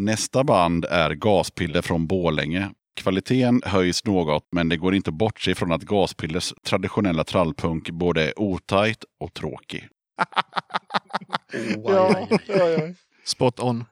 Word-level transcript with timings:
Nästa 0.00 0.44
band 0.44 0.84
är 0.84 1.10
Gaspiller 1.10 1.82
från 1.82 2.06
Bålänge. 2.06 2.70
Kvaliteten 2.96 3.62
höjs 3.64 4.04
något, 4.04 4.48
men 4.52 4.68
det 4.68 4.76
går 4.76 4.94
inte 4.94 5.12
bort 5.12 5.40
sig 5.40 5.54
från 5.54 5.72
att 5.72 5.82
Gaspillers 5.82 6.52
traditionella 6.64 7.24
trallpunk 7.24 7.90
både 7.90 8.24
är 8.24 8.40
otajt 8.40 9.04
och 9.20 9.34
tråkig. 9.34 9.88
Oh, 11.76 12.16
aj, 12.16 12.28
aj, 12.48 12.74
aj. 12.74 12.94
Spot 13.24 13.60
on. 13.60 13.84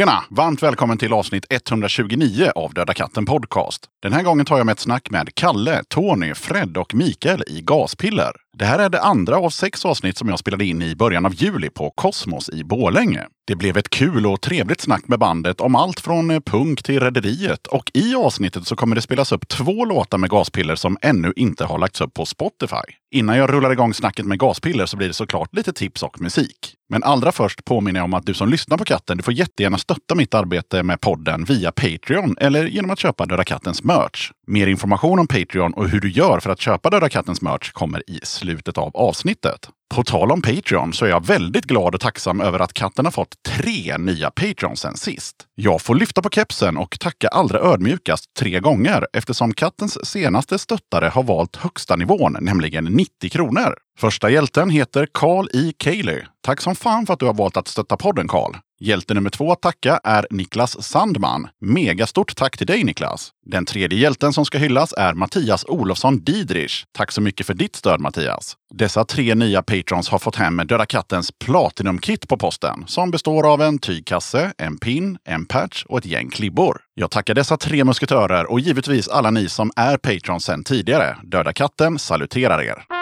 Tjena! 0.00 0.24
Varmt 0.30 0.62
välkommen 0.62 0.98
till 0.98 1.12
avsnitt 1.12 1.46
129 1.50 2.50
av 2.54 2.74
Döda 2.74 2.94
katten 2.94 3.24
Podcast. 3.26 3.84
Den 4.02 4.12
här 4.12 4.22
gången 4.22 4.46
tar 4.46 4.56
jag 4.56 4.66
med 4.66 4.72
ett 4.72 4.78
snack 4.78 5.10
med 5.10 5.34
Kalle, 5.34 5.82
Tony, 5.88 6.34
Fred 6.34 6.76
och 6.76 6.94
Mikael 6.94 7.42
i 7.46 7.60
Gaspiller. 7.60 8.32
Det 8.58 8.64
här 8.64 8.78
är 8.78 8.88
det 8.88 9.00
andra 9.00 9.36
av 9.36 9.50
sex 9.50 9.84
avsnitt 9.84 10.18
som 10.18 10.28
jag 10.28 10.38
spelade 10.38 10.64
in 10.64 10.82
i 10.82 10.96
början 10.96 11.26
av 11.26 11.34
juli 11.34 11.70
på 11.70 11.90
Kosmos 11.90 12.48
i 12.48 12.64
Borlänge. 12.64 13.26
Det 13.46 13.56
blev 13.56 13.76
ett 13.76 13.90
kul 13.90 14.26
och 14.26 14.40
trevligt 14.40 14.80
snack 14.80 15.08
med 15.08 15.18
bandet 15.18 15.60
om 15.60 15.74
allt 15.74 16.00
från 16.00 16.30
eh, 16.30 16.40
punk 16.40 16.82
till 16.82 17.00
Rederiet 17.00 17.66
och 17.66 17.90
i 17.94 18.14
avsnittet 18.14 18.66
så 18.66 18.76
kommer 18.76 18.96
det 18.96 19.02
spelas 19.02 19.32
upp 19.32 19.48
två 19.48 19.84
låtar 19.84 20.18
med 20.18 20.30
Gaspiller 20.30 20.74
som 20.74 20.98
ännu 21.02 21.32
inte 21.36 21.64
har 21.64 21.78
lagts 21.78 22.00
upp 22.00 22.14
på 22.14 22.26
Spotify. 22.26 22.76
Innan 23.10 23.36
jag 23.36 23.52
rullar 23.52 23.70
igång 23.70 23.94
snacket 23.94 24.26
med 24.26 24.38
Gaspiller 24.38 24.86
så 24.86 24.96
blir 24.96 25.08
det 25.08 25.14
såklart 25.14 25.54
lite 25.56 25.72
tips 25.72 26.02
och 26.02 26.20
musik. 26.20 26.74
Men 26.88 27.02
allra 27.02 27.32
först 27.32 27.64
påminner 27.64 28.00
jag 28.00 28.04
om 28.04 28.14
att 28.14 28.26
du 28.26 28.34
som 28.34 28.48
lyssnar 28.48 28.78
på 28.78 28.84
katten, 28.84 29.16
du 29.16 29.22
får 29.22 29.34
jättegärna 29.34 29.78
stötta 29.78 30.14
mitt 30.14 30.34
arbete 30.34 30.82
med 30.82 31.00
podden 31.00 31.44
via 31.44 31.72
Patreon 31.72 32.36
eller 32.40 32.64
genom 32.66 32.90
att 32.90 32.98
köpa 32.98 33.26
Döda 33.26 33.44
Kattens 33.44 33.84
merch. 33.84 34.30
Mer 34.46 34.66
information 34.66 35.18
om 35.18 35.26
Patreon 35.26 35.74
och 35.74 35.88
hur 35.88 36.00
du 36.00 36.10
gör 36.10 36.40
för 36.40 36.50
att 36.50 36.60
köpa 36.60 36.90
Döda 36.90 37.08
Kattens 37.08 37.42
merch 37.42 37.72
kommer 37.72 38.10
i 38.10 38.20
slutet 38.40 38.78
av 38.78 38.96
avsnittet. 38.96 39.68
På 39.94 40.04
tal 40.04 40.32
om 40.32 40.42
Patreon 40.42 40.92
så 40.92 41.04
är 41.04 41.08
jag 41.08 41.26
väldigt 41.26 41.64
glad 41.64 41.94
och 41.94 42.00
tacksam 42.00 42.40
över 42.40 42.58
att 42.58 42.72
katten 42.72 43.04
har 43.04 43.12
fått 43.12 43.42
tre 43.48 43.98
nya 43.98 44.30
Patreons 44.30 44.80
sen 44.80 44.96
sist. 44.96 45.36
Jag 45.54 45.82
får 45.82 45.94
lyfta 45.94 46.22
på 46.22 46.28
kepsen 46.30 46.76
och 46.76 46.96
tacka 47.00 47.28
allra 47.28 47.58
ödmjukast 47.58 48.24
tre 48.38 48.60
gånger 48.60 49.06
eftersom 49.12 49.54
kattens 49.54 50.06
senaste 50.06 50.58
stöttare 50.58 51.08
har 51.08 51.22
valt 51.22 51.56
högsta 51.56 51.96
nivån, 51.96 52.36
nämligen 52.40 52.84
90 52.84 53.30
kronor. 53.30 53.74
Första 53.98 54.30
hjälten 54.30 54.70
heter 54.70 55.08
Carl 55.14 55.48
E. 55.54 55.72
Cayley. 55.76 56.22
Tack 56.42 56.60
som 56.60 56.74
fan 56.74 57.06
för 57.06 57.14
att 57.14 57.20
du 57.20 57.26
har 57.26 57.34
valt 57.34 57.56
att 57.56 57.68
stötta 57.68 57.96
podden 57.96 58.28
Carl. 58.28 58.56
Hjälte 58.82 59.14
nummer 59.14 59.30
två 59.30 59.52
att 59.52 59.62
tacka 59.62 60.00
är 60.04 60.26
Niklas 60.30 60.82
Sandman. 60.82 61.48
Megastort 61.60 62.36
tack 62.36 62.58
till 62.58 62.66
dig 62.66 62.84
Niklas! 62.84 63.30
Den 63.46 63.66
tredje 63.66 63.98
hjälten 63.98 64.32
som 64.32 64.44
ska 64.44 64.58
hyllas 64.58 64.94
är 64.96 65.14
Mattias 65.14 65.64
Olofsson 65.68 66.24
Didrich. 66.24 66.84
Tack 66.92 67.12
så 67.12 67.20
mycket 67.20 67.46
för 67.46 67.54
ditt 67.54 67.76
stöd 67.76 68.00
Mattias! 68.00 68.56
Dessa 68.74 69.04
tre 69.04 69.34
nya 69.34 69.62
patrons 69.62 70.08
har 70.08 70.18
fått 70.18 70.36
hem 70.36 70.56
Döda 70.56 70.86
Kattens 70.86 71.32
Platinum-kit 71.44 72.28
på 72.28 72.36
posten 72.36 72.84
som 72.86 73.10
består 73.10 73.52
av 73.52 73.62
en 73.62 73.78
tygkasse, 73.78 74.52
en 74.58 74.78
pin, 74.78 75.18
en 75.24 75.46
patch 75.46 75.84
och 75.84 75.98
ett 75.98 76.06
gäng 76.06 76.30
klibbor. 76.30 76.80
Jag 76.94 77.10
tackar 77.10 77.34
dessa 77.34 77.56
tre 77.56 77.84
musketörer 77.84 78.50
och 78.50 78.60
givetvis 78.60 79.08
alla 79.08 79.30
ni 79.30 79.48
som 79.48 79.70
är 79.76 79.96
patrons 79.96 80.44
sedan 80.44 80.64
tidigare. 80.64 81.16
Döda 81.22 81.52
katten 81.52 81.98
saluterar 81.98 82.62
er! 82.62 82.99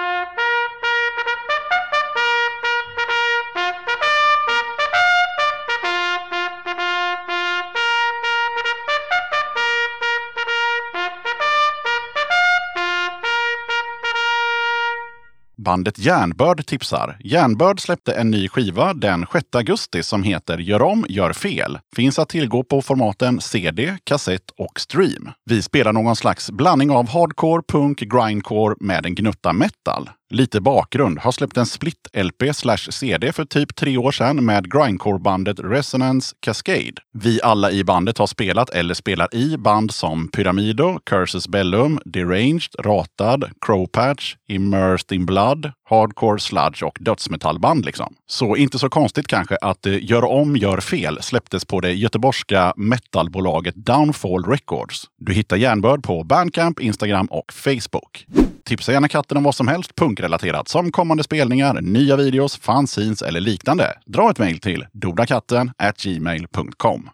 Bandet 15.59 15.99
Järnbörd 15.99 16.67
tipsar. 16.67 17.17
Järnbörd 17.25 17.81
släppte 17.81 18.13
en 18.13 18.31
ny 18.31 18.49
skiva 18.49 18.95
den 18.95 19.27
6 19.33 19.45
augusti 19.55 20.03
som 20.03 20.23
heter 20.23 20.59
Gör 20.59 20.83
om, 20.83 21.07
gör 21.09 21.33
fel. 21.33 21.79
Finns 21.97 22.19
att 22.19 22.29
tillgå 22.29 22.65
på 22.65 22.83
formaten 22.83 23.41
CD, 23.41 23.97
kassett 24.05 24.51
och 24.57 24.81
stream. 24.81 25.31
Vi 25.45 25.63
spelar 25.63 25.93
någon 25.93 26.17
slags 26.17 26.51
blandning 26.51 26.91
av 26.91 27.09
hardcore, 27.09 27.63
punk, 27.69 27.99
grindcore 27.99 28.75
med 28.81 29.07
en 29.07 29.15
gnutta 29.15 29.53
metal. 29.53 30.11
Lite 30.31 30.61
bakgrund. 30.61 31.19
Har 31.19 31.33
släppt 31.33 31.57
en 31.57 31.67
split-LP 31.67 32.53
slash 32.53 32.77
CD 32.91 33.33
för 33.33 33.45
typ 33.45 33.77
tre 33.77 33.97
år 33.97 34.13
sedan 34.13 34.45
med 34.45 34.73
grindcore-bandet 34.73 35.61
Resonance 35.61 36.37
Cascade. 36.41 36.93
Vi 37.13 37.41
alla 37.43 37.71
i 37.71 37.85
bandet 37.85 38.19
har 38.19 38.27
spelat 38.27 38.71
eller 38.71 38.95
spelar 38.95 39.35
i 39.35 39.57
band 39.57 39.91
som 39.95 40.29
Pyramido, 40.29 40.99
Curses 41.07 41.49
Bellum, 41.49 42.01
Deranged, 42.05 42.75
Ratad, 42.79 43.51
Crowpatch, 43.67 44.35
Immersed 44.49 45.13
in 45.13 45.27
Blood, 45.27 45.73
Hardcore 45.91 46.39
Sludge 46.39 46.83
och 46.83 46.99
dödsmetallband 47.01 47.85
liksom. 47.85 48.15
Så 48.27 48.57
inte 48.57 48.79
så 48.79 48.89
konstigt 48.89 49.27
kanske 49.27 49.57
att 49.57 49.87
eh, 49.87 50.05
Gör 50.05 50.25
om, 50.25 50.57
gör 50.57 50.81
fel 50.81 51.19
släpptes 51.23 51.65
på 51.65 51.81
det 51.81 51.93
göteborgska 51.93 52.73
metalbolaget 52.77 53.75
Downfall 53.75 54.45
Records. 54.45 55.05
Du 55.19 55.33
hittar 55.33 55.57
Järnbörd 55.57 56.03
på 56.03 56.25
Bandcamp, 56.25 56.81
Instagram 56.81 57.27
och 57.27 57.53
Facebook. 57.53 58.27
Tipsa 58.69 58.93
gärna 58.93 59.09
katten 59.09 59.37
om 59.37 59.43
vad 59.43 59.55
som 59.55 59.69
helst 59.69 59.95
punkrelaterat 60.19 60.69
som 60.69 60.93
kommande 60.93 61.25
spelningar, 61.25 61.81
nya 61.81 62.17
videos, 62.17 62.59
fanzines 62.59 63.23
eller 63.23 63.41
liknande. 63.41 63.93
Dra 64.07 64.31
ett 64.31 64.39
mejl 64.39 64.59
till 64.59 64.87
dodakatten 64.93 65.71
gmail.com. 65.97 67.11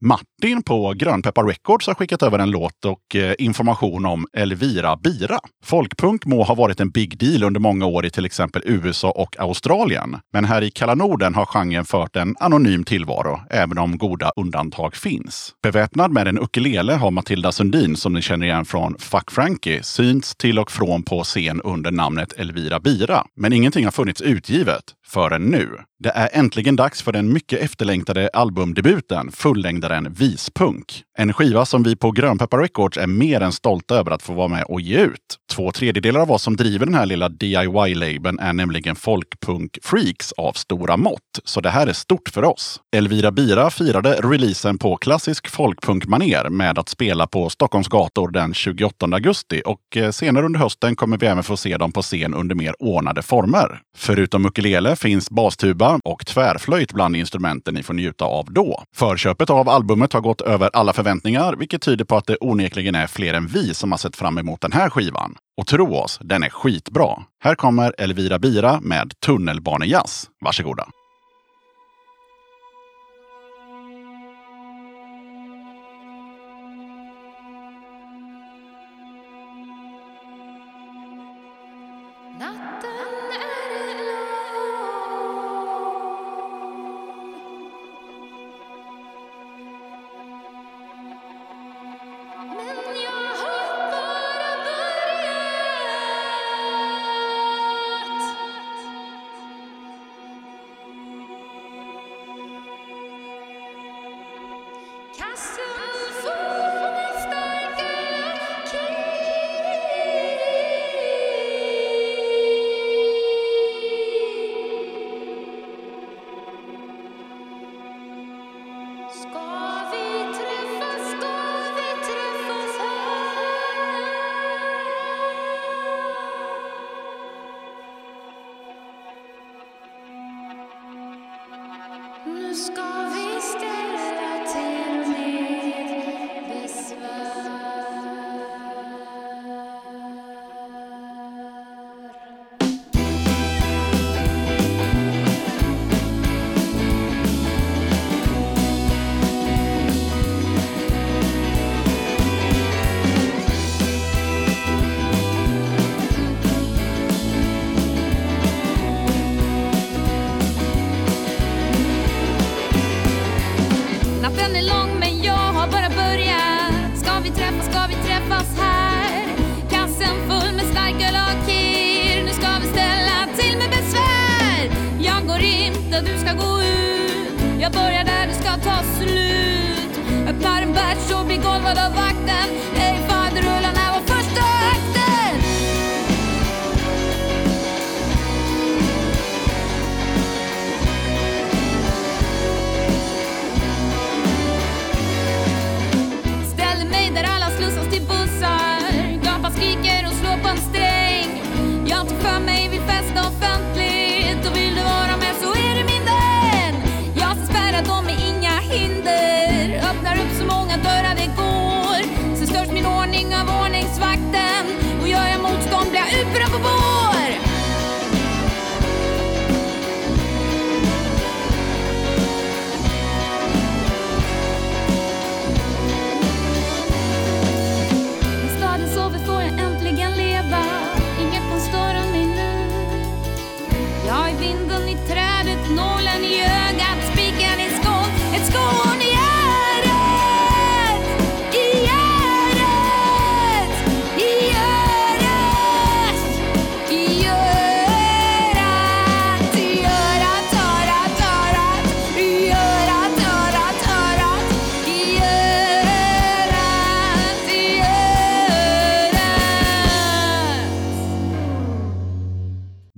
Martin 0.00 0.62
på 0.62 0.92
Grönpeppar 0.96 1.44
Records 1.44 1.86
har 1.86 1.94
skickat 1.94 2.22
över 2.22 2.38
en 2.38 2.50
låt 2.50 2.84
och 2.84 3.16
eh, 3.16 3.34
information 3.38 4.06
om 4.06 4.26
Elvira 4.32 4.96
Bira. 4.96 5.38
Folkpunk 5.64 6.26
må 6.26 6.44
ha 6.44 6.54
varit 6.54 6.80
en 6.80 6.90
big 6.90 7.18
deal 7.18 7.42
under 7.42 7.60
många 7.60 7.86
år 7.86 8.06
i 8.06 8.10
till 8.10 8.26
exempel 8.26 8.62
USA 8.64 9.10
och 9.10 9.40
Australien. 9.40 10.16
Men 10.32 10.44
här 10.44 10.62
i 10.62 10.70
kalla 10.70 10.94
Norden 10.94 11.34
har 11.34 11.46
genren 11.46 11.84
fört 11.84 12.16
en 12.16 12.36
anonym 12.40 12.84
tillvaro, 12.84 13.40
även 13.50 13.78
om 13.78 13.98
goda 13.98 14.32
undantag 14.36 14.96
finns. 14.96 15.54
Beväpnad 15.62 16.10
med 16.10 16.28
en 16.28 16.38
ukulele 16.38 16.92
har 16.92 17.10
Matilda 17.10 17.52
Sundin, 17.52 17.96
som 17.96 18.12
ni 18.12 18.22
känner 18.22 18.46
igen 18.46 18.64
från 18.64 18.98
Fuck 18.98 19.30
Frankie, 19.30 19.82
synts 19.82 20.36
till 20.36 20.58
och 20.58 20.70
från 20.70 21.02
på 21.02 21.22
scen 21.24 21.60
under 21.60 21.90
namnet 21.90 22.32
Elvira 22.32 22.80
Bira. 22.80 23.24
Men 23.36 23.52
ingenting 23.52 23.84
har 23.84 23.92
funnits 23.92 24.20
utgivet 24.20 24.84
förrän 25.08 25.42
nu. 25.42 25.68
Det 26.00 26.10
är 26.10 26.28
äntligen 26.32 26.76
dags 26.76 27.02
för 27.02 27.12
den 27.12 27.32
mycket 27.32 27.60
efterlängtade 27.60 28.30
albumdebuten, 28.32 29.32
fullängdaren 29.32 30.12
Vispunk. 30.12 31.02
En 31.18 31.32
skiva 31.32 31.64
som 31.64 31.82
vi 31.82 31.96
på 31.96 32.10
Grönpeppar 32.10 32.58
Records 32.58 32.98
är 32.98 33.06
mer 33.06 33.40
än 33.40 33.52
stolta 33.52 33.94
över 33.94 34.10
att 34.10 34.22
få 34.22 34.32
vara 34.32 34.48
med 34.48 34.64
och 34.64 34.80
ge 34.80 35.00
ut. 35.00 35.38
Två 35.52 35.72
tredjedelar 35.72 36.20
av 36.20 36.30
oss 36.30 36.42
som 36.42 36.56
driver 36.56 36.86
den 36.86 36.94
här 36.94 37.06
lilla 37.06 37.28
DIY-labeln 37.28 38.38
är 38.38 38.52
nämligen 38.52 38.96
folkpunk-freaks 38.96 40.32
av 40.36 40.52
stora 40.52 40.96
mått. 40.96 41.20
Så 41.44 41.60
det 41.60 41.70
här 41.70 41.86
är 41.86 41.92
stort 41.92 42.28
för 42.28 42.44
oss. 42.44 42.80
Elvira 42.96 43.32
Bira 43.32 43.70
firade 43.70 44.12
releasen 44.12 44.78
på 44.78 44.96
klassisk 44.96 45.48
folkpunk-manér 45.48 46.48
med 46.48 46.78
att 46.78 46.88
spela 46.88 47.26
på 47.26 47.50
Stockholms 47.50 47.88
gator 47.88 48.30
den 48.30 48.54
28 48.54 49.06
augusti 49.06 49.62
och 49.64 49.96
eh, 49.96 50.10
senare 50.10 50.46
under 50.46 50.60
hösten 50.60 50.96
kommer 50.96 51.18
vi 51.18 51.26
även 51.26 51.42
få 51.42 51.56
se 51.56 51.76
dem 51.76 51.92
på 51.92 52.02
scen 52.02 52.34
under 52.34 52.54
mer 52.54 52.74
ordnade 52.82 53.22
former. 53.22 53.80
Förutom 53.96 54.46
ukulele 54.46 54.96
finns 54.98 55.30
bastuba 55.30 56.00
och 56.04 56.26
tvärflöjt 56.26 56.92
bland 56.92 57.16
instrumenten 57.16 57.74
ni 57.74 57.82
får 57.82 57.94
njuta 57.94 58.24
av 58.24 58.52
då. 58.52 58.82
Förköpet 58.96 59.50
av 59.50 59.68
albumet 59.68 60.12
har 60.12 60.20
gått 60.20 60.40
över 60.40 60.70
alla 60.72 60.92
förväntningar, 60.92 61.56
vilket 61.56 61.82
tyder 61.82 62.04
på 62.04 62.16
att 62.16 62.26
det 62.26 62.36
onekligen 62.40 62.94
är 62.94 63.06
fler 63.06 63.34
än 63.34 63.46
vi 63.46 63.74
som 63.74 63.90
har 63.92 63.98
sett 63.98 64.16
fram 64.16 64.38
emot 64.38 64.60
den 64.60 64.72
här 64.72 64.90
skivan. 64.90 65.34
Och 65.60 65.66
tro 65.66 65.94
oss, 65.94 66.18
den 66.22 66.42
är 66.42 66.48
skitbra. 66.48 67.22
Här 67.44 67.54
kommer 67.54 67.94
Elvira 67.98 68.38
Bira 68.38 68.80
med 68.80 69.12
Tunnelbanejazz. 69.20 70.26
Varsågoda! 70.40 70.86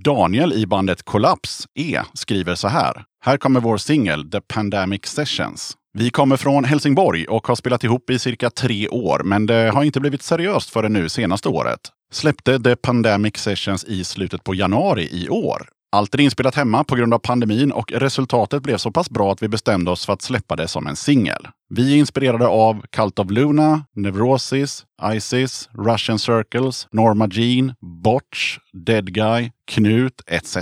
Daniel 0.05 0.53
i 0.53 0.67
bandet 0.67 1.03
Kollaps, 1.03 1.67
E, 1.79 2.01
skriver 2.15 2.55
så 2.55 2.69
här. 2.69 3.05
Här 3.25 3.37
kommer 3.37 3.61
vår 3.61 3.77
singel 3.77 4.31
The 4.31 4.41
Pandemic 4.41 5.07
Sessions. 5.07 5.77
Vi 5.99 6.11
kommer 6.11 6.37
från 6.37 6.65
Helsingborg 6.65 7.27
och 7.27 7.47
har 7.47 7.55
spelat 7.55 7.85
ihop 7.85 8.11
i 8.11 8.19
cirka 8.19 8.51
tre 8.51 8.89
år, 8.89 9.23
men 9.25 9.47
det 9.47 9.71
har 9.75 9.85
inte 9.85 10.01
blivit 10.01 10.23
seriöst 10.23 10.71
förrän 10.71 10.93
nu 10.93 11.09
senaste 11.09 11.49
året. 11.49 11.81
Släppte 12.13 12.59
The 12.61 12.77
Pandemic 12.77 13.37
Sessions 13.37 13.85
i 13.85 14.05
slutet 14.05 14.45
på 14.45 14.55
januari 14.55 15.09
i 15.13 15.29
år. 15.29 15.69
Allt 15.93 16.15
är 16.15 16.21
inspelat 16.21 16.55
hemma 16.55 16.85
på 16.85 16.97
grund 16.97 17.15
av 17.15 17.19
pandemin 17.19 17.73
och 17.73 17.93
resultatet 17.93 18.63
blev 18.63 18.77
så 18.77 18.91
pass 18.91 19.11
bra 19.11 19.33
att 19.33 19.43
vi 19.43 19.49
bestämde 19.49 19.91
oss 19.91 20.07
för 20.07 20.13
att 20.13 20.23
släppa 20.23 20.57
det 20.57 20.69
som 20.69 20.87
en 20.87 20.97
singel. 20.97 21.49
Vi 21.69 21.93
är 21.93 21.97
inspirerade 21.97 22.47
av 22.47 22.83
Cult 22.91 23.19
of 23.19 23.31
Luna, 23.31 23.85
Neurosis, 23.97 24.85
Isis, 25.13 25.69
Russian 25.73 26.19
Circles, 26.19 26.87
Norma 26.93 27.29
Jean, 27.33 27.75
Botch, 28.03 28.59
Dead 28.73 29.15
Guy, 29.15 29.51
Knut 29.67 30.23
etc. 30.27 30.57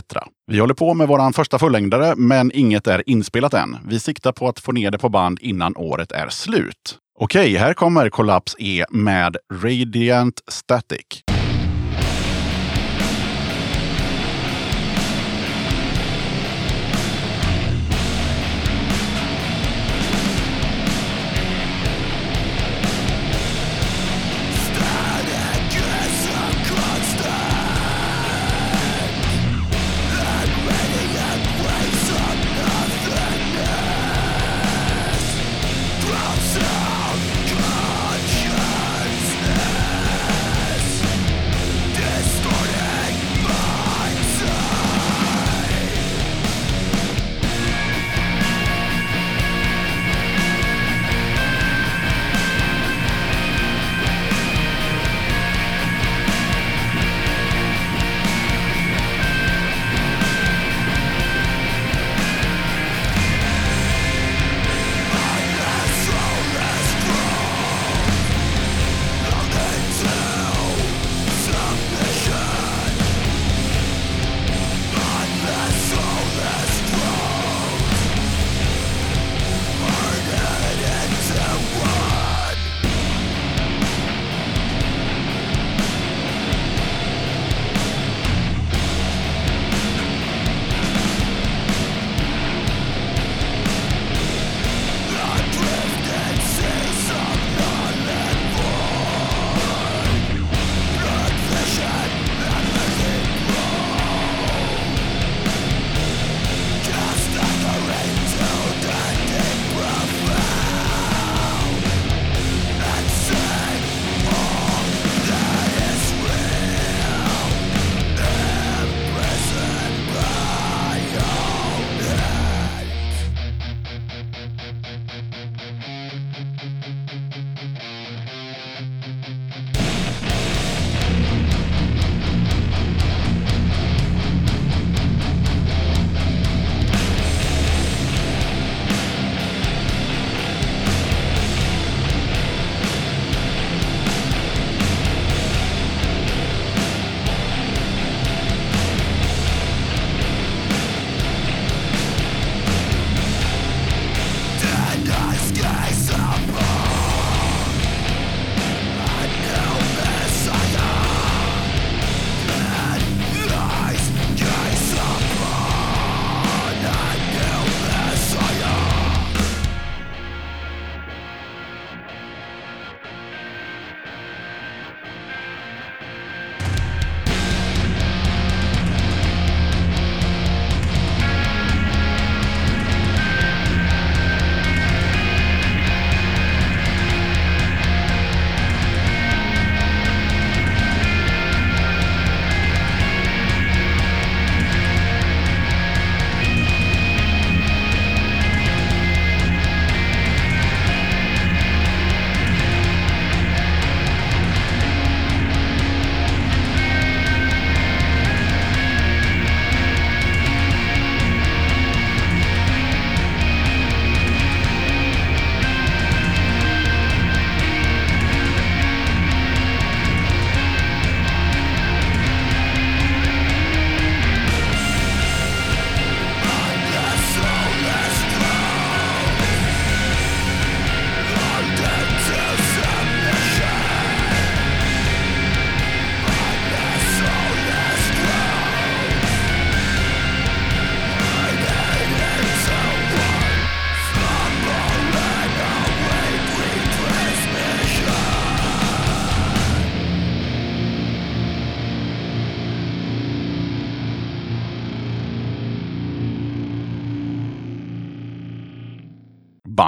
Vi 0.47 0.59
håller 0.59 0.75
på 0.75 0.95
med 0.95 1.09
vår 1.09 1.33
första 1.33 1.59
fullängdare, 1.59 2.15
men 2.17 2.51
inget 2.55 2.87
är 2.87 3.11
inspelat 3.11 3.55
än. 3.55 3.77
Vi 3.85 4.01
siktar 4.01 4.33
på 4.33 4.49
att 4.49 4.61
få 4.61 4.73
ner 4.73 4.91
det 4.91 4.99
på 4.99 5.09
band 5.09 5.39
innan 5.41 5.77
året 5.77 6.13
är 6.13 6.29
slut. 6.29 6.99
Okej, 7.19 7.57
här 7.57 7.75
kommer 7.75 8.11
Kollaps 8.11 8.57
E 8.59 8.85
med 8.91 9.37
Radiant 9.53 10.41
Static. 10.49 11.28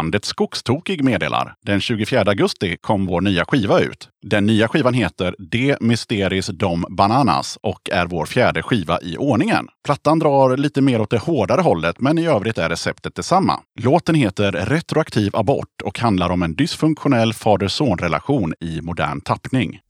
Bandet 0.00 0.25
Skogstokig 0.25 1.04
meddelar. 1.04 1.54
Den 1.66 1.80
24 1.80 2.21
augusti 2.21 2.76
kom 2.80 3.07
vår 3.07 3.21
nya 3.21 3.45
skiva 3.45 3.80
ut. 3.80 4.09
Den 4.23 4.47
nya 4.47 4.69
skivan 4.69 4.95
heter 4.95 5.35
De 5.38 5.76
Mysteris 5.80 6.47
Dom 6.47 6.85
Bananas 6.90 7.59
och 7.62 7.90
är 7.90 8.07
vår 8.07 8.26
fjärde 8.26 8.62
skiva 8.62 9.00
i 9.00 9.16
ordningen. 9.16 9.66
Plattan 9.85 10.19
drar 10.19 10.57
lite 10.57 10.83
mer 10.83 11.00
åt 11.00 11.11
det 11.11 11.19
hårdare 11.19 11.61
hållet, 11.61 12.00
men 12.00 12.19
i 12.19 12.26
övrigt 12.26 12.59
är 12.59 12.69
receptet 12.69 13.14
detsamma. 13.14 13.61
Låten 13.80 14.14
heter 14.14 14.52
Retroaktiv 14.52 15.37
abort 15.37 15.83
och 15.85 15.99
handlar 15.99 16.30
om 16.30 16.42
en 16.42 16.54
dysfunktionell 16.54 17.33
fader-son-relation 17.33 18.54
i 18.61 18.80
modern 18.80 19.21
tappning. 19.21 19.80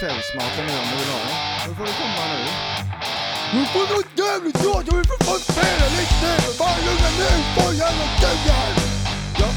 Kvällsmaten 0.00 0.64
nu 0.66 0.72
om 0.82 0.86
du 0.90 0.96
vill 1.00 1.12
ha 1.14 1.20
den. 1.26 1.36
Då 1.66 1.74
får 1.78 1.86
du 1.90 1.92
komma 2.02 2.24
nu. 2.32 2.40
Nu 3.54 3.60
får 3.72 3.84
du 3.90 3.96
jävligt 4.22 4.58
klart, 4.62 4.84
jag 4.88 4.96
vill 4.98 5.08
för 5.12 5.18
fan 5.26 5.40
spela 5.50 5.86
lite! 5.98 6.30
Bara 6.58 6.78
lugna 6.86 7.10
ner 7.20 7.38
dig 7.56 7.72
jävla 7.82 8.06
kuggar! 8.20 8.70
Ja. 9.40 9.48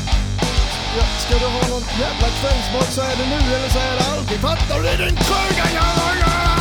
Ja, 0.98 1.06
ska 1.24 1.34
du 1.44 1.48
ha 1.56 1.62
någon 1.74 1.86
jävla 2.04 2.28
kvällsmat 2.40 2.90
så 2.96 3.02
är 3.02 3.16
det 3.20 3.28
nu 3.34 3.56
eller 3.56 3.70
så 3.70 3.80
är 3.80 3.96
det 4.00 4.06
aldrig. 4.14 4.40
Fattar 4.40 4.80
du 4.80 5.06
din 5.06 5.16
kuga 5.16 5.66
jävla 5.78 6.61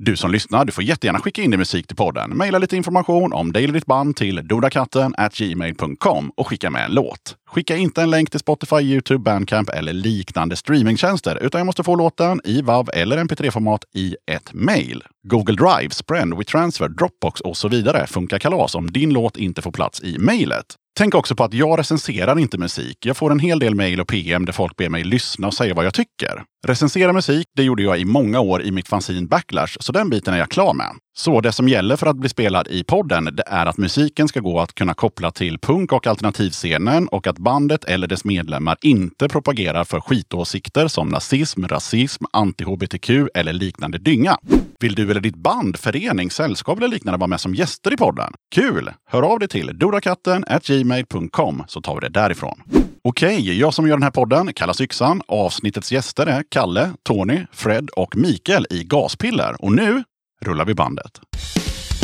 Du 0.00 0.16
som 0.16 0.30
lyssnar, 0.30 0.64
du 0.64 0.72
får 0.72 0.84
jättegärna 0.84 1.18
skicka 1.18 1.42
in 1.42 1.50
din 1.50 1.60
musik 1.60 1.86
till 1.86 1.96
podden. 1.96 2.36
Maila 2.36 2.58
lite 2.58 2.76
information 2.76 3.32
om 3.32 3.52
dig 3.52 3.64
eller 3.64 3.74
ditt 3.74 3.86
band 3.86 4.16
till 4.16 4.48
dodakatten 4.48 5.14
gmail.com 5.32 6.32
och 6.36 6.48
skicka 6.48 6.70
med 6.70 6.84
en 6.84 6.94
låt. 6.94 7.36
Skicka 7.48 7.76
inte 7.76 8.02
en 8.02 8.10
länk 8.10 8.30
till 8.30 8.40
Spotify, 8.40 8.76
Youtube, 8.76 9.18
Bandcamp 9.18 9.68
eller 9.68 9.92
liknande 9.92 10.56
streamingtjänster, 10.56 11.38
utan 11.42 11.58
jag 11.58 11.66
måste 11.66 11.84
få 11.84 11.96
låten 11.96 12.40
i 12.44 12.62
WAV 12.62 12.90
eller 12.94 13.18
MP3-format 13.18 13.84
i 13.94 14.16
ett 14.30 14.52
mail. 14.52 15.02
Google 15.28 15.54
Drive, 15.54 15.90
Sprend, 15.90 16.38
WeTransfer, 16.38 16.88
Dropbox 16.88 17.40
och 17.40 17.56
så 17.56 17.68
vidare 17.68 18.06
funkar 18.06 18.38
kalas 18.38 18.74
om 18.74 18.90
din 18.90 19.12
låt 19.12 19.36
inte 19.36 19.62
får 19.62 19.72
plats 19.72 20.02
i 20.02 20.18
mejlet. 20.18 20.66
Tänk 20.98 21.14
också 21.14 21.34
på 21.34 21.44
att 21.44 21.54
jag 21.54 21.78
recenserar 21.78 22.38
inte 22.38 22.58
musik. 22.58 23.06
Jag 23.06 23.16
får 23.16 23.30
en 23.30 23.38
hel 23.38 23.58
del 23.58 23.74
mejl 23.74 24.00
och 24.00 24.08
PM 24.08 24.44
där 24.44 24.52
folk 24.52 24.76
ber 24.76 24.88
mig 24.88 25.04
lyssna 25.04 25.46
och 25.46 25.54
säga 25.54 25.74
vad 25.74 25.84
jag 25.84 25.94
tycker. 25.94 26.44
Recensera 26.66 27.12
musik, 27.12 27.46
det 27.56 27.62
gjorde 27.62 27.82
jag 27.82 28.00
i 28.00 28.04
många 28.04 28.40
år 28.40 28.62
i 28.62 28.70
mitt 28.70 28.88
fanzine 28.88 29.26
Backlash, 29.26 29.76
så 29.80 29.92
den 29.92 30.10
biten 30.10 30.34
är 30.34 30.38
jag 30.38 30.50
klar 30.50 30.74
med. 30.74 30.86
Så 31.16 31.40
det 31.40 31.52
som 31.52 31.68
gäller 31.68 31.96
för 31.96 32.06
att 32.06 32.16
bli 32.16 32.28
spelad 32.28 32.68
i 32.68 32.84
podden, 32.84 33.24
det 33.24 33.42
är 33.46 33.66
att 33.66 33.78
musiken 33.78 34.28
ska 34.28 34.40
gå 34.40 34.60
att 34.60 34.74
kunna 34.74 34.94
koppla 34.94 35.30
till 35.30 35.58
punk 35.58 35.92
och 35.92 36.06
alternativscenen 36.06 37.08
och 37.08 37.26
att 37.26 37.38
bandet 37.38 37.84
eller 37.84 38.06
dess 38.06 38.24
medlemmar 38.24 38.76
inte 38.82 39.28
propagerar 39.28 39.84
för 39.84 40.00
skitåsikter 40.00 40.88
som 40.88 41.08
nazism, 41.08 41.66
rasism, 41.66 42.24
anti-hbtq 42.32 43.28
eller 43.34 43.52
liknande 43.52 43.98
dynga. 43.98 44.36
Vill 44.80 44.94
du 44.94 45.10
eller 45.10 45.20
ditt 45.20 45.36
band, 45.36 45.76
förening, 45.76 46.30
sällskap 46.30 46.78
eller 46.78 46.88
liknande 46.88 47.18
vara 47.18 47.28
med 47.28 47.40
som 47.40 47.54
gäster 47.54 47.92
i 47.92 47.96
podden? 47.96 48.32
Kul! 48.54 48.90
Hör 49.10 49.22
av 49.22 49.38
dig 49.38 49.48
till 49.48 49.78
dorakatten 49.78 50.44
gmail.com 50.64 51.64
så 51.68 51.80
tar 51.80 51.94
vi 51.94 52.00
det 52.00 52.08
därifrån. 52.08 52.87
Okej, 53.08 53.58
jag 53.58 53.74
som 53.74 53.86
gör 53.86 53.96
den 53.96 54.02
här 54.02 54.10
podden 54.10 54.52
kallas 54.54 54.80
Yxan. 54.80 55.22
Avsnittets 55.28 55.92
gäster 55.92 56.26
är 56.26 56.44
Kalle, 56.48 56.90
Tony, 57.02 57.46
Fred 57.52 57.90
och 57.90 58.16
Mikael 58.16 58.66
i 58.70 58.84
Gaspiller. 58.84 59.64
Och 59.64 59.72
nu 59.72 60.04
rullar 60.40 60.64
vi 60.64 60.74
bandet. 60.74 61.20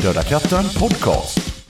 Döda 0.03 0.23
katten 0.23 0.65
podcast. 0.79 1.65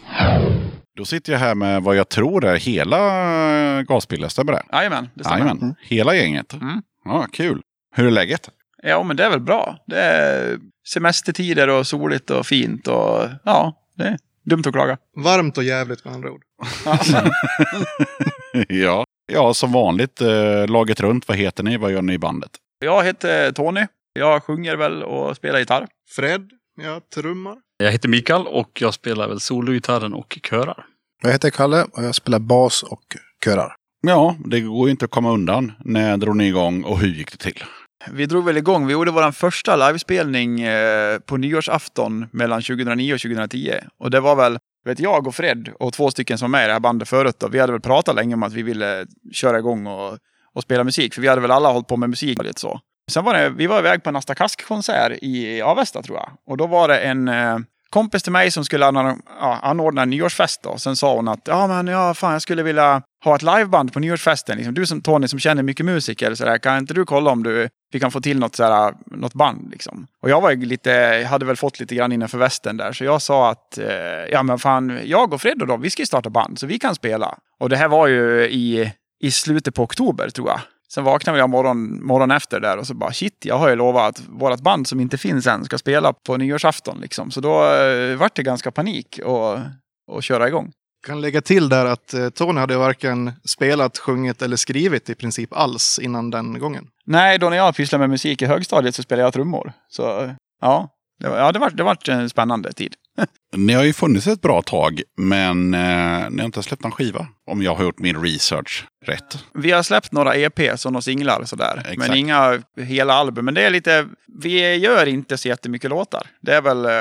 Då 0.96 1.04
sitter 1.04 1.32
jag 1.32 1.40
här 1.40 1.54
med 1.54 1.82
vad 1.82 1.96
jag 1.96 2.08
tror 2.08 2.44
är 2.44 2.56
hela 2.56 3.82
Gaspiller, 3.82 4.28
stämmer 4.28 4.52
det? 4.52 4.62
Jajamän, 4.72 5.08
det 5.14 5.24
stämmer. 5.24 5.38
Jajamän, 5.38 5.74
hela 5.82 6.14
gänget. 6.14 6.52
Mm. 6.52 6.82
Ja, 7.04 7.26
kul. 7.32 7.62
Hur 7.96 8.06
är 8.06 8.10
läget? 8.10 8.50
Ja, 8.82 9.02
men 9.02 9.16
det 9.16 9.24
är 9.24 9.30
väl 9.30 9.40
bra. 9.40 9.84
Det 9.86 10.00
är 10.00 10.58
semestertider 10.88 11.68
och 11.68 11.86
soligt 11.86 12.30
och 12.30 12.46
fint 12.46 12.88
och 12.88 13.28
ja, 13.44 13.72
det 13.96 14.04
är 14.04 14.18
dumt 14.44 14.62
att 14.66 14.72
klaga. 14.72 14.98
Varmt 15.16 15.58
och 15.58 15.64
jävligt 15.64 16.04
med 16.04 16.14
andra 16.14 16.30
ord. 16.30 16.42
ja. 18.68 19.04
ja, 19.32 19.54
som 19.54 19.72
vanligt. 19.72 20.20
Eh, 20.20 20.66
laget 20.66 21.00
runt, 21.00 21.28
vad 21.28 21.36
heter 21.36 21.62
ni? 21.62 21.76
Vad 21.76 21.92
gör 21.92 22.02
ni 22.02 22.12
i 22.12 22.18
bandet? 22.18 22.50
Jag 22.84 23.04
heter 23.04 23.52
Tony. 23.52 23.86
Jag 24.12 24.42
sjunger 24.42 24.76
väl 24.76 25.02
och 25.02 25.36
spelar 25.36 25.58
gitarr. 25.58 25.86
Fred, 26.16 26.50
jag 26.82 27.10
trummar. 27.10 27.56
Jag 27.76 27.92
heter 27.92 28.08
Mikael 28.08 28.46
och 28.46 28.70
jag 28.80 28.94
spelar 28.94 29.28
väl 29.28 29.40
sologitarren 29.40 30.14
och 30.14 30.38
körar. 30.50 30.86
Jag 31.22 31.32
heter 31.32 31.50
Kalle 31.50 31.86
och 31.92 32.04
jag 32.04 32.14
spelar 32.14 32.38
bas 32.38 32.82
och 32.82 33.16
körar. 33.44 33.76
Ja, 34.06 34.36
det 34.44 34.60
går 34.60 34.86
ju 34.86 34.90
inte 34.90 35.04
att 35.04 35.10
komma 35.10 35.30
undan. 35.30 35.72
När 35.84 36.16
drog 36.16 36.36
ni 36.36 36.46
igång 36.46 36.84
och 36.84 36.98
hur 36.98 37.08
gick 37.08 37.32
det 37.32 37.38
till? 37.38 37.64
Vi 38.10 38.26
drog 38.26 38.44
väl 38.44 38.56
igång. 38.56 38.86
Vi 38.86 38.92
gjorde 38.92 39.10
vår 39.10 39.32
första 39.32 39.76
livespelning 39.76 40.60
eh, 40.60 41.18
på 41.18 41.36
nyårsafton 41.36 42.26
mellan 42.30 42.62
2009 42.62 43.14
och 43.14 43.20
2010. 43.20 43.72
Och 43.98 44.10
det 44.10 44.20
var 44.20 44.36
väl, 44.36 44.58
vet 44.84 44.98
jag 44.98 45.26
och 45.26 45.34
Fred 45.34 45.68
och 45.78 45.92
två 45.92 46.10
stycken 46.10 46.38
som 46.38 46.50
var 46.50 46.58
med 46.58 46.64
i 46.64 46.66
det 46.66 46.72
här 46.72 46.80
bandet 46.80 47.08
förut. 47.08 47.36
Då. 47.38 47.48
Vi 47.48 47.58
hade 47.58 47.72
väl 47.72 47.80
pratat 47.80 48.14
länge 48.14 48.34
om 48.34 48.42
att 48.42 48.52
vi 48.52 48.62
ville 48.62 49.06
köra 49.32 49.58
igång 49.58 49.86
och, 49.86 50.18
och 50.54 50.62
spela 50.62 50.84
musik. 50.84 51.14
För 51.14 51.22
vi 51.22 51.28
hade 51.28 51.40
väl 51.40 51.50
alla 51.50 51.68
hållit 51.72 51.88
på 51.88 51.96
med 51.96 52.10
musik 52.10 52.42
lite 52.42 52.60
så. 52.60 52.80
Sen 53.10 53.24
var 53.24 53.34
det, 53.34 53.48
vi 53.48 53.66
var 53.66 53.78
iväg 53.78 54.02
på 54.02 54.08
en 54.08 54.16
Asta 54.16 54.34
Kask-konsert 54.34 55.18
i 55.22 55.62
Avesta 55.62 56.02
tror 56.02 56.16
jag. 56.16 56.30
Och 56.46 56.56
då 56.56 56.66
var 56.66 56.88
det 56.88 56.98
en 56.98 57.28
eh, 57.28 57.58
kompis 57.90 58.22
till 58.22 58.32
mig 58.32 58.50
som 58.50 58.64
skulle 58.64 58.86
anordna, 58.86 59.16
ja, 59.40 59.58
anordna 59.62 60.02
en 60.02 60.10
nyårsfest 60.10 60.62
då. 60.62 60.78
Sen 60.78 60.96
sa 60.96 61.14
hon 61.16 61.28
att 61.28 61.40
ja 61.44 61.66
men 61.66 61.86
ja, 61.86 62.14
fan 62.14 62.32
jag 62.32 62.42
skulle 62.42 62.62
vilja 62.62 63.02
ha 63.24 63.36
ett 63.36 63.42
liveband 63.42 63.92
på 63.92 64.00
nyårsfesten. 64.00 64.56
Liksom, 64.56 64.74
du 64.74 64.86
som 64.86 65.00
Tony 65.00 65.28
som 65.28 65.38
känner 65.38 65.62
mycket 65.62 65.86
musiker, 65.86 66.34
så 66.34 66.44
där, 66.44 66.58
kan 66.58 66.78
inte 66.78 66.94
du 66.94 67.04
kolla 67.04 67.30
om 67.30 67.42
du, 67.42 67.68
vi 67.92 68.00
kan 68.00 68.10
få 68.10 68.20
till 68.20 68.38
något, 68.38 68.56
så 68.56 68.62
där, 68.62 68.94
något 69.06 69.34
band? 69.34 69.70
Liksom. 69.70 70.06
Och 70.22 70.30
jag 70.30 70.40
var 70.40 70.50
ju 70.50 70.66
lite, 70.66 71.26
hade 71.30 71.44
väl 71.44 71.56
fått 71.56 71.80
lite 71.80 71.94
grann 71.94 72.12
innanför 72.12 72.38
västen 72.38 72.76
där. 72.76 72.92
Så 72.92 73.04
jag 73.04 73.22
sa 73.22 73.50
att 73.50 73.78
eh, 73.78 73.86
ja 74.30 74.42
men 74.42 74.58
fan, 74.58 75.00
jag 75.04 75.32
och 75.32 75.40
Fred 75.40 75.62
och 75.62 75.68
då, 75.68 75.76
vi 75.76 75.90
ska 75.90 76.02
ju 76.02 76.06
starta 76.06 76.30
band 76.30 76.58
så 76.58 76.66
vi 76.66 76.78
kan 76.78 76.94
spela. 76.94 77.38
Och 77.60 77.68
det 77.68 77.76
här 77.76 77.88
var 77.88 78.06
ju 78.06 78.48
i, 78.48 78.92
i 79.20 79.30
slutet 79.30 79.74
på 79.74 79.82
oktober 79.82 80.28
tror 80.28 80.48
jag. 80.48 80.60
Sen 80.88 81.04
vaknade 81.04 81.38
jag 81.38 81.50
morgon, 81.50 82.04
morgon 82.04 82.30
efter 82.30 82.60
där 82.60 82.76
och 82.76 82.86
så 82.86 82.94
bara 82.94 83.12
shit, 83.12 83.44
jag 83.44 83.58
har 83.58 83.68
ju 83.68 83.76
lovat 83.76 84.18
att 84.18 84.24
vårt 84.28 84.60
band 84.60 84.88
som 84.88 85.00
inte 85.00 85.18
finns 85.18 85.46
än 85.46 85.64
ska 85.64 85.78
spela 85.78 86.12
på 86.12 86.36
nyårsafton. 86.36 86.98
Liksom. 87.00 87.30
Så 87.30 87.40
då 87.40 87.74
eh, 87.74 88.16
vart 88.16 88.34
det 88.34 88.42
ganska 88.42 88.70
panik 88.70 89.20
och, 89.24 89.58
och 90.06 90.22
köra 90.22 90.48
igång. 90.48 90.72
Kan 91.06 91.20
lägga 91.20 91.40
till 91.40 91.68
där 91.68 91.86
att 91.86 92.14
eh, 92.14 92.28
Tony 92.28 92.60
hade 92.60 92.76
varken 92.76 93.32
spelat, 93.44 93.98
sjungit 93.98 94.42
eller 94.42 94.56
skrivit 94.56 95.10
i 95.10 95.14
princip 95.14 95.52
alls 95.52 95.98
innan 96.02 96.30
den 96.30 96.58
gången. 96.58 96.86
Nej, 97.06 97.38
då 97.38 97.50
när 97.50 97.56
jag 97.56 97.76
pysslade 97.76 98.02
med 98.02 98.10
musik 98.10 98.42
i 98.42 98.46
högstadiet 98.46 98.94
så 98.94 99.02
spelade 99.02 99.26
jag 99.26 99.32
trummor. 99.32 99.72
Så 99.88 100.34
ja, 100.60 100.88
det 101.20 101.28
var, 101.28 101.38
ja, 101.38 101.52
det 101.52 101.58
var, 101.58 101.70
det 101.70 101.82
var 101.82 102.10
en 102.10 102.30
spännande 102.30 102.72
tid. 102.72 102.94
Ni 103.56 103.72
har 103.72 103.84
ju 103.84 103.92
funnits 103.92 104.26
ett 104.26 104.40
bra 104.40 104.62
tag, 104.62 105.02
men 105.16 105.74
eh, 105.74 106.30
ni 106.30 106.38
har 106.38 106.44
inte 106.44 106.62
släppt 106.62 106.82
någon 106.82 106.92
skiva. 106.92 107.26
Om 107.50 107.62
jag 107.62 107.74
har 107.74 107.84
gjort 107.84 107.98
min 107.98 108.22
research 108.22 108.86
rätt. 109.06 109.38
Vi 109.54 109.70
har 109.70 109.82
släppt 109.82 110.12
några 110.12 110.34
EPs 110.34 110.86
och 110.86 110.92
några 110.92 111.02
singlar 111.02 111.44
sådär. 111.44 111.78
Exakt. 111.78 111.98
Men 111.98 112.16
inga 112.16 112.62
hela 112.76 113.14
album. 113.14 113.44
Men 113.44 113.54
det 113.54 113.62
är 113.62 113.70
lite, 113.70 114.06
vi 114.42 114.74
gör 114.76 115.06
inte 115.06 115.38
så 115.38 115.48
jättemycket 115.48 115.90
låtar. 115.90 116.26
Det 116.40 116.54
är 116.54 116.62
väl, 116.62 116.84
eh, 116.84 116.92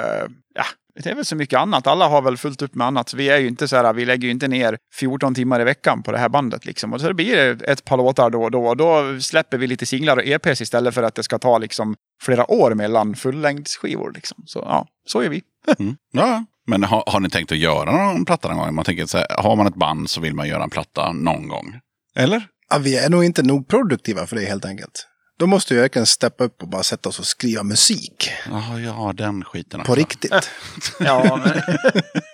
ja, 0.56 0.66
det 0.96 1.10
är 1.10 1.16
väl 1.16 1.26
så 1.26 1.36
mycket 1.36 1.60
annat. 1.60 1.88
Alla 1.88 2.08
har 2.08 2.22
väl 2.22 2.38
fullt 2.38 2.62
upp 2.62 2.76
med 2.76 2.88
annat. 2.88 3.14
Vi 3.14 3.30
är 3.30 3.38
ju 3.38 3.48
inte 3.48 3.68
så 3.68 3.76
här, 3.76 3.94
vi 3.94 4.06
lägger 4.06 4.26
ju 4.26 4.32
inte 4.32 4.48
ner 4.48 4.78
14 4.96 5.36
timmar 5.36 5.62
i 5.62 5.64
veckan 5.64 6.04
på 6.04 6.12
det 6.12 6.18
här 6.18 6.30
bandet 6.30 6.66
liksom. 6.66 6.94
Och 6.94 7.02
så 7.02 7.14
blir 7.14 7.36
det 7.36 7.66
ett 7.66 7.86
par 7.86 7.98
låtar 7.98 8.30
då 8.30 8.44
och 8.44 8.52
då. 8.52 8.66
Och 8.66 8.78
då 8.78 9.20
släpper 9.20 9.58
vi 9.58 9.68
lite 9.68 9.86
singlar 9.86 10.18
och 10.18 10.26
EPs 10.26 10.62
istället 10.62 10.94
för 10.94 11.04
att 11.04 11.16
det 11.16 11.24
ska 11.24 11.40
ta 11.40 11.58
liksom 11.58 11.96
flera 12.22 12.52
år 12.52 12.74
mellan 12.74 13.16
fullängdsskivor 13.16 14.12
liksom. 14.16 14.44
Så 14.46 14.60
ja, 14.60 14.88
så 15.08 15.22
är 15.22 15.30
vi. 15.30 15.42
Mm. 15.80 15.96
Ja, 16.12 16.46
men 16.68 16.84
har, 16.84 17.04
har 17.08 17.20
ni 17.20 17.30
tänkt 17.30 17.52
att 17.52 17.58
göra 17.58 17.92
någon 17.92 18.26
platta 18.26 18.48
någon 18.48 18.58
gång? 18.58 18.76
Man 18.76 18.86
tänker 18.86 19.06
så 19.06 19.18
här, 19.18 19.28
har 19.38 19.56
man 19.56 19.68
ett 19.68 19.76
band 19.76 20.10
så 20.10 20.22
vill 20.22 20.34
man 20.34 20.48
göra 20.48 20.64
en 20.64 20.70
platta 20.70 21.12
någon 21.12 21.48
gång. 21.48 21.80
Eller? 22.16 22.48
Ja, 22.70 22.78
vi 22.78 22.98
är 22.98 23.10
nog 23.10 23.24
inte 23.24 23.44
nog 23.44 23.68
produktiva 23.68 24.26
för 24.26 24.36
det 24.36 24.46
helt 24.46 24.66
enkelt. 24.66 25.08
Då 25.40 25.48
måste 25.48 25.74
vi 25.74 25.80
verkligen 25.80 26.06
steppa 26.06 26.44
upp 26.44 26.62
och 26.62 26.68
bara 26.68 26.84
sätta 26.84 27.10
oss 27.10 27.20
och 27.20 27.26
skriva 27.26 27.64
musik. 27.64 28.32
Ja, 28.50 28.80
ja 28.80 29.14
den 29.16 29.44
skiten. 29.44 29.82
På 29.84 29.96
riktigt. 29.96 30.34
Ja, 31.00 31.40
men, 31.46 31.62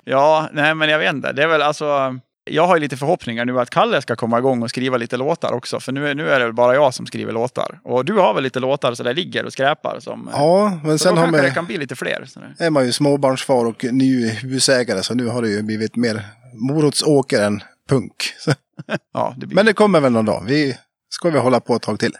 ja, 0.06 0.50
nej 0.54 0.76
men 0.76 0.90
jag 0.90 1.00
vet 1.00 1.14
inte. 1.14 1.32
Det 1.34 1.44
är 1.44 1.48
väl 1.48 1.62
alltså... 1.62 2.20
Jag 2.52 2.68
har 2.68 2.76
ju 2.76 2.82
lite 2.82 2.98
förhoppningar 2.98 3.46
nu 3.46 3.60
att 3.60 3.70
Kalle 3.70 4.02
ska 4.02 4.16
komma 4.16 4.38
igång 4.40 4.64
och 4.64 4.70
skriva 4.70 4.98
lite 4.98 5.18
låtar 5.18 5.54
också. 5.54 5.80
För 5.80 5.92
nu, 5.92 6.08
är- 6.10 6.16
nu 6.16 6.30
är 6.30 6.40
det 6.40 6.46
väl 6.46 6.54
bara 6.54 6.76
jag 6.76 6.94
som 6.94 7.06
skriver 7.06 7.34
låtar. 7.34 7.80
Och 7.84 8.06
du 8.06 8.14
har 8.14 8.34
väl 8.34 8.44
lite 8.44 8.60
låtar 8.60 8.94
så 8.94 9.04
där 9.04 9.14
ligger 9.14 9.46
och 9.46 9.54
skräpar. 9.54 10.00
Som, 10.00 10.30
Ja, 10.34 10.80
men 10.84 11.00
sen 11.00 11.16
då 11.16 11.22
har 11.22 11.28
kanske 11.28 11.42
det 11.48 11.54
kan 11.54 11.66
bli 11.66 11.78
lite 11.78 11.96
fler. 11.96 12.26
sådär. 12.28 12.56
är 12.60 12.70
man 12.70 12.86
ju 12.86 12.92
småbarnsfar 12.92 13.66
och 13.66 13.84
ny 13.92 14.30
husägare 14.30 15.04
så 15.04 15.14
nu 15.14 15.28
har 15.28 15.42
det 15.42 15.50
ju 15.50 15.62
blivit 15.64 15.96
mer 15.96 16.22
morotsåker 16.54 17.42
än 17.42 17.64
punk. 17.90 18.16
Ja, 19.14 19.34
det 19.38 19.46
blir... 19.48 19.56
men 19.56 19.66
det 19.66 19.74
kommer 19.74 20.00
väl 20.00 20.12
någon 20.12 20.26
dag. 20.26 20.44
Vi 20.48 20.78
ska 21.10 21.30
vi 21.30 21.40
hålla 21.40 21.60
på 21.60 21.76
ett 21.76 21.82
tag 21.82 22.00
till. 22.00 22.14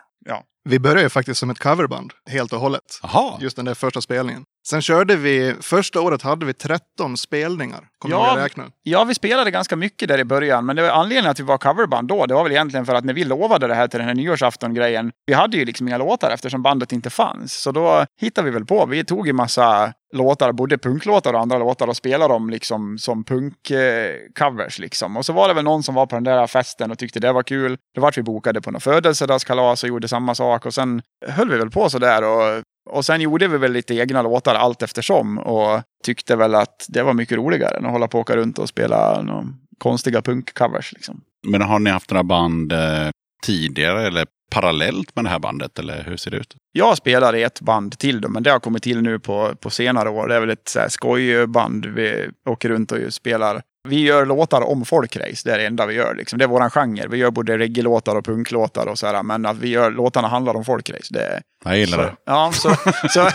Vi 0.64 0.80
började 0.80 1.02
ju 1.02 1.10
faktiskt 1.10 1.40
som 1.40 1.50
ett 1.50 1.60
coverband 1.60 2.14
helt 2.26 2.54
och 2.54 2.60
hållet. 2.60 3.00
Jaha. 3.04 3.38
Just 3.42 3.56
den 3.56 3.66
där 3.66 3.74
första 3.74 4.02
spelningen. 4.02 4.44
Sen 4.68 4.82
körde 4.82 5.16
vi, 5.16 5.56
första 5.62 6.02
året 6.02 6.22
hade 6.22 6.46
vi 6.46 6.54
13 6.54 7.18
spelningar. 7.18 7.88
Kommer 8.00 8.16
Ja. 8.16 8.36
jag 8.38 8.44
räkna? 8.46 8.64
Ja, 8.84 9.04
vi 9.04 9.16
spelade 9.16 9.52
ganska 9.52 9.76
mycket 9.76 10.08
där 10.08 10.18
i 10.20 10.24
början, 10.24 10.66
men 10.66 10.76
det 10.76 10.82
var 10.82 10.90
anledningen 10.90 11.32
att 11.32 11.40
vi 11.40 11.44
var 11.44 11.58
coverband 11.58 12.08
då, 12.08 12.26
det 12.26 12.34
var 12.34 12.44
väl 12.44 12.52
egentligen 12.52 12.86
för 12.86 12.96
att 12.96 13.04
när 13.04 13.14
vi 13.14 13.24
lovade 13.24 13.68
det 13.68 13.76
här 13.76 13.88
till 13.88 14.00
den 14.00 14.08
här 14.08 14.16
nyårsafton-grejen, 14.16 15.12
vi 15.26 15.34
hade 15.34 15.58
ju 15.58 15.66
liksom 15.66 15.88
inga 15.88 15.98
låtar 15.98 16.32
eftersom 16.32 16.62
bandet 16.62 16.92
inte 16.92 17.10
fanns. 17.10 17.54
Så 17.62 17.72
då 17.72 18.06
hittade 18.22 18.46
vi 18.46 18.52
väl 18.54 18.66
på, 18.66 18.86
vi 18.86 19.04
tog 19.04 19.28
ju 19.28 19.34
massa 19.34 19.94
låtar, 20.16 20.52
både 20.52 20.78
punklåtar 20.78 21.34
och 21.34 21.40
andra 21.40 21.58
låtar 21.58 21.88
och 21.88 21.98
spelade 21.98 22.34
dem 22.34 22.50
liksom 22.50 22.98
som 22.98 23.24
punk-covers 23.24 24.80
liksom. 24.80 25.18
Och 25.18 25.26
så 25.26 25.34
var 25.34 25.48
det 25.48 25.54
väl 25.54 25.64
någon 25.64 25.84
som 25.84 25.96
var 25.96 26.06
på 26.06 26.16
den 26.16 26.24
där 26.24 26.48
festen 26.48 26.92
och 26.92 26.98
tyckte 27.00 27.20
det 27.20 27.32
var 27.32 27.44
kul. 27.44 27.78
Då 27.96 28.02
vart 28.02 28.18
vi 28.18 28.24
bokade 28.24 28.62
på 28.62 28.72
något 28.72 28.84
födelsedagskalas 28.84 29.84
och 29.84 29.90
gjorde 29.90 30.08
samma 30.08 30.36
sak 30.36 30.66
och 30.66 30.74
sen 30.74 31.02
höll 31.28 31.50
vi 31.50 31.58
väl 31.58 31.70
på 31.70 31.90
sådär 31.90 32.24
och 32.24 32.64
och 32.90 33.06
sen 33.06 33.22
gjorde 33.22 33.48
vi 33.48 33.58
väl 33.58 33.72
lite 33.72 33.96
egna 33.96 34.22
låtar 34.22 34.56
allt 34.56 34.82
eftersom 34.82 35.38
och 35.38 35.82
tyckte 36.04 36.36
väl 36.36 36.56
att 36.56 36.86
det 36.90 37.04
var 37.04 37.14
mycket 37.14 37.38
roligare 37.38 37.78
än 37.78 37.86
att 37.86 37.92
hålla 37.92 38.08
på 38.08 38.18
och 38.18 38.22
åka 38.22 38.36
runt 38.36 38.60
och 38.60 38.70
spela 38.70 39.26
konstiga 39.78 40.22
punkcovers. 40.22 40.94
Liksom. 40.94 41.22
Men 41.48 41.62
har 41.62 41.80
ni 41.80 41.90
haft 41.90 42.12
några 42.12 42.24
band 42.24 42.72
eh, 42.72 43.10
tidigare 43.46 44.08
eller 44.08 44.28
parallellt 44.52 45.16
med 45.16 45.26
det 45.26 45.30
här 45.30 45.40
bandet? 45.40 45.80
Eller 45.80 46.04
hur 46.04 46.18
ser 46.18 46.32
det 46.32 46.38
ut? 46.38 46.56
Jag 46.72 46.98
spelar 46.98 47.36
i 47.36 47.44
ett 47.44 47.62
band 47.62 48.00
till 48.00 48.22
då, 48.22 48.30
men 48.30 48.44
det 48.44 48.52
har 48.52 48.60
kommit 48.60 48.84
till 48.84 49.02
nu 49.02 49.20
på, 49.20 49.56
på 49.56 49.70
senare 49.70 50.10
år. 50.10 50.28
Det 50.28 50.36
är 50.36 50.40
väl 50.40 50.50
ett 50.50 50.70
så 50.70 50.80
här 50.80 50.90
skojband 50.90 51.86
vi 51.86 52.30
åker 52.46 52.70
runt 52.70 52.92
och 52.92 53.14
spelar. 53.14 53.62
Vi 53.90 54.02
gör 54.02 54.26
låtar 54.26 54.62
om 54.62 54.86
folkrace, 54.86 55.42
det 55.50 55.54
är 55.54 55.58
det 55.58 55.66
enda 55.66 55.86
vi 55.86 55.94
gör. 55.94 56.16
Liksom. 56.16 56.40
Det 56.40 56.46
är 56.46 56.50
våran 56.50 56.70
genre. 56.70 57.08
Vi 57.08 57.18
gör 57.18 57.32
både 57.32 57.58
reggae-låtar 57.58 58.16
och 58.16 58.26
punklåtar 58.26 58.88
och 58.88 59.00
så 59.00 59.08
här, 59.08 59.24
men 59.24 59.46
att 59.46 59.58
vi 59.58 59.68
gör 59.68 59.92
låtarna 59.92 60.28
handlar 60.28 60.56
om 60.56 60.66
folkrace. 60.66 61.14
Det 61.14 61.22
är, 61.22 61.42
Jag 61.66 61.78
gillar 61.78 61.98
så, 61.98 62.04
det. 62.04 62.16
Ja, 62.26 62.52
så, 62.54 62.70
så, 63.10 63.30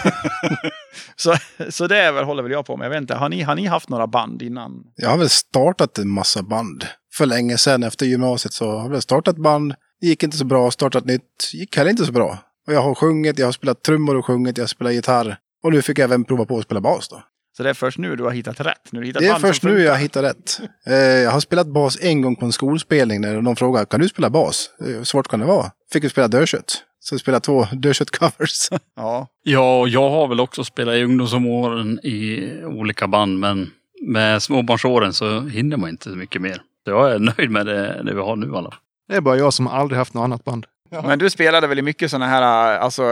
så, 1.17 1.35
så 1.71 1.87
det 1.87 1.99
är 1.99 2.13
väl, 2.13 2.25
håller 2.25 2.43
väl 2.43 2.53
jag 2.53 2.67
på 2.67 2.77
med. 2.77 2.85
Jag 2.85 2.91
vet 2.91 3.01
inte, 3.01 3.15
har 3.15 3.29
ni, 3.29 3.43
har 3.43 3.55
ni 3.55 3.67
haft 3.67 3.89
några 3.89 4.07
band 4.07 4.43
innan? 4.43 4.71
Jag 4.97 5.11
har 5.11 5.19
väl 5.19 5.31
startat 5.31 5.99
en 5.99 6.09
massa 6.09 6.43
band. 6.43 6.87
För 7.17 7.27
länge 7.27 7.59
sedan 7.59 7.83
efter 7.83 8.07
gymnasiet 8.07 8.53
så 8.53 8.79
har 8.79 8.93
jag 8.93 9.03
startat 9.03 9.37
band. 9.37 9.75
Det 10.01 10.07
gick 10.07 10.23
inte 10.23 10.37
så 10.37 10.45
bra. 10.45 10.71
Startat 10.71 11.05
nytt. 11.05 11.51
gick 11.53 11.77
heller 11.77 11.91
inte 11.91 12.07
så 12.07 12.13
bra. 12.13 12.39
Och 12.67 12.73
jag 12.73 12.83
har 12.83 12.95
sjungit, 12.95 13.39
jag 13.39 13.47
har 13.47 13.53
spelat 13.53 13.83
trummor 13.83 14.17
och 14.17 14.27
sjungit, 14.27 14.57
jag 14.59 14.63
har 14.63 14.69
spelat 14.69 14.93
gitarr. 14.95 15.37
Och 15.65 15.73
nu 15.73 15.83
fick 15.83 15.99
jag 15.99 16.05
även 16.05 16.25
prova 16.25 16.45
på 16.45 16.59
att 16.59 16.65
spela 16.65 16.81
bas 16.81 17.09
då. 17.09 17.23
Så 17.57 17.63
det 17.63 17.71
är 17.71 17.75
först 17.75 17.99
nu 17.99 18.17
du 18.17 18.25
har 18.25 18.31
hittat 18.31 18.61
rätt? 18.61 18.93
Nu 18.93 19.05
hittat 19.05 19.23
Det 19.23 19.29
är 19.29 19.39
först 19.39 19.63
nu 19.63 19.81
jag 19.83 19.97
hittar 19.99 20.23
rätt. 20.23 20.61
Eh, 20.87 20.95
jag 20.95 21.31
har 21.31 21.41
spelat 21.41 21.67
bas 21.67 21.99
en 22.01 22.23
gång 22.23 22.37
på 22.37 22.45
en 22.47 22.53
skolspelning 22.53 23.21
när 23.21 23.41
någon 23.41 23.57
frågade 23.57 23.87
kan 23.87 24.01
du 24.01 24.09
spela 24.09 24.31
bas? 24.31 24.71
Eh, 24.81 24.87
Hur 24.87 25.05
svårt 25.05 25.29
kan 25.29 25.41
det 25.41 25.47
vara? 25.47 25.71
Fick 25.93 26.05
vi 26.05 26.09
spela 26.09 26.29
dödkött. 26.29 26.83
Så 27.01 27.15
jag 27.15 27.21
spelade 27.21 27.45
två 27.45 27.65
dödkött-covers. 27.73 28.69
Ja, 28.97 29.27
Ja, 29.43 29.87
jag 29.87 30.11
har 30.11 30.29
väl 30.29 30.41
också 30.41 30.65
spelat 30.65 30.95
i 30.95 31.03
ungdomsåren 31.05 31.99
i 32.03 32.51
olika 32.65 33.09
band, 33.09 33.39
men 33.39 33.71
med 34.07 34.43
småbarnsåren 34.43 35.13
så 35.13 35.41
hinner 35.41 35.77
man 35.77 35.91
inte 35.91 36.11
så 36.11 36.17
mycket 36.17 36.43
mer. 36.43 36.63
Så 36.85 36.91
jag 36.91 37.13
är 37.13 37.19
nöjd 37.19 37.51
med 37.51 37.67
det, 37.67 38.03
det 38.05 38.15
vi 38.15 38.21
har 38.21 38.37
nu 38.37 38.47
i 38.47 38.51
alla 38.51 38.71
fall. 38.71 38.81
Det 39.09 39.17
är 39.17 39.21
bara 39.21 39.37
jag 39.37 39.53
som 39.55 39.67
aldrig 39.67 39.99
haft 39.99 40.15
något 40.15 40.25
annat 40.25 40.45
band. 40.45 40.67
Men 41.03 41.19
du 41.19 41.31
spelade 41.31 41.67
väl 41.67 41.79
i 41.79 41.83
mycket 41.83 42.11
sådana 42.11 42.27
här 42.27 42.43
alltså, 42.79 43.03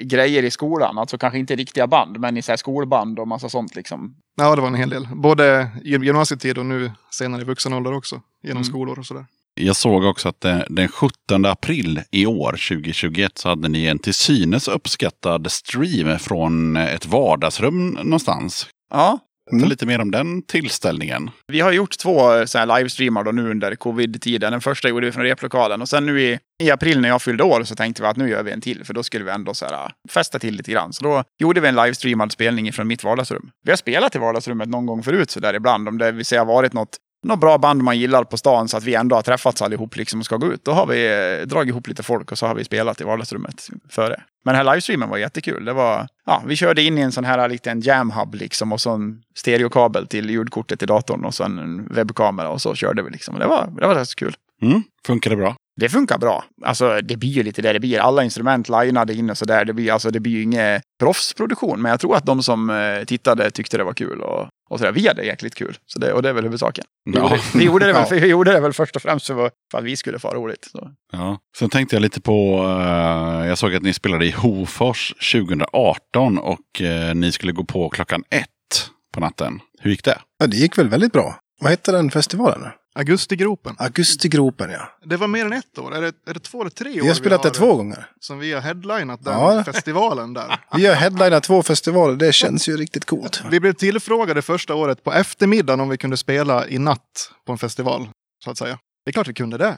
grejer 0.00 0.42
i 0.42 0.50
skolan? 0.50 0.98
Alltså 0.98 1.18
kanske 1.18 1.38
inte 1.38 1.56
riktiga 1.56 1.86
band, 1.86 2.20
men 2.20 2.36
i 2.36 2.42
så 2.42 2.52
här 2.52 2.56
skolband 2.56 3.18
och 3.18 3.28
massa 3.28 3.48
sånt 3.48 3.74
liksom. 3.76 4.14
Ja, 4.36 4.54
det 4.56 4.60
var 4.60 4.68
en 4.68 4.74
hel 4.74 4.90
del. 4.90 5.08
Både 5.14 5.70
i 5.84 5.90
gymnasietid 5.90 6.58
och 6.58 6.66
nu 6.66 6.92
senare 7.10 7.42
i 7.42 7.44
vuxen 7.44 7.72
ålder 7.72 7.92
också. 7.96 8.20
Genom 8.42 8.56
Mm. 8.56 8.64
skolor 8.64 8.98
och 8.98 9.06
sådär. 9.06 9.26
Jag 9.54 9.76
såg 9.76 10.04
också 10.04 10.28
att 10.28 10.44
eh, 10.44 10.58
den 10.70 10.88
17 10.88 11.44
april 11.44 12.00
i 12.10 12.26
år, 12.26 12.50
2021, 12.68 13.38
så 13.38 13.48
hade 13.48 13.68
ni 13.68 13.86
en 13.86 13.98
till 13.98 14.14
synes 14.14 14.68
uppskattad 14.68 15.52
stream 15.52 16.18
från 16.18 16.76
ett 16.76 17.06
vardagsrum 17.06 17.88
någonstans. 17.90 18.66
Ja, 18.90 19.18
Mm. 19.52 19.68
lite 19.68 19.86
mer 19.86 20.00
om 20.00 20.10
den 20.10 20.42
tillställningen. 20.42 21.30
vi 21.46 21.60
har 21.60 21.72
gjort 21.72 21.98
två 21.98 22.46
så 22.46 22.58
här 22.58 22.78
livestreamar 22.78 23.24
då 23.24 23.32
nu 23.32 23.50
under 23.50 23.74
covid-tiden. 23.74 24.52
Den 24.52 24.60
första 24.60 24.88
gjorde 24.88 25.06
vi 25.06 25.12
från 25.12 25.22
replokalen 25.24 25.82
och 25.82 25.88
sen 25.88 26.06
nu 26.06 26.22
i, 26.22 26.38
i 26.62 26.70
april 26.70 27.00
när 27.00 27.08
jag 27.08 27.22
fyllde 27.22 27.44
år 27.44 27.64
så 27.64 27.74
tänkte 27.74 28.02
vi 28.02 28.08
att 28.08 28.16
nu 28.16 28.30
gör 28.30 28.42
vi 28.42 28.52
en 28.52 28.60
till 28.60 28.84
för 28.84 28.94
då 28.94 29.02
skulle 29.02 29.24
vi 29.24 29.30
ändå 29.30 29.54
så 29.54 29.66
här, 29.66 29.92
festa 30.10 30.38
till 30.38 30.54
lite 30.54 30.70
grann. 30.70 30.92
Så 30.92 31.04
då 31.04 31.24
gjorde 31.38 31.60
vi 31.60 31.68
en 31.68 31.74
livestreamad 31.74 32.32
spelning 32.32 32.72
från 32.72 32.86
mitt 32.86 33.04
vardagsrum. 33.04 33.50
Vi 33.64 33.72
har 33.72 33.76
spelat 33.76 34.16
i 34.16 34.18
vardagsrummet 34.18 34.68
någon 34.68 34.86
gång 34.86 35.02
förut 35.02 35.30
så 35.30 35.40
där 35.40 35.54
ibland 35.54 35.88
om 35.88 35.98
det 35.98 36.12
vill 36.12 36.24
säga 36.24 36.44
varit 36.44 36.72
något 36.72 36.96
något 37.24 37.40
bra 37.40 37.58
band 37.58 37.82
man 37.82 37.98
gillar 37.98 38.24
på 38.24 38.36
stan 38.36 38.68
så 38.68 38.76
att 38.76 38.84
vi 38.84 38.94
ändå 38.94 39.16
har 39.16 39.22
träffats 39.22 39.62
allihop 39.62 39.96
liksom 39.96 40.20
och 40.20 40.26
ska 40.26 40.36
gå 40.36 40.52
ut. 40.52 40.64
Då 40.64 40.72
har 40.72 40.86
vi 40.86 41.06
eh, 41.40 41.46
dragit 41.46 41.68
ihop 41.68 41.88
lite 41.88 42.02
folk 42.02 42.32
och 42.32 42.38
så 42.38 42.46
har 42.46 42.54
vi 42.54 42.64
spelat 42.64 43.00
i 43.00 43.04
vardagsrummet 43.04 43.68
före. 43.88 44.22
Men 44.44 44.54
den 44.54 44.66
här 44.66 44.74
livestreamen 44.74 45.08
var 45.08 45.18
jättekul. 45.18 45.64
Det 45.64 45.72
var, 45.72 46.06
ja, 46.26 46.42
vi 46.46 46.56
körde 46.56 46.82
in 46.82 46.98
i 46.98 47.00
en 47.00 47.12
sån 47.12 47.24
här 47.24 47.48
liten 47.48 47.80
jamhub 47.80 48.34
liksom 48.34 48.72
och 48.72 48.80
så 48.80 48.90
en 48.90 49.22
stereokabel 49.36 50.06
till 50.06 50.30
ljudkortet 50.30 50.82
i 50.82 50.86
datorn 50.86 51.24
och 51.24 51.34
så 51.34 51.44
en 51.44 51.86
webbkamera 51.86 52.48
och 52.48 52.62
så 52.62 52.74
körde 52.74 53.02
vi 53.02 53.10
liksom. 53.10 53.38
Det 53.38 53.46
var, 53.46 53.68
det 53.80 53.86
var 53.86 53.94
rätt 53.94 54.08
så 54.08 54.14
kul. 54.14 54.34
Mm. 54.62 54.82
Funkar 55.06 55.30
det 55.30 55.36
bra? 55.36 55.56
Det 55.80 55.88
funkar 55.88 56.18
bra. 56.18 56.44
Alltså 56.62 57.00
det 57.02 57.16
blir 57.16 57.28
ju 57.28 57.42
lite 57.42 57.62
det 57.62 57.72
det 57.72 57.80
blir. 57.80 57.98
Alla 57.98 58.24
instrument 58.24 58.68
lineade 58.68 59.14
in 59.14 59.30
och 59.30 59.38
sådär. 59.38 59.64
Det 59.64 59.72
blir, 59.72 59.92
alltså, 59.92 60.10
det 60.10 60.20
blir 60.20 60.32
ju 60.32 60.42
ingen 60.42 60.80
proffsproduktion. 61.00 61.82
Men 61.82 61.90
jag 61.90 62.00
tror 62.00 62.16
att 62.16 62.26
de 62.26 62.42
som 62.42 62.70
eh, 62.70 63.04
tittade 63.04 63.50
tyckte 63.50 63.76
det 63.76 63.84
var 63.84 63.92
kul. 63.92 64.20
Och, 64.20 64.48
och 64.74 64.78
sådär. 64.80 64.92
Vi 64.92 65.08
hade 65.08 65.24
jäkligt 65.24 65.54
kul. 65.54 65.76
Så 65.86 65.98
det, 65.98 66.12
och 66.12 66.22
det 66.22 66.28
är 66.28 66.32
väl 66.32 66.44
huvudsaken. 66.44 66.84
Vi, 67.04 67.12
Ja. 67.18 67.22
gjorde, 67.22 67.42
vi, 67.54 67.64
gjorde 67.64 67.86
det 67.86 67.92
väl, 67.92 68.06
Ja. 68.10 68.16
vi 68.16 68.26
gjorde 68.26 68.52
det 68.52 68.60
väl 68.60 68.72
först 68.72 68.96
och 68.96 69.02
främst 69.02 69.26
för, 69.26 69.50
för 69.70 69.78
att 69.78 69.84
vi 69.84 69.96
skulle 69.96 70.18
få 70.18 70.28
roligt. 70.28 70.68
Så. 70.72 70.90
Ja. 71.12 71.38
Sen 71.58 71.70
tänkte 71.70 71.96
jag 71.96 72.00
lite 72.00 72.20
på, 72.20 72.58
eh, 72.80 73.46
jag 73.48 73.58
såg 73.58 73.74
att 73.74 73.82
ni 73.82 73.92
spelade 73.92 74.26
i 74.26 74.30
Hofors 74.30 75.14
2018 75.32 76.38
och 76.38 76.80
eh, 76.82 77.14
ni 77.14 77.32
skulle 77.32 77.52
gå 77.52 77.64
på 77.64 77.88
klockan 77.88 78.24
ett 78.30 78.90
på 79.14 79.20
natten. 79.20 79.60
Hur 79.80 79.90
gick 79.90 80.04
det? 80.04 80.18
Ja, 80.38 80.46
det 80.46 80.56
gick 80.56 80.78
väl 80.78 80.88
väldigt 80.88 81.12
bra. 81.12 81.36
Vad 81.60 81.70
hette 81.70 81.92
den 81.92 82.10
festivalen? 82.10 82.70
Augustigropen. 82.98 83.76
Augustigropen, 83.78 84.70
ja. 84.70 84.88
Det 85.04 85.16
var 85.16 85.28
mer 85.28 85.44
än 85.46 85.52
ett 85.52 85.78
år. 85.78 85.94
Är 85.96 86.02
det, 86.02 86.12
är 86.26 86.34
det 86.34 86.40
två 86.40 86.60
eller 86.60 86.70
tre 86.70 86.90
år? 86.90 87.02
Vi 87.02 87.08
har 87.08 87.14
spelat 87.14 87.42
det 87.42 87.50
två 87.50 87.74
gånger. 87.76 88.06
Som 88.20 88.38
vi 88.38 88.52
har 88.52 88.60
headlinat 88.60 89.24
den 89.24 89.32
Ja. 89.40 89.64
festivalen 89.64 90.34
där. 90.34 90.60
Vi 90.76 90.86
har 90.86 90.94
headlinat 90.94 91.42
två 91.44 91.62
festivaler. 91.62 92.16
Det 92.16 92.32
känns 92.32 92.68
ju 92.68 92.76
riktigt 92.76 93.04
coolt. 93.04 93.42
Vi 93.50 93.60
blev 93.60 93.72
tillfrågade 93.72 94.42
första 94.42 94.74
året 94.74 95.04
på 95.04 95.12
eftermiddagen 95.12 95.80
om 95.80 95.88
vi 95.88 95.96
kunde 95.96 96.16
spela 96.16 96.68
i 96.68 96.78
natt 96.78 97.30
på 97.46 97.52
en 97.52 97.58
festival. 97.58 98.08
Så 98.44 98.50
att 98.50 98.58
säga. 98.58 98.78
Det 99.04 99.10
är 99.10 99.12
klart 99.12 99.28
vi 99.28 99.34
kunde 99.34 99.58
det. 99.58 99.76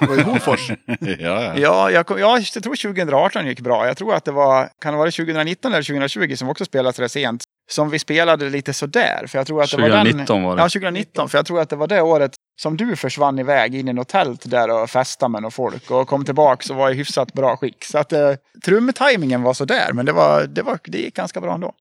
Det 0.00 0.06
var 0.06 0.18
i 0.18 0.22
Hofors. 0.22 0.70
ja, 0.86 1.16
ja. 1.18 1.54
Ja, 1.58 1.90
jag, 1.90 2.06
kom, 2.06 2.18
ja, 2.18 2.38
jag 2.54 2.62
tror 2.62 2.76
2018 2.94 3.46
gick 3.46 3.60
bra. 3.60 3.86
Jag 3.86 3.96
tror 3.96 4.14
att 4.14 4.24
det 4.24 4.32
var, 4.32 4.68
kan 4.80 4.92
det 4.92 4.98
vara 4.98 5.10
2019 5.10 5.72
eller 5.74 5.82
2020 5.82 6.34
som 6.36 6.48
också 6.48 6.64
spelades 6.64 6.98
rätt 6.98 7.12
sent. 7.12 7.44
Som 7.70 7.90
vi 7.90 7.98
spelade 7.98 8.50
lite 8.50 8.72
sådär. 8.72 9.26
För 9.26 9.38
jag 9.38 9.46
tror 9.46 9.62
att 9.62 9.70
det 9.70 9.76
var 9.76 9.88
den, 9.88 10.06
2019 10.06 10.42
var 10.42 10.56
det. 10.56 10.62
Ja, 10.62 10.68
2019. 10.68 11.28
För 11.28 11.38
jag 11.38 11.46
tror 11.46 11.60
att 11.60 11.70
det 11.70 11.76
var 11.76 11.86
det 11.86 12.02
året 12.02 12.32
som 12.60 12.76
du 12.76 12.96
försvann 12.96 13.38
iväg 13.38 13.74
in 13.74 13.88
i 13.88 13.92
något 13.92 14.08
tält 14.08 14.50
där 14.50 14.82
och 14.82 14.90
festade 14.90 15.30
med 15.30 15.42
några 15.42 15.50
folk. 15.50 15.90
Och 15.90 16.08
kom 16.08 16.24
tillbaka 16.24 16.72
och 16.72 16.78
var 16.78 16.90
i 16.90 16.94
hyfsat 16.94 17.32
bra 17.32 17.56
skick. 17.56 17.84
Så 17.84 17.98
att 17.98 18.12
eh, 18.12 18.32
trumtajmingen 18.64 19.42
var 19.42 19.54
sådär. 19.54 19.92
Men 19.92 20.06
det, 20.06 20.12
var, 20.12 20.46
det, 20.46 20.62
var, 20.62 20.78
det 20.84 20.98
gick 20.98 21.14
ganska 21.14 21.40
bra 21.40 21.54
ändå. 21.54 21.72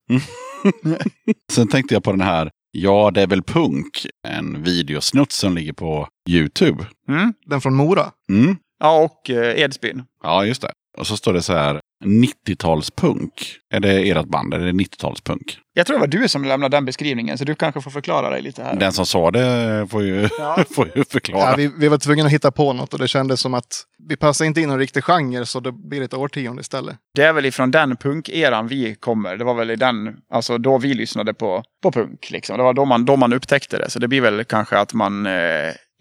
Sen 1.52 1.68
tänkte 1.68 1.94
jag 1.94 2.04
på 2.04 2.12
den 2.12 2.22
här, 2.22 2.50
ja 2.72 3.12
det 3.14 3.22
är 3.22 3.28
väl 3.28 3.44
punk, 3.44 4.08
en 4.28 4.64
videosnutt 4.64 5.32
som 5.32 5.56
ligger 5.56 5.74
på 5.74 6.08
YouTube. 6.30 6.86
Mm. 7.10 7.34
Den 7.46 7.62
från 7.62 7.76
Mora. 7.76 8.12
Mm. 8.30 8.58
Ja, 8.80 9.04
och 9.04 9.30
eh, 9.30 9.60
Edsbyn. 9.60 10.04
Ja, 10.24 10.46
just 10.46 10.62
det. 10.62 10.72
Och 10.98 11.08
så 11.08 11.18
står 11.18 11.34
det 11.34 11.42
så 11.42 11.54
här, 11.54 11.80
90-talspunk. 12.04 13.30
Är 13.74 13.80
det 13.80 14.10
ert 14.10 14.26
band? 14.26 14.54
Är 14.54 14.60
det 14.60 14.72
90-talspunk? 14.72 15.58
Jag 15.74 15.86
tror 15.88 15.98
det 15.98 16.00
var 16.00 16.08
du 16.08 16.28
som 16.28 16.46
lämnade 16.46 16.78
den 16.78 16.86
beskrivningen, 16.86 17.38
så 17.38 17.44
du 17.44 17.56
kanske 17.56 17.82
får 17.82 17.92
förklara 17.92 18.30
dig 18.30 18.42
lite 18.42 18.64
här. 18.64 18.76
Den 18.76 18.92
som 18.92 19.06
sa 19.06 19.32
det 19.32 19.88
får 19.90 20.04
ju, 20.04 20.30
Ja. 20.40 20.64
får 20.76 20.90
ju 20.96 21.04
förklara. 21.04 21.50
Ja, 21.50 21.56
vi, 21.58 21.72
vi 21.78 21.88
var 21.88 21.98
tvungna 21.98 22.26
att 22.26 22.32
hitta 22.32 22.52
på 22.52 22.74
något 22.74 22.94
och 22.94 23.00
det 23.00 23.08
kändes 23.08 23.40
som 23.42 23.54
att 23.54 23.84
vi 24.10 24.16
passade 24.16 24.48
inte 24.48 24.60
in 24.60 24.64
i 24.64 24.68
någon 24.68 24.80
riktig 24.80 25.04
genre 25.04 25.46
så 25.46 25.60
det 25.60 25.72
blir 25.72 26.02
ett 26.02 26.14
årtionde 26.14 26.62
istället. 26.62 26.96
Det 27.16 27.24
är 27.24 27.34
väl 27.34 27.46
ifrån 27.46 27.72
den 27.72 27.96
punkeran 27.98 28.68
vi 28.68 28.96
kommer. 28.96 29.38
Det 29.38 29.44
var 29.44 29.54
väl 29.54 29.72
i 29.72 29.76
den, 29.76 30.16
alltså 30.34 30.58
då 30.58 30.78
vi 30.78 30.94
lyssnade 30.94 31.34
på, 31.34 31.64
på 31.84 31.92
punk. 31.92 32.32
Liksom. 32.32 32.58
Det 32.58 32.64
var 32.64 32.74
då 32.74 32.86
man, 32.86 33.06
då 33.06 33.16
man 33.16 33.34
upptäckte 33.34 33.78
det. 33.78 33.90
Så 33.90 34.00
det 34.00 34.08
blir 34.08 34.22
väl 34.22 34.44
kanske 34.44 34.78
att 34.78 34.94
man 34.94 35.26
eh, 35.26 35.32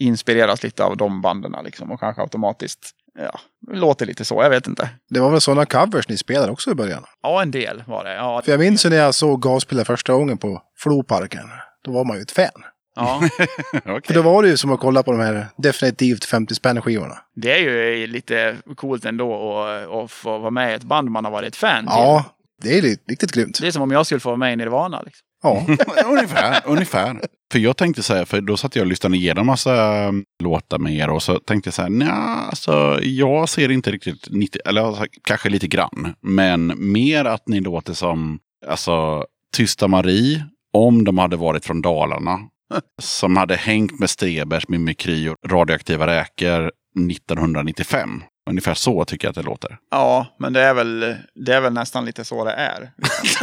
inspireras 0.01 0.63
lite 0.63 0.85
av 0.85 0.97
de 0.97 1.21
banden 1.21 1.55
liksom, 1.65 1.91
och 1.93 2.01
kanske 2.01 2.23
automatiskt 2.23 2.91
ja, 3.19 3.41
låter 3.73 4.07
lite 4.07 4.25
så. 4.25 4.43
Jag 4.43 4.51
vet 4.51 4.67
inte. 4.67 4.89
Det 5.11 5.21
var 5.21 5.31
väl 5.31 5.41
sådana 5.41 5.67
covers 5.67 6.09
ni 6.09 6.17
spelade 6.17 6.53
också 6.53 6.71
i 6.71 6.75
början? 6.75 7.05
Ja, 7.23 7.43
en 7.43 7.51
del 7.51 7.83
var 7.87 8.05
det. 8.05 8.15
Ja, 8.15 8.43
För 8.45 8.51
jag 8.53 8.61
minns 8.61 8.87
ju 8.87 8.91
när 8.91 8.97
jag 8.97 9.15
såg 9.15 9.43
Gaspiller 9.43 9.85
första 9.85 10.13
gången 10.13 10.39
på 10.39 10.63
Floparken. 10.79 11.45
Då 11.85 11.93
var 11.93 12.05
man 12.05 12.17
ju 12.17 12.23
ett 12.23 12.31
fan. 12.31 12.65
ja. 12.97 13.21
Okej. 13.75 14.01
För 14.07 14.15
då 14.15 14.23
var 14.23 14.43
det 14.43 14.49
ju 14.49 14.57
som 14.57 14.73
att 14.73 14.81
kolla 14.81 15.03
på 15.03 15.13
de 15.13 15.21
här 15.21 15.47
definitivt 15.57 16.25
50 16.25 16.55
spänn 16.55 16.83
skivorna. 16.83 17.19
Det 17.35 17.53
är 17.53 17.59
ju 17.59 18.07
lite 18.07 18.57
coolt 18.77 19.05
ändå 19.05 19.59
att, 19.61 19.89
att 19.91 20.11
få 20.11 20.39
vara 20.39 20.51
med 20.51 20.71
i 20.73 20.75
ett 20.75 20.83
band 20.83 21.11
man 21.11 21.25
har 21.25 21.33
varit 21.33 21.57
fan 21.57 21.85
till. 21.85 21.93
Ja, 21.97 22.25
det 22.63 22.79
är 22.79 22.83
riktigt 22.83 23.33
grymt. 23.33 23.59
Det 23.61 23.67
är 23.67 23.71
som 23.71 23.83
om 23.83 23.91
jag 23.91 24.07
skulle 24.07 24.21
få 24.21 24.29
vara 24.29 24.37
med 24.37 24.53
i 24.53 24.57
Nirvana. 24.57 25.03
Liksom. 25.03 25.27
Ja. 25.45 25.67
ungefär, 26.07 26.63
ungefär. 26.65 27.21
För 27.53 27.59
jag 27.59 27.77
tänkte 27.77 28.03
så 28.03 28.15
här, 28.15 28.25
för 28.25 28.41
då 28.41 28.57
satt 28.57 28.77
jag 28.77 28.83
och 28.83 28.89
lyssnade 28.89 29.17
igenom 29.17 29.47
massa 29.47 29.95
mm, 29.95 30.25
låtar 30.43 30.79
med 30.79 30.97
er 30.97 31.11
och 31.11 31.23
så 31.23 31.39
tänkte 31.39 31.69
jag 31.69 31.75
så 31.75 31.83
här, 31.83 31.89
nja, 31.89 32.13
alltså 32.51 32.99
jag 33.03 33.49
ser 33.49 33.71
inte 33.71 33.91
riktigt 33.91 34.29
90, 34.31 34.61
eller 34.65 34.83
alltså, 34.83 35.05
kanske 35.25 35.49
lite 35.49 35.67
grann, 35.67 36.15
men 36.21 36.73
mer 36.77 37.25
att 37.25 37.49
ni 37.49 37.61
låter 37.61 37.93
som, 37.93 38.39
alltså 38.67 39.27
Tysta 39.57 39.89
Marie, 39.89 40.45
om 40.73 41.05
de 41.05 41.19
hade 41.19 41.37
varit 41.37 41.65
från 41.65 41.83
Dalarna, 41.83 42.41
som 43.03 43.37
hade 43.37 43.57
hängt 43.57 44.01
med 44.01 44.11
Strebers, 44.11 44.69
Mimikry 44.69 45.29
och 45.29 45.37
radioaktiva 45.47 46.07
räkor 46.07 46.71
1995. 47.11 48.23
Ungefär 48.51 48.75
så 48.75 49.05
tycker 49.05 49.27
jag 49.27 49.31
att 49.31 49.37
det 49.37 49.43
låter. 49.43 49.79
Ja, 49.91 50.27
men 50.39 50.53
det 50.53 50.61
är, 50.61 50.75
väl, 50.75 51.17
det 51.35 51.55
är 51.55 51.61
väl 51.61 51.73
nästan 51.73 52.05
lite 52.05 52.25
så 52.25 52.45
det 52.45 52.53
är. 52.53 52.91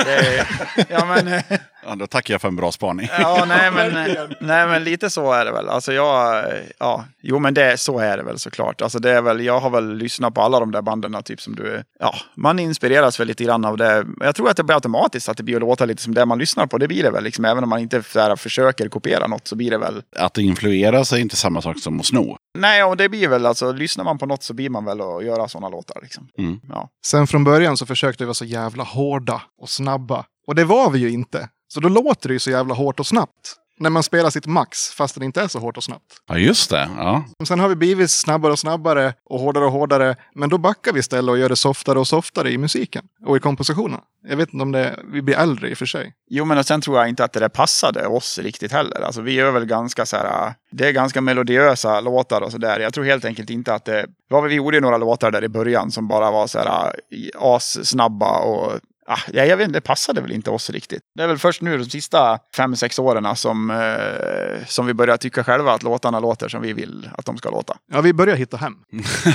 Det 0.06 0.14
är 0.14 0.48
ja, 0.90 1.06
men, 1.06 1.42
Ja, 1.86 1.96
då 1.96 2.08
tackar 2.08 2.34
jag 2.34 2.42
för 2.42 2.48
en 2.48 2.56
bra 2.56 2.72
spaning. 2.72 3.08
ja, 3.20 3.46
nej, 3.48 3.72
men, 3.72 3.94
nej, 4.40 4.68
men 4.68 4.84
lite 4.84 5.10
så 5.10 5.32
är 5.32 5.46
det 5.46 5.52
väl. 5.52 5.70
Alltså 5.70 5.94
jag, 5.94 6.46
ja, 6.80 7.06
jo, 7.22 7.40
men 7.40 7.54
det, 7.54 7.78
så 7.78 8.00
är 8.00 8.18
det 8.18 8.24
väl 8.24 8.40
såklart. 8.40 8.82
Alltså 8.82 9.00
det 9.00 9.12
är 9.12 9.22
väl, 9.22 9.46
jag 9.46 9.60
har 9.60 9.70
väl 9.70 9.98
lyssnat 9.98 10.34
på 10.34 10.42
alla 10.42 10.60
de 10.60 10.72
där 10.72 10.82
banden, 10.82 11.24
typ 11.24 11.42
som 11.42 11.56
du, 11.56 11.84
ja, 12.00 12.16
man 12.36 12.60
inspireras 12.60 13.20
väl 13.20 13.28
lite 13.28 13.44
grann 13.44 13.66
av 13.66 13.78
det. 13.78 14.06
Jag 14.20 14.36
tror 14.36 14.50
att 14.50 14.58
det 14.58 14.64
blir 14.64 14.76
automatiskt 14.76 15.30
att 15.30 15.38
det 15.38 15.44
blir 15.44 15.56
att 15.56 15.62
låta 15.62 15.86
lite 15.86 16.02
som 16.02 16.14
det 16.14 16.26
man 16.26 16.40
lyssnar 16.40 16.68
på. 16.68 16.78
Det 16.78 16.88
blir 16.88 17.04
det 17.04 17.12
väl, 17.12 17.24
liksom, 17.24 17.46
även 17.46 17.64
om 17.64 17.70
man 17.70 17.80
inte 17.80 18.04
här, 18.16 18.36
försöker 18.36 18.90
kopiera 18.90 19.28
något 19.28 19.48
så 19.48 19.56
blir 19.56 19.72
det 19.72 19.78
väl. 19.78 20.02
Att 20.16 20.38
influeras 20.38 21.14
är 21.14 21.18
inte 21.18 21.36
samma 21.36 21.62
sak 21.62 21.80
som 21.80 22.00
att 22.00 22.06
sno. 22.06 22.38
Nej, 22.58 22.84
och 22.84 22.98
det 22.98 23.10
blir 23.10 23.28
väl 23.28 23.46
alltså, 23.46 23.72
lyssnar 23.72 24.04
man 24.04 24.18
på 24.18 24.26
något 24.26 24.44
så 24.44 24.54
blir 24.54 24.70
man 24.70 24.86
väl 24.90 25.02
att 25.02 25.26
göra 25.26 25.48
sådana 25.48 25.70
låtar. 25.70 26.00
Liksom. 26.02 26.28
Mm. 26.38 26.60
Ja. 26.70 26.90
Sen 27.06 27.28
från 27.28 27.44
början 27.44 27.78
så 27.78 27.86
försökte 27.86 28.24
vi 28.24 28.26
vara 28.26 28.34
så 28.34 28.46
jävla 28.46 28.84
hårda 28.84 29.42
och 29.62 29.70
snabba. 29.70 30.26
Och 30.48 30.56
det 30.56 30.66
var 30.66 30.90
vi 30.90 31.00
ju 31.00 31.12
inte. 31.12 31.50
Så 31.68 31.80
då 31.80 31.90
låter 31.90 32.28
det 32.30 32.34
ju 32.34 32.40
så 32.40 32.52
jävla 32.52 32.74
hårt 32.74 33.00
och 33.00 33.08
snabbt. 33.08 33.56
När 33.80 33.90
man 33.90 34.04
spelar 34.04 34.30
sitt 34.30 34.46
max, 34.46 34.90
fast 34.90 35.20
det 35.20 35.26
inte 35.26 35.42
är 35.42 35.48
så 35.48 35.60
hårt 35.60 35.78
och 35.78 35.84
snabbt. 35.84 36.14
Ja, 36.28 36.38
just 36.38 36.70
det. 36.70 36.90
Ja. 36.98 37.24
Men 37.40 37.46
Sen 37.46 37.60
har 37.60 37.70
vi 37.70 37.76
blivit 37.76 38.12
snabbare 38.12 38.52
och 38.52 38.60
snabbare 38.60 39.14
och 39.26 39.40
hårdare 39.40 39.66
och 39.66 39.72
hårdare. 39.72 40.16
Men 40.36 40.50
då 40.50 40.58
backar 40.58 40.94
vi 40.94 41.00
istället 41.00 41.32
och 41.32 41.38
gör 41.38 41.50
det 41.50 41.56
softare 41.56 42.00
och 42.00 42.08
softare 42.08 42.52
i 42.52 42.58
musiken 42.58 43.06
och 43.26 43.38
i 43.38 43.40
kompositionen. 43.40 44.00
Jag 44.28 44.38
vet 44.38 44.54
inte 44.54 44.64
om 44.64 44.72
det, 44.72 45.00
vi 45.14 45.22
blir 45.22 45.36
äldre 45.36 45.70
i 45.70 45.74
och 45.74 45.78
för 45.78 45.86
sig. 45.86 46.14
Jo, 46.30 46.46
men 46.46 46.58
och 46.58 46.66
sen 46.66 46.82
tror 46.82 46.98
jag 46.98 47.10
inte 47.10 47.24
att 47.24 47.34
det 47.34 47.40
där 47.40 47.50
passade 47.50 48.08
oss 48.08 48.40
riktigt 48.40 48.72
heller. 48.72 49.02
Alltså, 49.02 49.22
vi 49.22 49.32
gör 49.32 49.52
väl 49.52 49.66
ganska 49.66 50.06
så 50.06 50.18
här, 50.18 50.54
det 50.72 50.88
är 50.88 50.92
ganska 50.92 51.22
melodiösa 51.22 52.00
låtar 52.00 52.42
och 52.42 52.52
så 52.52 52.58
där. 52.58 52.80
Jag 52.80 52.94
tror 52.94 53.04
helt 53.04 53.26
enkelt 53.26 53.50
inte 53.50 53.74
att 53.74 53.86
det, 53.86 54.06
vad 54.30 54.44
vi 54.44 54.56
gjorde 54.56 54.80
några 54.80 54.98
låtar 54.98 55.32
där 55.32 55.44
i 55.44 55.50
början 55.50 55.92
som 55.92 56.08
bara 56.08 56.32
var 56.32 56.48
så 56.48 56.60
här 56.60 56.96
assnabba 57.40 58.40
och 58.40 58.80
Ah, 59.12 59.20
ja, 59.34 59.46
jag 59.46 59.58
vet 59.58 59.68
inte, 59.68 59.78
det 59.78 59.82
passade 59.82 60.22
väl 60.22 60.32
inte 60.32 60.50
oss 60.50 60.70
riktigt. 60.70 61.02
Det 61.16 61.24
är 61.24 61.28
väl 61.28 61.38
först 61.38 61.62
nu 61.62 61.78
de 61.78 61.86
sista 61.86 62.40
fem, 62.56 62.76
sex 62.76 63.00
åren 63.00 63.36
som, 63.36 63.72
eh, 63.72 64.66
som 64.68 64.86
vi 64.86 64.94
börjar 64.94 65.18
tycka 65.18 65.44
själva 65.44 65.74
att 65.74 65.84
låtarna 65.84 66.20
låter 66.20 66.50
som 66.50 66.62
vi 66.62 66.74
vill 66.74 67.10
att 67.18 67.26
de 67.26 67.38
ska 67.38 67.50
låta. 67.50 67.78
Ja, 67.92 68.02
vi 68.02 68.14
börjar 68.14 68.36
hitta 68.36 68.58
hem. 68.58 68.74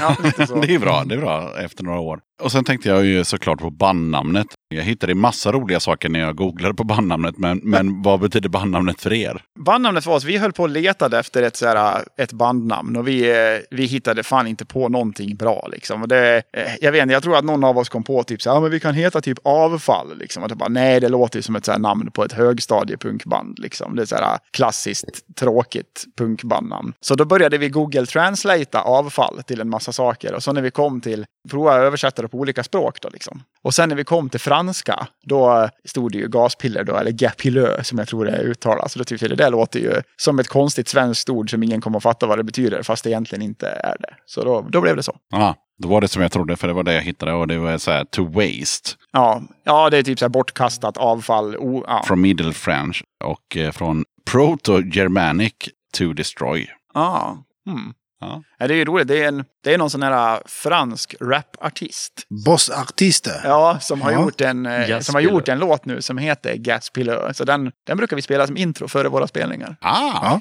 Ja, 0.01 0.17
lite 0.25 0.47
så. 0.47 0.55
Det 0.61 0.75
är 0.75 0.79
bra, 0.79 1.05
det 1.05 1.15
är 1.15 1.19
bra 1.19 1.61
efter 1.61 1.85
några 1.85 1.99
år. 1.99 2.21
Och 2.43 2.53
sen 2.53 2.65
tänkte 2.65 2.89
jag 2.89 3.05
ju 3.05 3.25
såklart 3.25 3.59
på 3.59 3.71
bandnamnet. 3.71 4.47
Jag 4.69 4.83
hittade 4.83 5.15
massa 5.15 5.53
roliga 5.53 5.81
saker 5.81 6.09
när 6.09 6.21
jag 6.21 6.37
googlade 6.37 6.75
på 6.75 6.85
bandnamnet, 6.85 7.39
men, 7.39 7.61
men 7.63 8.03
vad 8.03 8.21
betyder 8.21 8.49
bandnamnet 8.49 9.01
för 9.01 9.13
er? 9.13 9.43
Bandnamnet 9.59 10.05
för 10.05 10.11
oss, 10.11 10.25
vi 10.25 10.39
höll 10.39 10.53
på 10.53 10.63
och 10.63 10.69
letade 10.69 11.19
efter 11.19 11.43
ett, 11.43 11.57
så 11.57 11.67
här, 11.67 12.05
ett 12.17 12.33
bandnamn 12.33 12.97
och 12.97 13.09
vi, 13.09 13.31
eh, 13.31 13.61
vi 13.71 13.85
hittade 13.85 14.23
fan 14.23 14.47
inte 14.47 14.65
på 14.65 14.89
någonting 14.89 15.37
bra. 15.37 15.69
Liksom. 15.73 16.03
Och 16.03 16.09
det, 16.09 16.43
eh, 16.53 16.63
jag 16.81 16.93
vet 16.93 17.03
inte, 17.03 17.13
jag 17.13 17.23
tror 17.23 17.37
att 17.37 17.45
någon 17.45 17.65
av 17.65 17.79
oss 17.79 17.89
kom 17.89 18.05
på 18.05 18.23
typ 18.23 18.43
så 18.43 18.53
här, 18.53 18.61
men 18.61 18.71
vi 18.71 18.81
kan 18.81 18.95
heta 18.95 19.21
typ 19.21 19.39
avfall. 19.45 20.19
Liksom. 20.19 20.43
Och 20.43 20.49
det 20.49 20.55
bara, 20.55 20.69
nej, 20.69 21.01
det 21.01 21.09
låter 21.09 21.39
ju 21.39 21.43
som 21.43 21.57
ett 21.57 21.65
så 21.65 21.73
här, 21.73 21.79
namn 21.79 22.11
på 22.11 22.25
ett 22.25 22.33
högstadiepunkband. 22.33 23.59
Liksom. 23.59 23.97
Det 23.97 24.03
är 24.03 24.07
så 24.07 24.17
här 24.17 24.33
eh, 24.33 24.39
klassiskt 24.51 25.37
tråkigt 25.37 26.05
punkbandnamn. 26.19 26.93
Så 27.01 27.15
då 27.15 27.25
började 27.25 27.59
vi 27.59 27.69
Google 27.69 28.07
Translata 28.07 28.81
avfall 28.81 29.43
till 29.47 29.61
en 29.61 29.69
massa 29.69 29.93
saker. 29.93 30.35
Och 30.35 30.43
så 30.43 30.53
när 30.53 30.63
vi 30.63 30.71
kom 30.71 31.01
till, 31.01 31.27
prova 31.51 31.75
översätta 31.75 32.23
det 32.23 32.29
på 32.29 32.39
olika 32.39 32.63
språk 32.63 33.01
då 33.01 33.09
liksom. 33.09 33.43
Och 33.63 33.75
sen 33.75 33.89
när 33.89 33.97
vi 33.97 34.05
kom 34.05 34.29
till 34.29 34.41
franska, 34.55 35.07
då 35.23 35.69
stod 35.85 36.13
det 36.13 36.19
ju 36.19 36.29
gaspiller 36.29 36.85
då, 36.85 36.97
eller 36.97 37.11
gapilleux 37.11 37.89
som 37.89 37.99
jag 37.99 38.09
tror 38.09 38.25
det 38.25 38.39
uttalas. 38.39 38.93
Så 38.93 38.99
då 38.99 39.05
tyckte 39.05 39.25
jag 39.27 39.31
det 39.31 39.45
där 39.45 39.51
låter 39.51 39.81
ju 39.81 40.03
som 40.17 40.39
ett 40.39 40.49
konstigt 40.49 40.89
svenskt 40.89 41.31
ord 41.31 41.51
som 41.51 41.63
ingen 41.63 41.81
kommer 41.81 41.97
att 41.97 42.03
fatta 42.03 42.27
vad 42.27 42.39
det 42.39 42.45
betyder, 42.45 42.83
fast 42.83 43.05
det 43.05 43.11
egentligen 43.11 43.43
inte 43.43 43.69
är 43.69 43.97
det. 43.99 44.15
Så 44.27 44.45
då, 44.45 44.67
då 44.71 44.81
blev 44.81 44.97
det 44.97 45.03
så. 45.03 45.17
Aha, 45.35 45.57
då 45.83 45.89
var 45.89 46.01
det 46.01 46.09
som 46.09 46.23
jag 46.23 46.33
trodde, 46.33 46.57
för 46.57 46.69
det 46.69 46.75
var 46.75 46.83
det 46.83 46.95
jag 46.95 47.03
hittade 47.03 47.33
och 47.33 47.49
det 47.49 47.59
var 47.59 47.79
så 47.79 47.91
här 47.91 48.05
to 48.05 48.25
waste. 48.25 48.91
Ja, 49.13 49.43
ja 49.65 49.91
det 49.91 49.99
är 49.99 50.03
typ 50.03 50.19
så 50.19 50.25
här 50.25 50.31
bortkastat 50.31 50.97
avfall. 50.97 51.57
O, 51.57 51.85
ja. 51.87 52.03
Från 52.07 52.21
Middle 52.21 52.53
French 52.53 53.05
och 53.25 53.57
eh, 53.57 53.73
från 53.73 54.05
Proto-Germanic 54.31 55.53
to 55.99 56.13
destroy. 56.13 56.69
Ja. 56.95 57.39
Hmm. 57.67 57.95
Ja. 58.21 58.43
Ja, 58.59 58.69
det 58.69 58.75
är 58.75 58.77
ju 58.77 58.85
roligt. 58.85 59.09
Det 59.09 59.23
är, 59.25 59.29
en, 59.29 59.45
det 59.65 59.75
är 59.75 59.79
någon 59.79 59.91
sån 59.91 60.03
här 60.03 60.41
fransk 60.47 61.15
rapartist. 61.21 62.13
Boss 62.47 62.71
Artiste. 62.71 63.41
Ja, 63.45 63.79
som 63.81 64.03
har, 64.03 64.13
Ja. 64.13 64.21
gjort 64.23 64.41
en, 64.41 64.63
Gas 64.89 65.07
som 65.07 65.15
har 65.15 65.23
gjort 65.23 65.49
en 65.49 65.59
låt 65.59 65.85
nu 65.85 66.03
som 66.03 66.19
heter 66.19 66.55
Gas 66.57 66.91
Pillar. 66.91 67.33
Så 67.33 67.45
den, 67.45 67.73
den 67.87 67.97
brukar 67.97 68.17
vi 68.17 68.23
spela 68.23 68.47
som 68.47 68.57
intro 68.57 68.89
före 68.89 69.09
våra 69.09 69.27
spelningar. 69.27 69.77
Ah, 69.81 70.41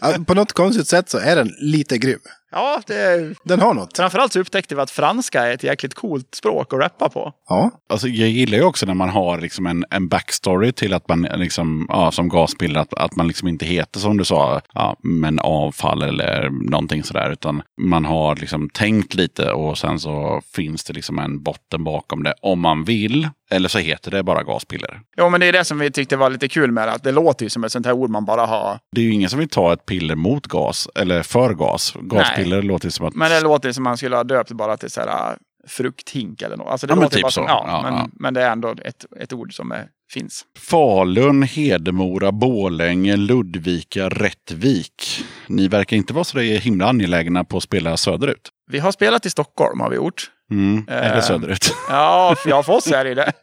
Ja, 0.00 0.18
på 0.26 0.34
något 0.34 0.52
konstigt 0.52 0.88
sätt 0.88 1.10
så 1.10 1.18
är 1.18 1.36
den 1.36 1.50
lite 1.60 1.98
grym. 1.98 2.18
Ja, 2.54 2.80
det, 2.86 3.34
Den 3.44 3.60
har 3.60 3.74
något. 3.74 3.96
framförallt 3.96 4.32
så 4.32 4.40
upptäckte 4.40 4.74
vi 4.74 4.80
att 4.80 4.90
franska 4.90 5.46
är 5.46 5.54
ett 5.54 5.62
jäkligt 5.62 5.94
coolt 5.94 6.34
språk 6.34 6.72
att 6.72 6.80
rappa 6.80 7.08
på. 7.08 7.32
Ja. 7.48 7.70
alltså, 7.88 8.08
jag 8.08 8.28
gillar 8.28 8.58
ju 8.58 8.64
också 8.64 8.86
när 8.86 8.94
man 8.94 9.08
har 9.08 9.40
liksom 9.40 9.66
en, 9.66 9.84
en 9.90 10.08
backstory 10.08 10.72
till 10.72 10.94
att 10.94 11.08
man 11.08 11.22
liksom, 11.22 11.86
ja, 11.88 12.10
som 12.10 12.28
gaspiller, 12.28 12.80
att, 12.80 12.94
att 12.94 13.16
man 13.16 13.28
liksom 13.28 13.48
inte 13.48 13.66
heter 13.66 14.00
som 14.00 14.16
du 14.16 14.24
sa, 14.24 14.60
ja, 14.74 14.96
men 15.02 15.38
avfall 15.38 16.02
eller 16.02 16.50
någonting 16.70 17.02
sådär, 17.02 17.30
utan 17.30 17.62
man 17.80 18.04
har 18.04 18.36
liksom 18.36 18.70
tänkt 18.70 19.14
lite 19.14 19.52
och 19.52 19.78
sen 19.78 20.00
så 20.00 20.42
finns 20.54 20.84
det 20.84 20.92
liksom 20.92 21.18
en 21.18 21.42
botten 21.42 21.84
bakom 21.84 22.22
det 22.22 22.34
om 22.42 22.60
man 22.60 22.84
vill. 22.84 23.28
Eller 23.54 23.68
så 23.68 23.78
heter 23.78 24.10
det 24.10 24.22
bara 24.22 24.42
gaspiller. 24.42 25.00
Jo, 25.16 25.28
men 25.30 25.40
det 25.40 25.46
är 25.46 25.52
det 25.52 25.64
som 25.64 25.78
vi 25.78 25.90
tyckte 25.90 26.16
var 26.16 26.30
lite 26.30 26.48
kul 26.48 26.72
med 26.72 26.88
det. 26.88 26.92
Att 26.92 27.02
det 27.02 27.12
låter 27.12 27.44
ju 27.46 27.50
som 27.50 27.64
ett 27.64 27.72
sånt 27.72 27.86
här 27.86 27.92
ord 27.92 28.10
man 28.10 28.24
bara 28.24 28.46
har. 28.46 28.78
Det 28.92 29.00
är 29.00 29.04
ju 29.04 29.12
ingen 29.12 29.30
som 29.30 29.38
vill 29.38 29.48
ta 29.48 29.72
ett 29.72 29.86
piller 29.86 30.14
mot 30.14 30.46
gas, 30.46 30.88
eller 30.94 31.22
för 31.22 31.54
gas. 31.54 31.94
Gaspiller 32.00 32.62
låter 32.62 32.86
ju 32.86 32.90
som 32.90 33.06
att... 33.06 33.14
Men 33.14 33.30
det 33.30 33.40
låter 33.40 33.72
som 33.72 33.84
man 33.84 33.96
skulle 33.96 34.16
ha 34.16 34.24
döpt 34.24 34.50
bara 34.50 34.76
till 34.76 34.90
så 34.90 35.00
här 35.00 35.30
äh, 35.30 35.36
frukthink 35.66 36.42
eller 36.42 36.56
något. 36.56 36.68
Alltså 36.68 36.86
det 36.86 36.90
Ja, 36.90 36.94
men 36.94 37.02
låter 37.02 37.16
typ 37.16 37.22
bara 37.22 37.30
så. 37.30 37.40
Ja, 37.40 37.64
Ja, 37.68 37.82
men, 37.82 37.94
ja. 37.94 38.08
men 38.12 38.34
det 38.34 38.42
är 38.42 38.52
ändå 38.52 38.74
ett, 38.84 39.04
ett 39.20 39.32
ord 39.32 39.56
som 39.56 39.72
är, 39.72 39.86
finns. 40.12 40.44
Falun, 40.58 41.42
Hedemora, 41.42 42.32
Borlänge, 42.32 43.16
Ludvika, 43.16 44.08
Rättvik. 44.08 45.24
Ni 45.46 45.68
verkar 45.68 45.96
inte 45.96 46.12
vara 46.12 46.24
så 46.24 46.38
himla 46.38 46.86
angelägna 46.86 47.44
på 47.44 47.56
att 47.56 47.62
spela 47.62 47.96
söderut. 47.96 48.50
Vi 48.70 48.78
har 48.78 48.92
spelat 48.92 49.26
i 49.26 49.30
Stockholm 49.30 49.80
har 49.80 49.90
vi 49.90 49.96
gjort. 49.96 50.30
Mm. 50.50 50.84
Eller 50.88 51.16
Eh. 51.16 51.22
söderut. 51.22 51.74
Ja, 51.88 52.36
för 52.62 52.70
oss 52.72 52.86
är 52.86 53.04
det 53.04 53.08
ju 53.08 53.14
det. 53.14 53.32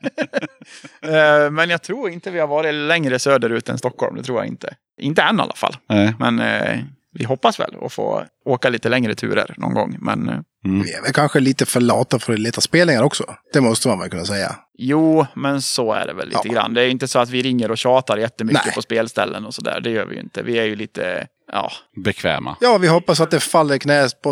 Eh, 1.04 1.52
Men 1.52 1.70
jag 1.70 1.82
tror 1.82 2.10
inte 2.10 2.32
vi 2.32 2.40
har 2.40 2.48
varit 2.48 2.74
längre 2.74 3.20
söderut 3.20 3.70
än 3.70 3.78
Stockholm. 3.78 4.16
Det 4.16 4.24
tror 4.24 4.38
jag 4.38 4.48
inte. 4.48 4.74
Inte 5.02 5.22
än 5.22 5.40
i 5.40 5.42
alla 5.42 5.54
fall. 5.56 5.76
Nej. 5.90 6.16
Men 6.20 6.40
eh, 6.40 6.80
vi 7.14 7.24
hoppas 7.26 7.60
väl 7.60 7.76
att 7.82 7.94
få 7.94 8.26
åka 8.46 8.70
lite 8.70 8.90
längre 8.90 9.16
turer 9.16 9.54
någon 9.58 9.74
gång. 9.74 9.98
Men 10.00 10.30
eh, 10.30 10.36
Vi 10.64 10.94
är 10.94 11.02
väl 11.02 11.14
kanske 11.14 11.40
lite 11.40 11.66
för 11.66 11.82
lata 11.82 12.20
för 12.20 12.34
att 12.34 12.40
leta 12.40 12.62
spelningar 12.62 13.04
också. 13.04 13.24
Det 13.54 13.62
måste 13.62 13.88
man 13.88 14.00
väl 14.00 14.10
kunna 14.10 14.26
säga. 14.26 14.56
jo, 14.78 15.26
men 15.36 15.62
så 15.62 15.94
är 15.94 16.08
det 16.08 16.14
väl 16.14 16.28
lite 16.28 16.42
Ja. 16.44 16.54
grann. 16.54 16.74
Det 16.74 16.82
är 16.84 16.90
inte 16.90 17.08
så 17.08 17.20
att 17.20 17.30
vi 17.30 17.42
ringer 17.42 17.72
och 17.72 17.78
tjatar 17.78 18.18
jättemycket 18.18 18.66
Nej. 18.66 18.76
på 18.76 18.82
spelställen 18.82 19.46
och 19.46 19.54
sådär. 19.54 19.80
Det 19.84 19.90
gör 19.90 20.06
vi 20.06 20.16
ju 20.16 20.22
inte. 20.22 20.44
Vi 20.44 20.60
är 20.60 20.64
ju 20.66 20.76
lite, 20.76 21.28
ja, 21.52 21.72
Bekväma. 22.06 22.58
Ja, 22.62 22.78
vi 22.78 22.88
hoppas 22.88 23.22
att 23.22 23.32
det 23.32 23.40
faller 23.40 23.78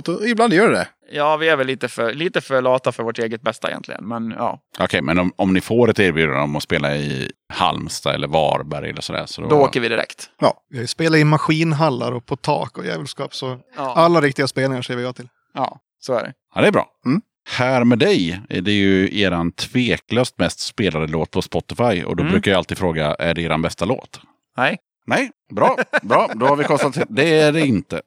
och 0.09 0.27
ibland 0.27 0.53
gör 0.53 0.71
det. 0.71 0.87
Ja, 1.11 1.37
vi 1.37 1.49
är 1.49 1.55
väl 1.55 1.67
lite 1.67 1.87
för, 1.87 2.13
lite 2.13 2.41
för 2.41 2.61
lata 2.61 2.91
för 2.91 3.03
vårt 3.03 3.19
eget 3.19 3.41
bästa 3.41 3.69
egentligen. 3.69 4.07
Men 4.07 4.31
ja, 4.37 4.59
Okej, 4.79 5.01
men 5.01 5.19
om, 5.19 5.33
om 5.35 5.53
ni 5.53 5.61
får 5.61 5.89
ett 5.89 5.99
erbjudande 5.99 6.41
om 6.41 6.55
att 6.55 6.63
spela 6.63 6.95
i 6.95 7.31
Halmstad 7.53 8.15
eller 8.15 8.27
Varberg 8.27 8.89
eller 8.89 9.01
sådär. 9.01 9.25
Så 9.25 9.41
då, 9.41 9.47
då 9.49 9.55
åker 9.55 9.79
vi 9.79 9.89
direkt. 9.89 10.29
Vi 10.69 10.77
har 10.77 10.81
ju 10.81 10.87
spelat 10.87 11.19
i 11.19 11.23
maskinhallar 11.23 12.11
och 12.11 12.25
på 12.25 12.35
tak 12.35 12.77
och 12.77 12.85
jävelskap. 12.85 13.35
Så 13.35 13.59
Ja, 13.77 13.93
alla 13.95 14.21
riktiga 14.21 14.47
spelningar 14.47 14.81
säger 14.81 14.97
vi 14.97 15.03
ja 15.03 15.13
till. 15.13 15.27
ja 15.53 15.79
så 15.99 16.13
är 16.13 16.23
det. 16.23 16.33
Ja, 16.55 16.61
det 16.61 16.67
är 16.67 16.71
bra. 16.71 16.87
Mm. 17.05 17.21
Här 17.49 17.83
med 17.83 17.99
dig, 17.99 18.41
är 18.49 18.61
det 18.61 18.71
ju 18.71 19.19
eran 19.21 19.51
tveklöst 19.51 20.37
mest 20.39 20.59
spelade 20.59 21.07
låt 21.07 21.31
på 21.31 21.41
Spotify. 21.41 22.03
Och 22.03 22.15
då 22.15 22.21
Mm. 22.23 22.31
brukar 22.31 22.51
jag 22.51 22.57
alltid 22.57 22.77
fråga, 22.77 23.15
är 23.15 23.33
det 23.33 23.41
eran 23.41 23.61
bästa 23.61 23.85
låt? 23.85 24.19
Nej, 24.57 24.77
Nej, 25.09 25.31
bra. 25.53 25.77
bra. 26.01 26.29
Då 26.35 26.45
har 26.45 26.55
vi 26.55 26.63
konstaterat. 26.63 27.07
Det 27.11 27.39
är 27.39 27.51
det 27.51 27.61
inte. 27.61 28.01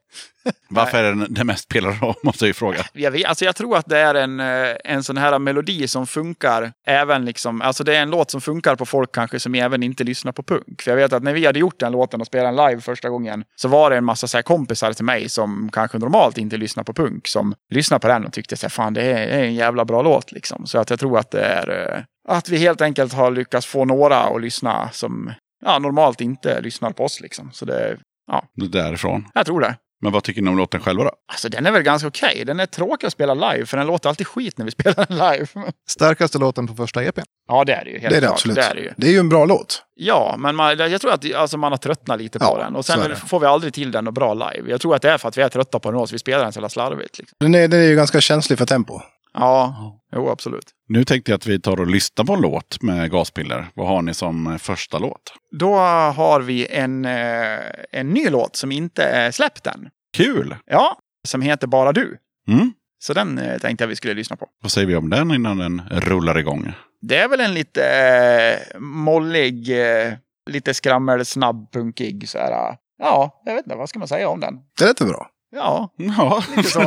Varför 0.69 0.99
är 0.99 1.03
den 1.03 1.27
det 1.35 1.45
mest 1.45 1.65
spelade 1.65 1.97
då, 2.01 2.15
måste 2.23 2.45
jag 2.45 2.49
ju 2.49 2.55
fråga. 2.55 2.85
jag, 2.93 3.11
vet, 3.11 3.27
alltså 3.27 3.45
jag 3.45 3.57
tror 3.57 3.77
att 3.77 3.87
det 3.87 3.99
är 3.99 4.15
en, 4.15 4.41
eh, 4.41 4.77
en 4.85 5.03
sån 5.03 5.17
här 5.17 5.38
melodi 5.38 5.88
som 5.88 6.07
funkar 6.07 6.73
även 6.87 7.25
liksom, 7.25 7.62
alltså 7.62 7.85
det 7.85 7.97
är 7.97 8.03
en 8.03 8.11
låt 8.11 8.31
som 8.31 8.41
funkar 8.41 8.77
på 8.77 8.87
folk 8.87 9.15
kanske 9.15 9.41
som 9.41 9.55
även 9.55 9.83
inte 9.83 10.05
lyssnar 10.05 10.33
på 10.33 10.43
punk. 10.43 10.83
För 10.83 10.91
jag 10.91 10.97
vet 10.97 11.12
att 11.12 11.23
när 11.23 11.33
vi 11.33 11.47
hade 11.47 11.59
gjort 11.59 11.81
den 11.81 11.93
låten 11.93 12.21
och 12.21 12.27
spelat 12.27 12.57
den 12.57 12.67
live 12.67 12.81
första 12.81 13.09
gången 13.09 13.45
så 13.57 13.69
var 13.69 13.91
det 13.91 13.97
en 13.97 14.05
massa 14.05 14.27
så 14.27 14.38
här 14.38 14.43
kompisar 14.43 14.93
till 14.93 15.05
mig 15.05 15.29
som 15.29 15.71
kanske 15.73 15.99
normalt 15.99 16.38
inte 16.38 16.57
lyssnar 16.57 16.85
på 16.85 16.93
punk 16.95 17.29
som 17.29 17.55
lyssnade 17.71 18.01
på 18.01 18.09
den 18.09 18.25
och 18.27 18.33
tyckte 18.33 18.57
så 18.57 18.67
här, 18.67 18.71
fan 18.71 18.95
det 18.95 19.03
är, 19.03 19.27
det 19.27 19.35
är 19.35 19.45
en 19.45 19.55
jävla 19.55 19.85
bra 19.85 20.03
låt 20.03 20.33
liksom. 20.33 20.67
Så 20.67 20.79
att 20.79 20.91
jag 20.91 21.01
tror 21.01 21.19
att 21.19 21.31
det 21.31 21.43
är 21.43 21.97
eh, 21.97 22.03
att 22.29 22.49
vi 22.49 22.57
helt 22.57 22.81
enkelt 22.81 23.12
har 23.12 23.31
lyckats 23.31 23.67
få 23.67 23.85
några 23.85 24.19
att 24.19 24.41
lyssna 24.41 24.91
som 24.93 25.33
ja, 25.64 25.79
normalt 25.79 26.20
inte 26.20 26.61
lyssnar 26.61 26.90
på 26.90 27.05
oss 27.05 27.20
liksom. 27.20 27.51
Så 27.53 27.64
det, 27.64 27.96
Det 28.55 28.64
är 28.66 28.68
Därifrån. 28.85 29.27
jag 29.35 29.46
tror 29.46 29.61
det. 29.61 29.77
Men 30.05 30.12
vad 30.12 30.22
tycker 30.25 30.42
ni 30.42 30.51
om 30.51 30.57
låten 30.57 30.81
själva 30.81 31.05
då? 31.05 31.11
Alltså 31.33 31.48
den 31.48 31.66
är 31.66 31.70
väl 31.70 31.83
ganska 31.83 32.09
okej. 32.09 32.42
Den 32.46 32.61
är 32.61 32.66
tråkig 32.66 33.07
att 33.07 33.12
spela 33.12 33.35
live 33.35 33.66
för 33.66 33.77
den 33.77 33.87
låter 33.87 34.09
alltid 34.09 34.27
skit 34.27 34.59
när 34.59 34.64
vi 34.64 34.70
spelar 34.81 35.07
den 35.07 35.16
live. 35.18 35.46
Starkaste 35.88 36.38
låten 36.38 36.66
på 36.66 36.75
första 36.75 37.03
EPn. 37.05 37.20
Ja, 37.48 37.64
det 37.64 37.72
är 37.72 37.85
det 37.85 37.90
ju. 37.90 37.98
Helt 37.98 38.11
Det 38.11 38.16
är 38.16 38.20
det 38.20 38.27
klart. 38.27 38.33
absolut. 38.37 38.57
Det 38.57 38.62
är 38.62 38.75
det 38.75 38.81
ju. 38.81 38.90
Det 38.96 39.07
är 39.07 39.11
ju 39.11 39.18
en 39.18 39.29
bra 39.29 39.44
låt. 39.44 39.83
Ja, 39.94 40.35
men 40.38 40.57
man, 40.57 40.79
jag 40.79 41.01
tror 41.01 41.12
att 41.12 41.35
alltså, 41.35 41.57
man 41.59 41.72
har 41.72 41.77
tröttnat 41.79 42.18
lite 42.20 42.38
på 42.38 42.44
Ja, 42.44 42.64
den. 42.64 42.77
Och 42.77 42.85
så 42.85 42.92
sen 42.92 43.11
det. 43.11 43.16
får 43.16 43.40
vi 43.40 43.46
aldrig 43.46 43.75
till 43.75 43.90
den 43.92 44.07
och 44.07 44.12
bra 44.12 44.35
live. 44.35 44.70
Jag 44.70 44.81
tror 44.81 44.94
att 44.94 45.03
det 45.03 45.11
är 45.11 45.18
för 45.18 45.29
att 45.29 45.38
vi 45.38 45.42
är 45.42 45.48
trötta 45.48 45.79
på 45.81 45.90
den 45.90 46.01
också. 46.01 46.14
Vi 46.14 46.18
spelar 46.18 46.42
den 46.44 46.53
så 46.53 46.57
jävla 46.59 46.68
slarvigt. 46.68 47.18
Liksom. 47.18 47.37
Den 47.40 47.55
är, 47.55 47.68
den 47.68 47.81
är 47.81 47.85
ju 47.85 47.96
ganska 47.96 48.20
känslig 48.20 48.59
för 48.59 48.66
tempo. 48.66 49.01
Ja, 49.35 50.01
jo 50.16 50.29
absolut. 50.29 50.64
Nu 50.88 51.05
tänkte 51.05 51.31
jag 51.31 51.37
att 51.37 51.47
vi 51.47 51.61
tar 51.61 51.81
och 51.81 51.87
lyssnar 51.87 52.25
på 52.25 52.33
en 52.33 52.40
låt 52.40 52.83
med 52.83 53.11
Gaspiller. 53.11 53.66
Vad 53.75 53.88
har 53.88 54.03
ni 54.03 54.14
som 54.14 54.47
eh, 54.47 54.59
första 54.59 54.99
låt? 54.99 55.35
Då 55.59 55.77
har 55.77 56.40
vi 56.40 56.66
en, 56.66 57.05
eh, 57.05 57.59
en 57.92 58.11
ny 58.11 58.31
låt 58.31 58.57
som 58.57 58.73
inte 58.73 59.05
är 59.05 59.31
släppt 59.31 59.66
än. 59.66 59.88
Kul! 60.16 60.57
Ja, 60.66 60.99
som 61.29 61.42
heter 61.42 61.66
Bara 61.66 61.92
du. 61.92 62.18
Mm. 62.49 62.73
Så 62.99 63.12
den 63.14 63.38
eh, 63.38 63.59
tänkte 63.59 63.85
jag 63.85 63.88
vi 63.88 63.97
skulle 63.97 64.14
lyssna 64.14 64.37
på. 64.37 64.47
Vad 64.62 64.73
säger 64.73 64.87
vi 64.87 64.97
om 64.97 65.11
den 65.11 65.35
innan 65.35 65.59
den 65.59 65.83
rullar 65.90 66.38
igång? 66.38 66.73
Det 67.01 67.16
är 67.16 67.29
väl 67.29 67.40
en 67.40 67.55
lite 67.55 67.85
eh, 67.85 68.81
mollig, 68.81 69.81
eh, 69.81 70.12
lite 70.51 70.75
skrammel, 70.75 71.25
snabb, 71.25 71.73
punkig 71.73 72.29
så 72.29 72.38
här. 72.38 72.77
Ja, 72.99 73.42
jag 73.45 73.55
vet 73.55 73.66
inte, 73.66 73.77
vad 73.77 73.88
ska 73.88 73.99
man 73.99 74.09
säga 74.09 74.29
om 74.29 74.40
den? 74.40 74.55
Det 74.79 74.95
väl 74.95 75.07
bra? 75.07 75.31
Ja, 75.53 75.91
Ja, 75.97 76.43
lite 76.57 76.69
så. 76.69 76.81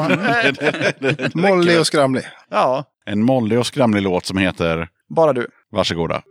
Mollig 1.33 1.79
och 1.79 1.87
skramlig. 1.87 2.23
ja, 2.51 2.83
En 3.05 3.21
mollig 3.23 3.59
och 3.59 3.67
skramlig 3.67 4.01
låt 4.01 4.25
som 4.25 4.37
heter 4.37 4.87
bara 5.15 5.33
du. 5.33 5.47
Varsågoda. 5.71 6.21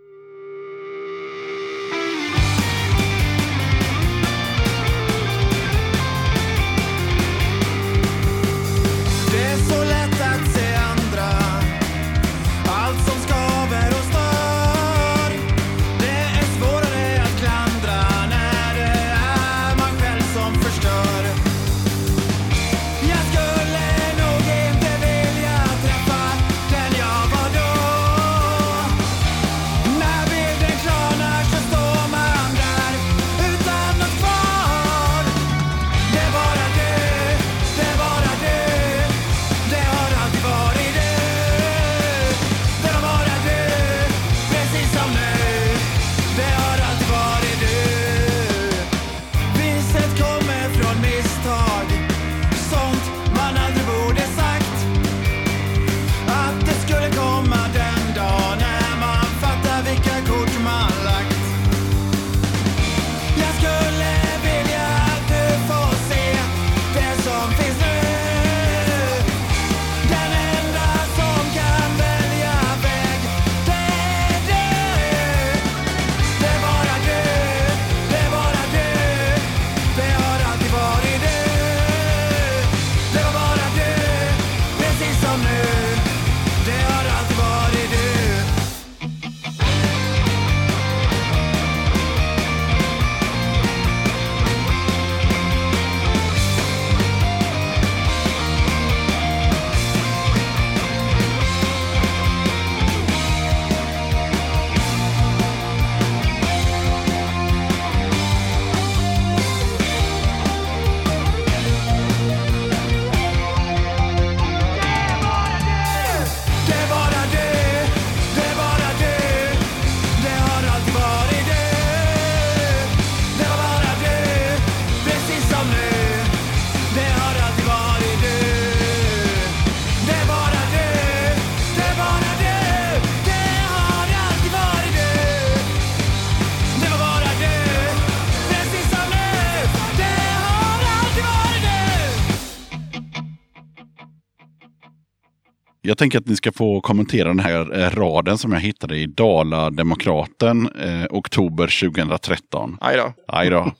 Jag 145.94 145.98
tänker 145.98 146.18
att 146.18 146.26
ni 146.26 146.36
ska 146.36 146.52
få 146.52 146.80
kommentera 146.80 147.28
den 147.28 147.38
här 147.38 147.80
eh, 147.80 147.90
raden 147.90 148.38
som 148.38 148.52
jag 148.52 148.60
hittade 148.60 148.96
i 148.96 149.06
Dala-Demokraten 149.06 150.68
eh, 150.68 151.06
oktober 151.10 151.88
2013. 151.90 152.78
Aj 152.80 152.96
då. 152.96 153.12
Aj 153.28 153.50
då. 153.50 153.72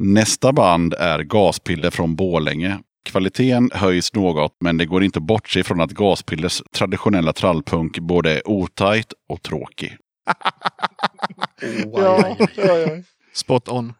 Nästa 0.00 0.52
band 0.52 0.94
är 0.94 1.18
Gaspiller 1.18 1.90
från 1.90 2.16
Borlänge. 2.16 2.78
Kvaliteten 3.04 3.70
höjs 3.74 4.14
något, 4.14 4.56
men 4.60 4.76
det 4.76 4.86
går 4.86 5.04
inte 5.04 5.18
att 5.18 5.22
bortse 5.22 5.64
från 5.64 5.80
att 5.80 5.90
Gaspillers 5.90 6.62
traditionella 6.76 7.32
trallpunk 7.32 7.98
både 7.98 8.34
är 8.34 8.48
otajt 8.48 9.12
och 9.28 9.42
tråkig. 9.42 9.96
Spot 13.34 13.68
on. 13.68 13.92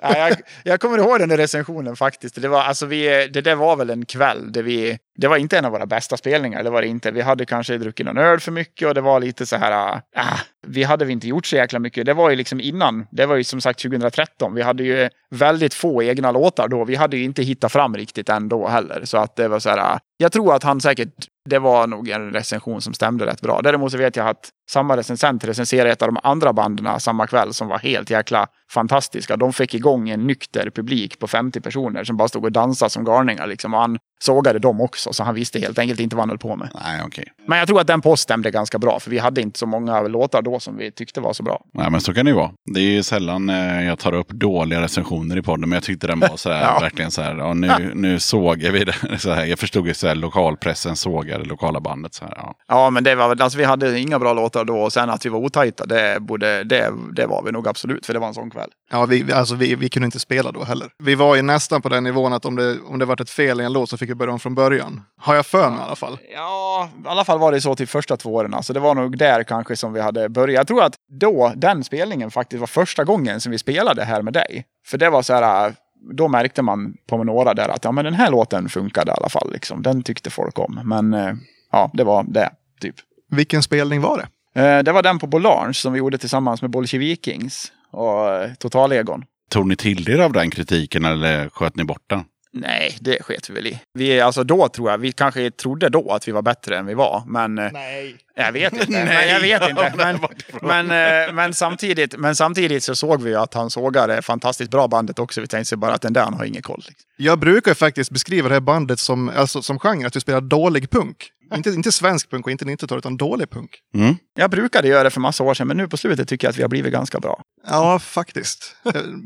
Ja, 0.00 0.18
jag, 0.18 0.40
jag 0.64 0.80
kommer 0.80 0.98
ihåg 0.98 1.18
den 1.18 1.28
där 1.28 1.36
recensionen 1.36 1.96
faktiskt. 1.96 2.42
Det, 2.42 2.48
var, 2.48 2.62
alltså 2.62 2.86
vi, 2.86 3.28
det 3.32 3.40
där 3.40 3.54
var 3.54 3.76
väl 3.76 3.90
en 3.90 4.06
kväll 4.06 4.52
där 4.52 4.62
vi... 4.62 4.98
Det 5.16 5.28
var 5.28 5.36
inte 5.36 5.58
en 5.58 5.64
av 5.64 5.72
våra 5.72 5.86
bästa 5.86 6.16
spelningar. 6.16 6.62
Det 6.62 6.70
var 6.70 6.82
det 6.82 6.88
inte. 6.88 7.10
Vi 7.10 7.20
hade 7.20 7.46
kanske 7.46 7.78
druckit 7.78 8.06
någon 8.06 8.18
öl 8.18 8.40
för 8.40 8.52
mycket 8.52 8.88
och 8.88 8.94
det 8.94 9.00
var 9.00 9.20
lite 9.20 9.46
så 9.46 9.56
här... 9.56 10.00
Äh, 10.16 10.22
vi 10.66 10.84
hade 10.84 11.04
vi 11.04 11.12
inte 11.12 11.28
gjort 11.28 11.46
så 11.46 11.56
jäkla 11.56 11.78
mycket. 11.78 12.06
Det 12.06 12.14
var 12.14 12.30
ju 12.30 12.36
liksom 12.36 12.60
innan. 12.60 13.06
Det 13.10 13.26
var 13.26 13.36
ju 13.36 13.44
som 13.44 13.60
sagt 13.60 13.82
2013. 13.82 14.54
Vi 14.54 14.62
hade 14.62 14.82
ju 14.82 15.08
väldigt 15.30 15.74
få 15.74 16.02
egna 16.02 16.30
låtar 16.30 16.68
då. 16.68 16.84
Vi 16.84 16.94
hade 16.96 17.16
ju 17.16 17.24
inte 17.24 17.42
hittat 17.42 17.72
fram 17.72 17.96
riktigt 17.96 18.28
ändå 18.28 18.68
heller. 18.68 19.04
Så 19.04 19.18
att 19.18 19.36
det 19.36 19.48
var 19.48 19.58
så 19.58 19.70
här... 19.70 19.78
Ah. 19.78 19.98
Jag 20.16 20.32
tror 20.32 20.54
att 20.54 20.62
han 20.62 20.80
säkert... 20.80 21.14
Det 21.48 21.58
var 21.58 21.86
nog 21.86 22.08
en 22.08 22.32
recension 22.32 22.80
som 22.80 22.94
stämde 22.94 23.26
rätt 23.26 23.40
bra. 23.40 23.60
Däremot 23.62 23.92
så 23.92 23.98
vet 23.98 24.16
jag 24.16 24.28
att 24.28 24.48
samma 24.70 24.96
recensent 24.96 25.44
recenserade 25.44 25.90
ett 25.90 26.02
av 26.02 26.08
de 26.08 26.20
andra 26.22 26.52
banden 26.52 27.00
samma 27.00 27.26
kväll 27.26 27.54
som 27.54 27.68
var 27.68 27.78
helt 27.78 28.10
jäkla 28.10 28.46
fantastiska. 28.70 29.36
De 29.36 29.52
fick 29.52 29.74
igång 29.74 30.08
en 30.10 30.26
nykter 30.26 30.70
publik 30.70 31.18
på 31.18 31.26
50 31.26 31.60
personer 31.60 32.04
som 32.04 32.16
bara 32.16 32.28
stod 32.28 32.44
och 32.44 32.52
dansade 32.52 32.90
som 32.90 33.04
galningar. 33.04 33.46
Liksom. 33.46 33.74
Och 33.74 33.80
han 33.80 33.98
sågade 34.22 34.58
dem 34.58 34.80
också, 34.80 35.12
så 35.12 35.24
han 35.24 35.34
visste 35.34 35.58
helt 35.58 35.78
enkelt 35.78 36.00
inte 36.00 36.16
vad 36.16 36.22
han 36.22 36.28
höll 36.28 36.38
på 36.38 36.56
med. 36.56 36.68
Nej, 36.84 37.02
okej. 37.06 37.24
Men 37.46 37.58
jag 37.58 37.68
tror 37.68 37.80
att 37.80 37.86
den 37.86 38.00
post 38.00 38.22
stämde 38.22 38.50
ganska 38.50 38.78
bra, 38.78 39.00
för 39.00 39.10
vi 39.10 39.18
hade 39.18 39.40
inte 39.40 39.58
så 39.58 39.66
många 39.66 40.02
låtar 40.02 40.42
då 40.42 40.60
som 40.60 40.76
vi 40.76 40.92
tyckte 40.92 41.20
var 41.20 41.32
så 41.32 41.42
bra. 41.42 41.62
Nej, 41.74 41.90
men 41.90 42.00
så 42.00 42.14
kan 42.14 42.24
det 42.24 42.30
ju 42.30 42.36
vara. 42.36 42.50
Det 42.74 42.80
är 42.80 42.84
ju 42.84 43.02
sällan 43.02 43.50
eh, 43.50 43.84
jag 43.86 43.98
tar 43.98 44.12
upp 44.12 44.28
dåliga 44.28 44.80
recensioner 44.80 45.36
i 45.36 45.42
podden, 45.42 45.68
men 45.68 45.76
jag 45.76 45.82
tyckte 45.82 46.06
den 46.06 46.20
var 46.20 46.36
så 46.36 46.52
här, 46.52 46.62
Ja. 46.74 46.78
verkligen 46.80 47.10
så 47.10 47.22
här, 47.22 47.36
ja, 47.36 47.54
nu, 47.54 47.90
nu 47.94 48.18
sågar 48.20 48.70
vi 48.70 48.84
det. 48.84 48.94
Så 49.18 49.32
här, 49.32 49.44
jag 49.44 49.58
förstod 49.58 49.86
ju 49.86 49.94
så 49.94 50.06
här, 50.08 50.14
lokalpressen 50.14 50.96
sågade 50.96 51.42
det 51.42 51.48
lokala 51.48 51.80
bandet. 51.80 52.14
Så 52.14 52.24
här, 52.24 52.34
ja. 52.36 52.54
Ja, 52.68 52.90
men 52.90 53.04
det 53.04 53.14
var 53.14 53.42
alltså 53.42 53.58
vi 53.58 53.64
hade 53.64 54.00
inga 54.00 54.18
bra 54.18 54.32
låtar 54.32 54.64
då 54.64 54.78
och 54.78 54.92
sen 54.92 55.10
att 55.10 55.26
vi 55.26 55.30
var 55.30 55.38
otajta, 55.38 55.86
det, 55.86 56.18
borde, 56.20 56.64
det, 56.64 56.92
det 57.12 57.26
var 57.26 57.42
vi 57.42 57.52
nog 57.52 57.68
absolut, 57.68 58.06
för 58.06 58.12
det 58.12 58.18
var 58.18 58.28
en 58.28 58.34
sån 58.34 58.50
kväll. 58.56 58.70
Ja, 58.90 59.06
vi, 59.06 59.32
alltså 59.32 59.54
vi, 59.54 59.74
vi 59.74 59.88
kunde 59.88 60.04
inte 60.04 60.18
spela 60.18 60.52
då 60.52 60.64
heller. 60.64 60.88
Vi 60.98 61.14
var 61.14 61.36
ju 61.36 61.42
nästan 61.42 61.82
på 61.82 61.88
den 61.88 62.04
nivån 62.04 62.32
att 62.32 62.44
om 62.44 62.56
det, 62.56 62.80
om 62.80 62.98
det 62.98 63.04
varit 63.04 63.20
ett 63.20 63.30
fel 63.30 63.60
i 63.60 63.64
en 63.64 63.72
låt 63.72 63.90
så 63.90 63.96
fick 63.96 64.10
vi 64.10 64.14
börja 64.14 64.32
om 64.32 64.38
från 64.38 64.54
början. 64.54 65.02
Har 65.20 65.34
jag 65.34 65.46
för 65.46 65.70
mig 65.70 65.78
i 65.78 65.82
alla 65.82 65.96
fall. 65.96 66.18
Ja, 66.34 66.90
i 67.04 67.08
alla 67.08 67.24
fall 67.24 67.38
var 67.38 67.52
det 67.52 67.60
så 67.60 67.74
till 67.74 67.88
första 67.88 68.16
två 68.16 68.34
åren. 68.34 68.62
Så 68.62 68.72
det 68.72 68.80
var 68.80 68.94
nog 68.94 69.18
där 69.18 69.42
kanske 69.42 69.76
som 69.76 69.92
vi 69.92 70.00
hade 70.00 70.28
börjat. 70.28 70.56
Jag 70.56 70.66
tror 70.66 70.82
att 70.82 70.94
då, 71.20 71.52
den 71.56 71.84
spelningen 71.84 72.30
faktiskt 72.30 72.60
var 72.60 72.66
första 72.66 73.04
gången 73.04 73.40
som 73.40 73.52
vi 73.52 73.58
spelade 73.58 74.04
här 74.04 74.22
med 74.22 74.32
dig. 74.32 74.64
För 74.86 74.98
det 74.98 75.10
var 75.10 75.22
så 75.22 75.34
här, 75.34 75.74
då 76.16 76.28
märkte 76.28 76.62
man 76.62 76.94
på 77.08 77.24
några 77.24 77.54
där 77.54 77.68
att 77.68 77.84
ja, 77.84 77.92
men 77.92 78.04
den 78.04 78.14
här 78.14 78.30
låten 78.30 78.68
funkade 78.68 79.10
i 79.10 79.14
alla 79.18 79.28
fall. 79.28 79.52
Liksom. 79.52 79.82
Den 79.82 80.02
tyckte 80.02 80.30
folk 80.30 80.58
om. 80.58 80.80
Men 80.84 81.14
eh, 81.14 81.34
ja, 81.72 81.90
det 81.94 82.04
var 82.04 82.24
det, 82.28 82.50
typ. 82.80 82.94
Vilken 83.30 83.62
spelning 83.62 84.00
var 84.00 84.18
det? 84.18 84.26
Eh, 84.62 84.82
Det 84.82 84.92
var 84.92 85.02
den 85.02 85.18
på 85.18 85.26
Bolange 85.26 85.74
som 85.74 85.92
vi 85.92 85.98
gjorde 85.98 86.18
tillsammans 86.18 86.62
med 86.62 86.70
Bolsjevikings 86.70 87.72
och 87.90 88.34
eh, 88.34 88.54
Totalegon. 88.54 89.24
Tog 89.50 89.66
ni 89.66 89.76
till 89.76 90.10
er 90.10 90.18
av 90.18 90.32
den 90.32 90.50
kritiken 90.50 91.04
eller 91.04 91.48
sköt 91.48 91.76
ni 91.76 91.84
bort 91.84 92.04
den? 92.06 92.24
Nej, 92.58 92.96
det 93.00 93.22
sket 93.22 93.50
vi 93.50 93.54
väl 93.54 93.66
i. 93.66 93.80
Vi, 93.94 94.20
alltså 94.20 94.44
då 94.44 94.68
tror 94.68 94.90
jag, 94.90 94.98
vi 94.98 95.12
kanske 95.12 95.50
trodde 95.50 95.88
då 95.88 96.10
att 96.10 96.28
vi 96.28 96.32
var 96.32 96.42
bättre 96.42 96.78
än 96.78 96.86
vi 96.86 96.94
var. 96.94 97.22
Men 97.26 97.58
eh, 97.58 97.72
Nej. 97.72 98.16
Jag 98.34 98.52
vet 98.52 98.72
inte. 98.72 98.90
men 98.90 99.28
jag 99.28 99.40
vet 99.40 99.70
inte. 99.70 99.92
Men, 99.96 100.18
men, 100.62 101.26
eh, 101.26 101.34
men, 101.34 101.54
samtidigt, 101.54 102.18
men 102.18 102.36
samtidigt 102.36 102.82
så 102.82 102.94
såg 102.94 103.22
vi 103.22 103.30
ju 103.30 103.36
att 103.36 103.54
han 103.54 103.70
sågade 103.70 104.22
fantastiskt 104.22 104.70
bra 104.70 104.88
bandet 104.88 105.18
också. 105.18 105.40
Vi 105.40 105.46
tänkte 105.46 105.68
sig 105.68 105.78
bara 105.78 105.94
att 105.94 106.02
den 106.02 106.12
där 106.12 106.24
han 106.24 106.34
har 106.34 106.44
ingen 106.44 106.62
koll. 106.62 106.82
Liksom. 106.86 107.08
Jag 107.16 107.38
brukar 107.38 107.70
ju 107.70 107.74
faktiskt 107.74 108.10
beskriva 108.10 108.48
det 108.48 108.54
här 108.54 108.60
bandet 108.60 108.98
som, 108.98 109.28
alltså, 109.36 109.62
som 109.62 109.78
genre, 109.78 110.06
att 110.06 110.16
vi 110.16 110.20
spelar 110.20 110.40
dålig 110.40 110.90
punk. 110.90 111.30
Inte, 111.54 111.70
inte 111.70 111.92
svensk 111.92 112.30
punk 112.30 112.46
och 112.46 112.52
inte 112.52 112.64
90-tal, 112.64 112.98
utan 112.98 113.16
dålig 113.16 113.50
punk. 113.50 113.70
Mm. 113.94 114.16
Jag 114.34 114.50
brukade 114.50 114.88
göra 114.88 115.02
det 115.02 115.10
för 115.10 115.20
massa 115.20 115.44
år 115.44 115.54
sedan, 115.54 115.68
men 115.68 115.76
nu 115.76 115.88
på 115.88 115.96
slutet 115.96 116.28
tycker 116.28 116.46
jag 116.46 116.50
att 116.50 116.58
vi 116.58 116.62
har 116.62 116.68
blivit 116.68 116.92
ganska 116.92 117.20
bra. 117.20 117.42
Ja, 117.68 117.98
faktiskt. 117.98 118.76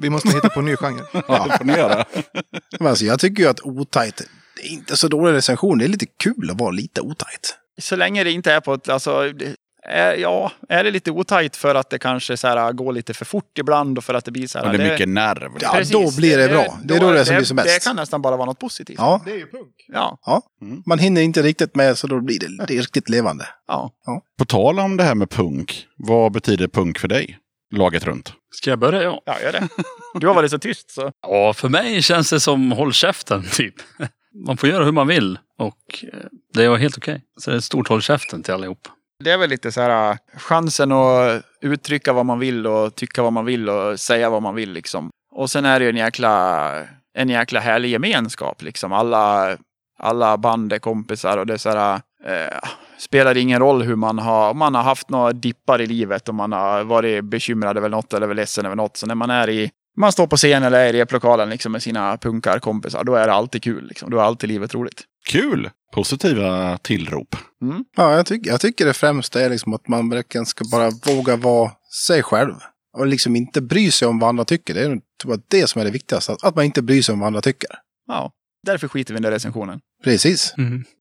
Vi 0.00 0.10
måste 0.10 0.28
hitta 0.28 0.48
på 0.48 0.60
en 0.60 0.66
ny 0.66 0.76
genre. 0.76 1.02
Ja, 1.28 1.46
det 1.50 1.58
får 1.58 1.64
ni 1.64 1.72
göra. 1.72 2.04
Men 2.78 2.86
alltså, 2.86 3.04
jag 3.04 3.20
tycker 3.20 3.42
ju 3.42 3.48
att 3.48 3.60
otajt, 3.60 4.22
det 4.56 4.62
är 4.62 4.72
inte 4.72 4.96
så 4.96 5.08
dålig 5.08 5.32
recension. 5.32 5.78
Det 5.78 5.84
är 5.84 5.88
lite 5.88 6.06
kul 6.06 6.50
att 6.50 6.60
vara 6.60 6.70
lite 6.70 7.00
otajt. 7.00 7.56
Så 7.80 7.96
länge 7.96 8.24
det 8.24 8.30
inte 8.30 8.52
är 8.52 8.60
på 8.60 8.74
ett... 8.74 8.88
Alltså, 8.88 9.32
är, 9.90 10.14
ja, 10.14 10.52
är 10.68 10.84
det 10.84 10.90
lite 10.90 11.10
otajt 11.10 11.56
för 11.56 11.74
att 11.74 11.90
det 11.90 11.98
kanske 11.98 12.36
så 12.36 12.48
här, 12.48 12.72
går 12.72 12.92
lite 12.92 13.14
för 13.14 13.24
fort 13.24 13.58
ibland 13.58 13.98
och 13.98 14.04
för 14.04 14.14
att 14.14 14.24
det 14.24 14.30
blir 14.30 14.46
så 14.46 14.58
här... 14.58 14.66
Och 14.66 14.78
det 14.78 14.84
är 14.84 14.90
mycket 14.92 15.08
nerv. 15.08 15.50
Ja, 15.60 15.72
Precis. 15.74 15.92
då 15.92 16.16
blir 16.16 16.38
det 16.38 16.48
bra. 16.48 16.78
Det 16.84 16.94
är 16.96 17.00
då 17.00 17.12
det 17.12 17.24
som 17.24 17.36
blir 17.36 17.44
som 17.44 17.56
Det 17.56 17.62
bäst. 17.62 17.84
kan 17.86 17.96
nästan 17.96 18.22
bara 18.22 18.36
vara 18.36 18.46
något 18.46 18.58
positivt. 18.58 18.98
Ja, 18.98 19.22
Det 19.24 19.30
är 19.32 19.36
ju 19.36 19.46
punk. 19.50 19.74
Ja. 19.88 20.18
ja. 20.26 20.42
Man 20.86 20.98
hinner 20.98 21.20
inte 21.22 21.42
riktigt 21.42 21.74
med 21.76 21.98
så 21.98 22.06
då 22.06 22.20
blir 22.20 22.38
det, 22.38 22.64
det 22.66 22.74
är 22.74 22.78
riktigt 22.80 23.08
levande. 23.08 23.46
ja. 23.68 23.90
På 24.38 24.44
tal 24.44 24.78
om 24.80 24.96
det 24.96 25.04
här 25.04 25.14
med 25.14 25.30
punk, 25.30 25.86
vad 25.96 26.32
betyder 26.32 26.68
punk 26.68 26.98
för 26.98 27.08
dig? 27.08 27.38
Laget 27.74 28.04
runt. 28.04 28.32
Ska 28.54 28.70
jag 28.70 28.78
börja? 28.78 29.02
Ja. 29.02 29.22
Ja, 29.26 29.40
gör 29.40 29.52
det. 29.52 29.68
Du 30.20 30.26
har 30.26 30.34
varit 30.34 30.50
så 30.50 30.58
tyst 30.58 30.90
så. 30.90 31.12
ja, 31.22 31.52
för 31.52 31.68
mig 31.68 32.02
känns 32.02 32.30
det 32.30 32.40
som 32.40 32.72
håll 32.72 32.92
käften 32.92 33.44
typ. 33.52 33.74
Man 34.46 34.56
får 34.56 34.68
göra 34.68 34.84
hur 34.84 34.92
man 34.92 35.06
vill 35.06 35.38
och 35.58 36.04
eh, 36.12 36.18
det 36.54 36.64
är 36.64 36.76
helt 36.76 36.98
okej. 36.98 37.22
Så 37.40 37.50
det 37.50 37.54
är 37.54 37.58
ett 37.58 37.64
stort 37.64 37.88
håll 37.88 38.02
käften 38.02 38.42
till 38.42 38.54
allihop. 38.54 38.88
Det 39.20 39.30
är 39.30 39.38
väl 39.38 39.50
lite 39.50 39.72
så 39.72 39.80
här 39.80 40.10
äh, 40.10 40.16
chansen 40.36 40.92
att 40.92 41.42
uttrycka 41.60 42.12
vad 42.12 42.26
man 42.26 42.38
vill 42.38 42.66
och 42.66 42.94
tycka 42.94 43.22
vad 43.22 43.32
man 43.32 43.44
vill 43.44 43.68
och 43.68 44.00
säga 44.00 44.30
vad 44.30 44.42
man 44.42 44.54
vill 44.54 44.72
liksom. 44.72 45.10
Och 45.32 45.50
sen 45.50 45.64
är 45.64 45.78
det 45.78 45.84
ju 45.84 45.90
en 45.90 45.96
jäkla, 45.96 46.72
en 47.14 47.28
jäkla 47.28 47.60
härlig 47.60 47.90
gemenskap 47.90 48.62
liksom. 48.62 48.92
Alla, 48.92 49.56
alla 49.98 50.36
band 50.38 50.72
är 50.72 50.78
kompisar 50.78 51.38
och 51.38 51.46
det 51.46 51.52
är 51.52 51.58
så 51.58 51.70
här, 51.70 52.00
eh, 52.24 52.58
spelar 52.98 53.36
ingen 53.36 53.58
roll 53.58 53.82
hur 53.82 53.96
man 53.96 54.18
har, 54.18 54.50
om 54.50 54.58
man 54.58 54.74
har 54.74 54.82
haft 54.82 55.10
några 55.10 55.32
dippar 55.32 55.80
i 55.80 55.86
livet 55.86 56.28
och 56.28 56.34
man 56.34 56.52
har 56.52 56.84
varit 56.84 57.24
bekymrad 57.24 57.76
över 57.76 57.88
något 57.88 58.12
eller 58.12 58.34
ledsen 58.34 58.66
över 58.66 58.76
något. 58.76 58.96
Så 58.96 59.06
när 59.06 59.14
man 59.14 59.30
är 59.30 59.48
i, 59.50 59.70
man 59.96 60.12
står 60.12 60.26
på 60.26 60.36
scen 60.36 60.62
eller 60.62 60.80
är 60.80 60.94
i 60.94 61.00
replokalen 61.00 61.50
liksom 61.50 61.72
med 61.72 61.82
sina 61.82 62.16
punkarkompisar, 62.16 63.04
då 63.04 63.14
är 63.14 63.26
det 63.26 63.32
alltid 63.32 63.62
kul 63.62 63.86
liksom. 63.88 64.10
Då 64.10 64.18
är 64.18 64.22
alltid 64.22 64.48
livet 64.48 64.74
roligt. 64.74 65.02
Kul! 65.30 65.70
Positiva 65.94 66.78
tillrop. 66.78 67.36
Ja, 67.96 68.16
jag, 68.16 68.26
tycker 68.26 68.50
jag 68.50 68.60
tycker 68.60 68.86
det 68.86 68.92
främsta 68.92 69.40
är 69.40 69.50
liksom 69.50 69.74
att 69.74 69.88
man 69.88 70.10
verkligen 70.10 70.46
ska 70.46 70.64
bara 70.72 70.90
våga 70.90 71.36
vara 71.36 71.70
sig 72.06 72.22
själv. 72.22 72.54
Och 72.96 73.06
liksom 73.06 73.36
inte 73.36 73.60
bry 73.60 73.90
sig 73.90 74.08
om 74.08 74.18
vad 74.18 74.28
andra 74.28 74.44
tycker. 74.44 74.74
Det 74.74 74.80
är 74.80 74.94
typ 74.94 75.44
det 75.48 75.66
som 75.66 75.80
är 75.80 75.84
det 75.84 75.90
viktigaste. 75.90 76.36
Att, 76.42 76.56
man 76.56 76.64
inte 76.64 76.82
bryr 76.82 77.02
sig 77.02 77.12
om 77.12 77.18
vad 77.18 77.26
andra 77.26 77.40
tycker. 77.40 77.70
Ja, 78.06 78.32
därför 78.66 78.88
skiter 78.88 79.14
vi 79.14 79.18
i 79.18 79.22
den 79.22 79.32
recensionen. 79.32 79.80
Precis. 80.04 80.54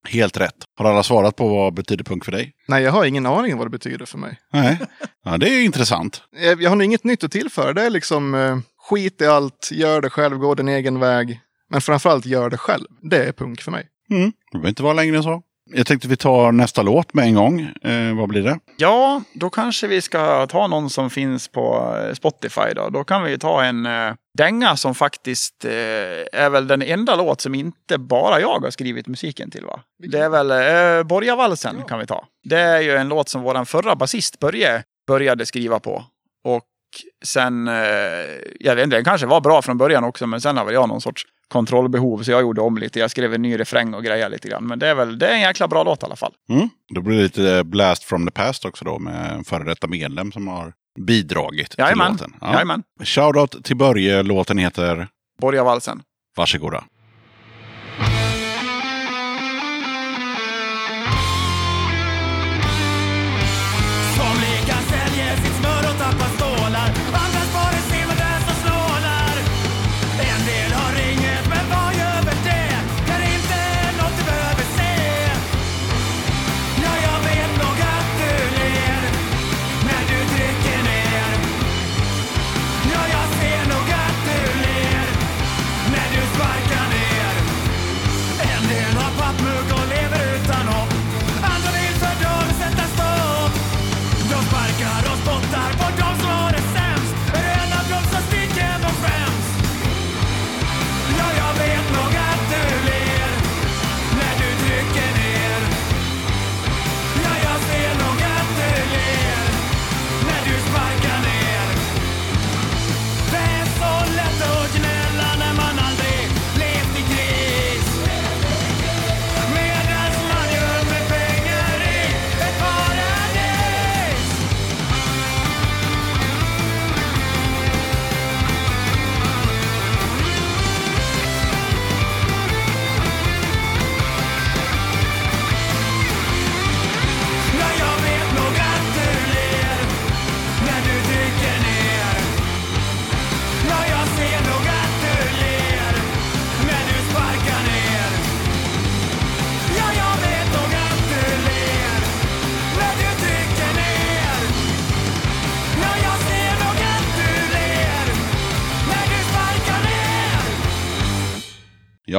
Helt 0.08 0.36
rätt. 0.36 0.54
Har 0.78 0.90
alla 0.90 1.02
svarat 1.02 1.36
på 1.36 1.48
vad 1.48 1.74
betyder 1.74 2.04
punk 2.04 2.24
för 2.24 2.32
dig? 2.32 2.52
Nej, 2.68 2.82
jag 2.82 2.92
har 2.92 3.04
ingen 3.04 3.26
aning 3.26 3.52
om 3.52 3.58
vad 3.58 3.66
det 3.66 3.70
betyder 3.70 4.06
för 4.06 4.18
mig. 4.18 4.38
Nej. 4.52 4.78
Ja, 5.24 5.38
det 5.38 5.48
är 5.48 5.64
intressant. 5.64 6.22
Jag 6.30 6.62
jag 6.62 6.70
har 6.70 6.76
nog 6.76 6.84
inget 6.84 7.04
nytt 7.04 7.24
att 7.24 7.32
tillföra. 7.32 7.72
Det 7.72 7.82
är 7.82 7.90
liksom 7.90 8.34
eh, 8.34 8.58
skit 8.90 9.20
i 9.20 9.26
allt, 9.26 9.68
gör 9.72 10.00
det 10.00 10.10
själv, 10.10 10.38
gå 10.38 10.54
din 10.54 10.68
egen 10.68 11.00
väg. 11.00 11.40
Men 11.70 11.80
framförallt 11.80 12.26
gör 12.26 12.50
det 12.50 12.58
själv. 12.58 12.86
Det 13.02 13.24
är 13.24 13.32
punk 13.32 13.62
för 13.62 13.70
mig. 13.70 13.88
Mm. 14.10 14.32
Det 14.52 14.58
behöver 14.58 14.68
inte 14.68 14.82
vara 14.82 14.92
längre 14.92 15.16
än 15.16 15.22
så. 15.22 15.42
Jag 15.72 15.86
tänkte 15.86 16.08
vi 16.08 16.16
tar 16.16 16.52
nästa 16.52 16.82
låt 16.82 17.14
med 17.14 17.24
en 17.24 17.34
gång. 17.34 17.60
Eh, 17.60 18.16
vad 18.16 18.28
blir 18.28 18.42
det? 18.42 18.58
Ja, 18.76 19.22
då 19.34 19.50
kanske 19.50 19.86
vi 19.86 20.00
ska 20.00 20.46
ta 20.46 20.66
någon 20.66 20.90
som 20.90 21.10
finns 21.10 21.48
på 21.48 21.96
eh, 21.98 22.14
Spotify 22.14 22.74
då. 22.76 22.88
Då 22.88 23.04
kan 23.04 23.22
vi 23.24 23.38
ta 23.38 23.64
en 23.64 23.86
eh, 23.86 24.14
dänga 24.38 24.76
som 24.76 24.94
faktiskt 24.94 25.64
eh, 25.64 25.70
är 26.32 26.50
väl 26.50 26.66
den 26.66 26.82
enda 26.82 27.16
låt 27.16 27.40
som 27.40 27.54
inte 27.54 27.98
bara 27.98 28.40
jag 28.40 28.60
har 28.60 28.70
skrivit 28.70 29.06
musiken 29.06 29.50
till 29.50 29.64
va? 29.64 29.80
Det 29.98 30.18
är 30.18 30.28
väl 30.28 30.50
eh, 30.50 31.06
Borgavalsen 31.06 31.82
kan 31.88 31.98
vi 31.98 32.06
ta. 32.06 32.24
Det 32.44 32.60
är 32.60 32.80
ju 32.80 32.96
en 32.96 33.08
låt 33.08 33.28
som 33.28 33.42
våran 33.42 33.66
förra 33.66 33.96
basist 33.96 34.38
Börje 34.38 34.82
började 35.06 35.46
skriva 35.46 35.80
på. 35.80 36.04
Och 36.44 36.64
sen, 37.24 37.68
eh, 37.68 37.74
jag 38.60 38.76
vet 38.76 38.84
inte, 38.84 38.96
den 38.96 39.04
kanske 39.04 39.26
var 39.26 39.40
bra 39.40 39.62
från 39.62 39.78
början 39.78 40.04
också, 40.04 40.26
men 40.26 40.40
sen 40.40 40.56
har 40.56 40.64
väl 40.64 40.74
jag 40.74 40.88
någon 40.88 41.00
sorts 41.00 41.26
kontrollbehov 41.48 42.22
så 42.22 42.30
jag 42.30 42.40
gjorde 42.40 42.60
om 42.60 42.78
lite. 42.78 42.98
Jag 42.98 43.10
skrev 43.10 43.34
en 43.34 43.42
ny 43.42 43.58
refräng 43.58 43.94
och 43.94 44.04
grejer 44.04 44.28
lite 44.28 44.48
grann. 44.48 44.66
Men 44.66 44.78
det 44.78 44.88
är 44.88 44.94
väl, 44.94 45.18
det 45.18 45.28
är 45.28 45.34
en 45.34 45.40
jäkla 45.40 45.68
bra 45.68 45.82
låt 45.82 46.02
i 46.02 46.06
alla 46.06 46.16
fall. 46.16 46.32
Mm. 46.50 46.68
Då 46.94 47.00
blir 47.00 47.16
det 47.16 47.22
lite 47.22 47.64
blast 47.64 48.04
from 48.04 48.26
the 48.26 48.32
past 48.32 48.64
också 48.64 48.84
då 48.84 48.98
med 48.98 49.32
en 49.32 49.44
före 49.44 49.64
detta 49.64 49.86
medlem 49.86 50.32
som 50.32 50.48
har 50.48 50.72
bidragit 50.98 51.70
till 51.70 51.78
Jajamän, 51.78 52.12
låten. 52.12 52.34
Ja. 52.40 52.52
jajamän. 52.52 52.82
Shoutout 53.04 53.64
till 53.64 53.76
Börje. 53.76 54.22
Låten 54.22 54.58
heter 54.58 55.08
Borgavalsen. 55.40 56.02
Varsågoda. 56.36 56.84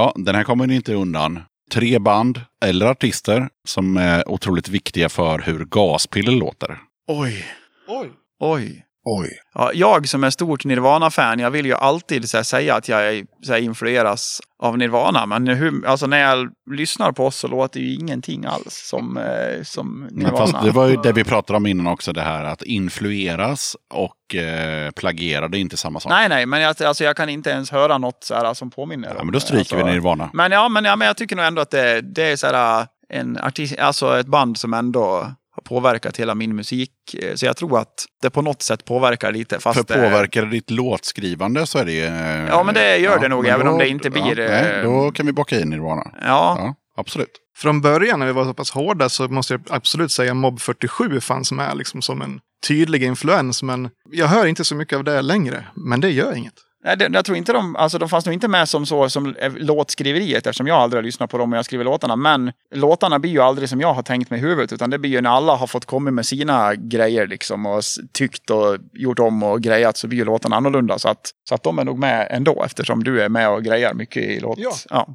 Ja, 0.01 0.13
den 0.15 0.35
här 0.35 0.43
kommer 0.43 0.67
ni 0.67 0.75
inte 0.75 0.93
undan. 0.93 1.39
Tre 1.71 1.99
band 1.99 2.41
eller 2.65 2.85
artister 2.85 3.49
som 3.67 3.97
är 3.97 4.29
otroligt 4.29 4.69
viktiga 4.69 5.09
för 5.09 5.39
hur 5.39 5.65
gaspiller 5.65 6.31
låter. 6.31 6.77
Oj. 7.07 7.45
Oj. 7.87 8.09
Oj. 8.39 8.85
Oj. 9.03 9.29
Ja, 9.53 9.71
jag 9.73 10.07
som 10.07 10.23
är 10.23 10.29
stort 10.29 10.65
Nirvana-fan, 10.65 11.39
jag 11.39 11.51
vill 11.51 11.65
ju 11.65 11.73
alltid 11.73 12.33
här, 12.33 12.43
säga 12.43 12.75
att 12.75 12.89
jag 12.89 13.15
är, 13.15 13.25
här, 13.47 13.57
influeras 13.57 14.41
av 14.59 14.77
Nirvana. 14.77 15.25
Men 15.25 15.47
hur, 15.47 15.85
alltså, 15.87 16.07
när 16.07 16.17
jag 16.17 16.49
lyssnar 16.71 17.11
på 17.11 17.25
oss 17.25 17.35
så 17.35 17.47
låter 17.47 17.79
ju 17.79 17.93
ingenting 17.93 18.45
alls 18.45 18.87
som, 18.89 19.17
eh, 19.17 19.63
som 19.63 20.07
Nirvana. 20.11 20.61
det 20.63 20.71
var 20.71 20.87
ju 20.87 20.95
det 20.95 21.11
vi 21.11 21.23
pratade 21.23 21.57
om 21.57 21.65
innan 21.65 21.87
också, 21.87 22.13
det 22.13 22.21
här 22.21 22.43
att 22.43 22.61
influeras 22.61 23.75
och 23.93 24.35
eh, 24.35 24.91
plagiera, 24.91 25.47
det 25.47 25.57
är 25.57 25.59
inte 25.59 25.77
samma 25.77 25.99
sak. 25.99 26.09
Nej, 26.09 26.29
nej, 26.29 26.45
men 26.45 26.61
jag, 26.61 26.83
alltså, 26.83 27.03
jag 27.03 27.15
kan 27.15 27.29
inte 27.29 27.49
ens 27.49 27.71
höra 27.71 27.97
något 27.97 28.23
så 28.23 28.35
här, 28.35 28.53
som 28.53 28.71
påminner 28.71 29.07
Ja, 29.07 29.19
om 29.19 29.27
men 29.27 29.33
då 29.33 29.39
stryker 29.39 29.59
alltså, 29.59 29.75
vi 29.75 29.83
Nirvana. 29.83 30.29
Men 30.33 30.51
ja, 30.51 30.69
men, 30.69 30.85
ja, 30.85 30.95
men 30.95 31.07
jag 31.07 31.17
tycker 31.17 31.35
nog 31.35 31.45
ändå 31.45 31.61
att 31.61 31.71
det, 31.71 32.01
det 32.01 32.23
är 32.23 32.35
så 32.35 32.47
här, 32.47 32.87
en 33.09 33.37
artist, 33.37 33.79
alltså 33.79 34.19
ett 34.19 34.27
band 34.27 34.57
som 34.57 34.73
ändå 34.73 35.31
påverkat 35.63 36.17
hela 36.17 36.35
min 36.35 36.55
musik. 36.55 36.91
Eh, 37.23 37.35
Så 37.35 37.45
jag 37.45 37.57
tror 37.57 37.79
att 37.79 37.93
det 38.21 38.29
på 38.29 38.41
något 38.41 38.61
sätt 38.61 38.85
påverkar 38.85 39.31
lite. 39.31 39.59
Fast 39.59 39.77
För 39.87 39.95
det- 39.95 40.01
påverkar 40.09 40.41
det 40.41 40.49
ditt 40.51 40.71
låtskrivande 40.71 41.65
så 41.67 41.77
är 41.79 41.85
det 41.85 41.99
eh, 42.05 42.47
Ja, 42.47 42.63
men 42.63 42.73
det 42.75 42.97
gör 42.97 43.19
det 43.19 43.27
nog, 43.27 43.47
även 43.47 43.67
om 43.67 43.77
det 43.77 43.87
inte 43.87 44.09
blir, 44.09 44.39
Ja, 44.39 44.49
nej, 44.49 44.71
eh, 44.79 44.83
då 44.83 45.11
kan 45.11 45.25
vi 45.25 45.33
bocka 45.33 45.59
in 45.59 45.69
Nirvana. 45.69 46.03
Ja, 46.21 46.55
Ja, 46.59 46.75
absolut. 46.97 47.31
Från 47.57 47.81
början 47.81 48.19
när 48.19 48.25
vi 48.25 48.31
var 48.31 48.45
så 48.45 48.53
pass 48.53 48.71
hårda 48.71 49.09
så 49.09 49.27
måste 49.27 49.53
jag 49.53 49.61
absolut 49.69 50.11
säga 50.11 50.33
Mob 50.33 50.59
47 50.61 51.19
fanns 51.21 51.51
med 51.51 51.77
liksom 51.77 52.01
som 52.01 52.21
en 52.21 52.39
tydlig 52.67 53.03
influens. 53.03 53.63
Men 53.63 53.89
jag 54.11 54.27
hör 54.27 54.45
inte 54.45 54.63
så 54.63 54.75
mycket 54.75 54.97
av 54.97 55.03
det 55.03 55.21
längre. 55.21 55.65
Men 55.75 56.01
det 56.01 56.09
gör 56.09 56.33
inget. 56.35 56.53
Nej, 56.83 56.97
det, 56.97 57.09
jag 57.13 57.25
tror 57.25 57.37
inte 57.37 57.53
de, 57.53 57.75
alltså 57.75 57.97
de 57.97 58.09
fanns 58.09 58.25
nog 58.25 58.33
inte 58.33 58.47
med 58.47 58.69
som 58.69 58.85
så 58.85 59.09
som 59.09 59.35
eh, 59.35 59.53
låtskriveriet 59.55 60.47
eftersom 60.47 60.67
jag 60.67 60.77
aldrig 60.77 60.97
har 60.97 61.03
lyssnat 61.03 61.29
på 61.29 61.37
dem 61.37 61.51
och 61.51 61.57
jag 61.57 61.65
skriver 61.65 61.83
låtarna. 61.83 62.15
Men 62.15 62.51
låtarna 62.75 63.19
blir 63.19 63.31
ju 63.31 63.39
aldrig 63.39 63.69
som 63.69 63.81
jag 63.81 63.93
har 63.93 64.03
tänkt 64.03 64.29
mig 64.29 64.39
i 64.39 64.43
huvudet 64.43 64.73
utan 64.73 64.89
det 64.89 64.99
blir 64.99 65.11
ju 65.11 65.21
när 65.21 65.29
alla 65.29 65.55
har 65.55 65.67
fått 65.67 65.85
komma 65.85 66.11
med 66.11 66.25
sina 66.25 66.75
grejer 66.75 67.27
liksom 67.27 67.65
och 67.65 67.81
tyckt 68.13 68.49
och 68.49 68.77
gjort 68.93 69.19
om 69.19 69.43
och 69.43 69.61
grejat 69.61 69.97
så 69.97 70.07
blir 70.07 70.19
ju 70.19 70.25
låtarna 70.25 70.55
annorlunda. 70.55 70.99
Så 70.99 71.09
att, 71.09 71.31
så 71.49 71.55
att 71.55 71.63
de 71.63 71.79
är 71.79 71.83
nog 71.85 71.99
med 71.99 72.27
ändå 72.31 72.63
eftersom 72.65 73.03
du 73.03 73.21
är 73.21 73.29
med 73.29 73.49
och 73.49 73.63
grejar 73.63 73.93
mycket 73.93 74.23
i 74.23 74.39
låt. 74.39 74.59
Ja. 74.59 74.71
Ja. 74.89 75.07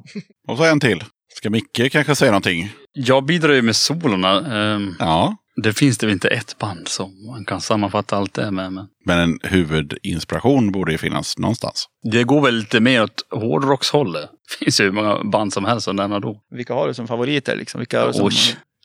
Och 0.47 0.57
så 0.57 0.63
en 0.63 0.79
till. 0.79 1.03
Ska 1.35 1.49
Micke 1.49 1.91
kanske 1.91 2.15
säga 2.15 2.31
någonting? 2.31 2.69
Jag 2.93 3.25
bidrar 3.25 3.53
ju 3.53 3.61
med 3.61 3.75
solorna. 3.75 4.57
Ehm, 4.57 4.95
Ja. 4.99 5.35
Det 5.63 5.73
finns 5.73 5.97
det 5.97 6.05
väl 6.05 6.13
inte 6.13 6.27
ett 6.27 6.57
band 6.57 6.87
som 6.87 7.25
man 7.25 7.45
kan 7.45 7.61
sammanfatta 7.61 8.17
allt 8.17 8.33
det 8.33 8.51
med. 8.51 8.73
Men 8.73 8.87
Men 9.05 9.19
en 9.19 9.39
huvudinspiration 9.43 10.71
borde 10.71 10.91
ju 10.91 10.97
finnas 10.97 11.37
någonstans. 11.37 11.85
det 12.11 12.23
går 12.23 12.41
väl 12.41 12.55
lite 12.55 12.79
mer 12.79 13.03
åt 13.03 13.25
hårdrockshållet. 13.31 14.29
Det 14.59 14.65
finns 14.65 14.79
ju 14.79 14.83
hur 14.83 14.91
många 14.91 15.23
band 15.23 15.53
som 15.53 15.65
helst 15.65 15.85
som 15.85 15.95
nämna 15.95 16.19
då. 16.19 16.41
Vilka 16.51 16.73
har 16.73 16.87
du 16.87 16.93
som 16.93 17.07
favoriter 17.07 17.55
liksom? 17.55 17.79
Vilka 17.79 17.99
har 17.99 18.07
du 18.07 18.13
som... 18.13 18.29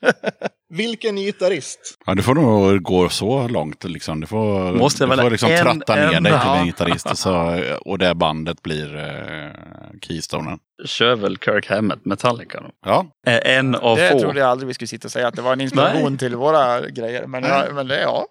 Vilken 0.75 1.17
gitarrist? 1.17 1.79
Ja, 2.07 2.15
du 2.15 2.23
får 2.23 2.35
nog 2.35 2.83
gå 2.83 3.09
så 3.09 3.49
långt. 3.49 3.85
Liksom. 3.85 4.21
Du 4.21 4.27
får, 4.27 4.73
Måste 4.73 5.05
du 5.05 5.09
väl 5.09 5.21
får 5.21 5.31
liksom 5.31 5.51
en 5.51 5.63
tratta 5.63 5.95
ner 5.95 6.21
dig 6.21 6.41
till 6.41 6.51
en 6.51 6.67
gitarrist. 6.67 7.07
Och, 7.11 7.19
så, 7.19 7.63
och 7.81 7.99
det 7.99 8.15
bandet 8.15 8.63
blir 8.63 8.97
eh, 8.97 10.01
keystonen. 10.01 10.59
Kör 10.85 11.17
väl 11.17 11.39
Kirk 11.39 11.71
Hammett, 11.71 12.05
Metallica 12.05 12.61
då. 12.61 12.71
Ja, 12.87 13.07
Är 13.27 13.59
en 13.59 13.75
av 13.75 13.97
Det 13.97 14.11
få. 14.11 14.19
trodde 14.21 14.41
jag 14.41 14.49
aldrig 14.49 14.69
vi 14.69 14.75
skulle 14.75 14.89
sitta 14.89 15.09
och 15.09 15.13
säga 15.13 15.29
att 15.29 15.35
det 15.37 15.43
var 15.43 15.53
en 15.53 15.61
inspiration 15.61 16.11
Nej. 16.13 16.19
till 16.19 16.37
våra 16.37 16.81
grejer. 16.89 17.27
Men, 17.27 17.45
ja, 17.45 17.65
men 17.75 17.89
det, 17.89 18.01
ja. 18.01 18.27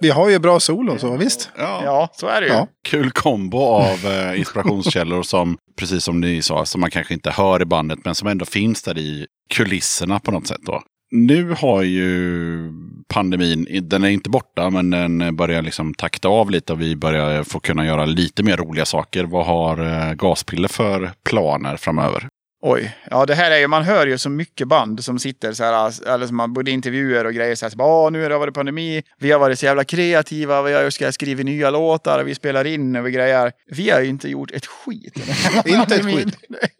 Vi 0.00 0.10
har 0.10 0.28
ju 0.28 0.38
bra 0.38 0.60
solon 0.60 0.98
så 0.98 1.16
visst. 1.16 1.50
ja. 1.58 1.80
ja, 1.84 2.08
så 2.12 2.26
är 2.26 2.40
det 2.40 2.46
ju. 2.46 2.52
Ja. 2.52 2.68
Kul 2.88 3.10
kombo 3.10 3.58
av 3.58 4.06
eh, 4.06 4.38
inspirationskällor 4.38 5.22
som, 5.22 5.56
precis 5.78 6.04
som 6.04 6.20
ni 6.20 6.42
sa, 6.42 6.64
som 6.64 6.80
man 6.80 6.90
kanske 6.90 7.14
inte 7.14 7.30
hör 7.30 7.62
i 7.62 7.64
bandet 7.64 7.98
men 8.04 8.14
som 8.14 8.28
ändå 8.28 8.44
finns 8.44 8.82
där 8.82 8.98
i 8.98 9.26
kulisserna 9.54 10.20
på 10.20 10.30
något 10.30 10.46
sätt. 10.46 10.60
Då. 10.66 10.82
Nu 11.14 11.50
har 11.50 11.82
ju 11.82 12.72
pandemin, 13.08 13.66
den 13.82 14.04
är 14.04 14.08
inte 14.08 14.30
borta 14.30 14.70
men 14.70 14.90
den 14.90 15.36
börjar 15.36 15.62
liksom 15.62 15.94
takta 15.94 16.28
av 16.28 16.50
lite 16.50 16.72
och 16.72 16.80
vi 16.80 16.96
börjar 16.96 17.44
få 17.44 17.60
kunna 17.60 17.86
göra 17.86 18.04
lite 18.04 18.42
mer 18.42 18.56
roliga 18.56 18.84
saker. 18.84 19.24
Vad 19.24 19.46
har 19.46 19.78
eh, 19.78 20.14
Gaspiller 20.14 20.68
för 20.68 21.12
planer 21.24 21.76
framöver? 21.76 22.28
Oj, 22.64 22.96
ja 23.10 23.26
det 23.26 23.34
här 23.34 23.50
är 23.50 23.58
ju, 23.58 23.68
man 23.68 23.82
hör 23.82 24.06
ju 24.06 24.18
så 24.18 24.28
mycket 24.30 24.68
band 24.68 25.04
som 25.04 25.18
sitter 25.18 25.52
så 25.52 25.64
här, 25.64 26.08
eller 26.14 26.26
som 26.26 26.36
man 26.36 26.52
både 26.52 26.70
intervjuer 26.70 27.24
och 27.24 27.34
grejer 27.34 27.54
så 27.54 27.64
här, 27.64 27.70
så 27.70 27.76
bara, 27.76 28.10
nu 28.10 28.22
har 28.22 28.30
det 28.30 28.38
varit 28.38 28.54
pandemi, 28.54 29.02
vi 29.18 29.30
har 29.30 29.38
varit 29.38 29.58
så 29.58 29.66
jävla 29.66 29.84
kreativa, 29.84 30.62
vi 30.62 30.72
har 30.72 30.90
ska 30.90 31.12
skriva 31.12 31.42
nya 31.42 31.70
låtar, 31.70 32.24
vi 32.24 32.34
spelar 32.34 32.64
in 32.64 32.96
och 32.96 33.06
vi 33.06 33.10
grejer. 33.10 33.52
Vi 33.66 33.90
har 33.90 34.00
ju 34.00 34.08
inte 34.08 34.28
gjort 34.28 34.50
ett 34.50 34.66
skit. 34.66 35.14
Inte 35.66 35.94
ett 35.94 36.04
skit. 36.04 36.36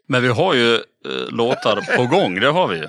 Men 0.07 0.21
vi 0.21 0.27
har 0.27 0.53
ju 0.53 0.79
låtar 1.29 1.97
på 1.97 2.05
gång, 2.05 2.39
det 2.39 2.47
har 2.47 2.67
vi 2.67 2.77
ju. 2.77 2.87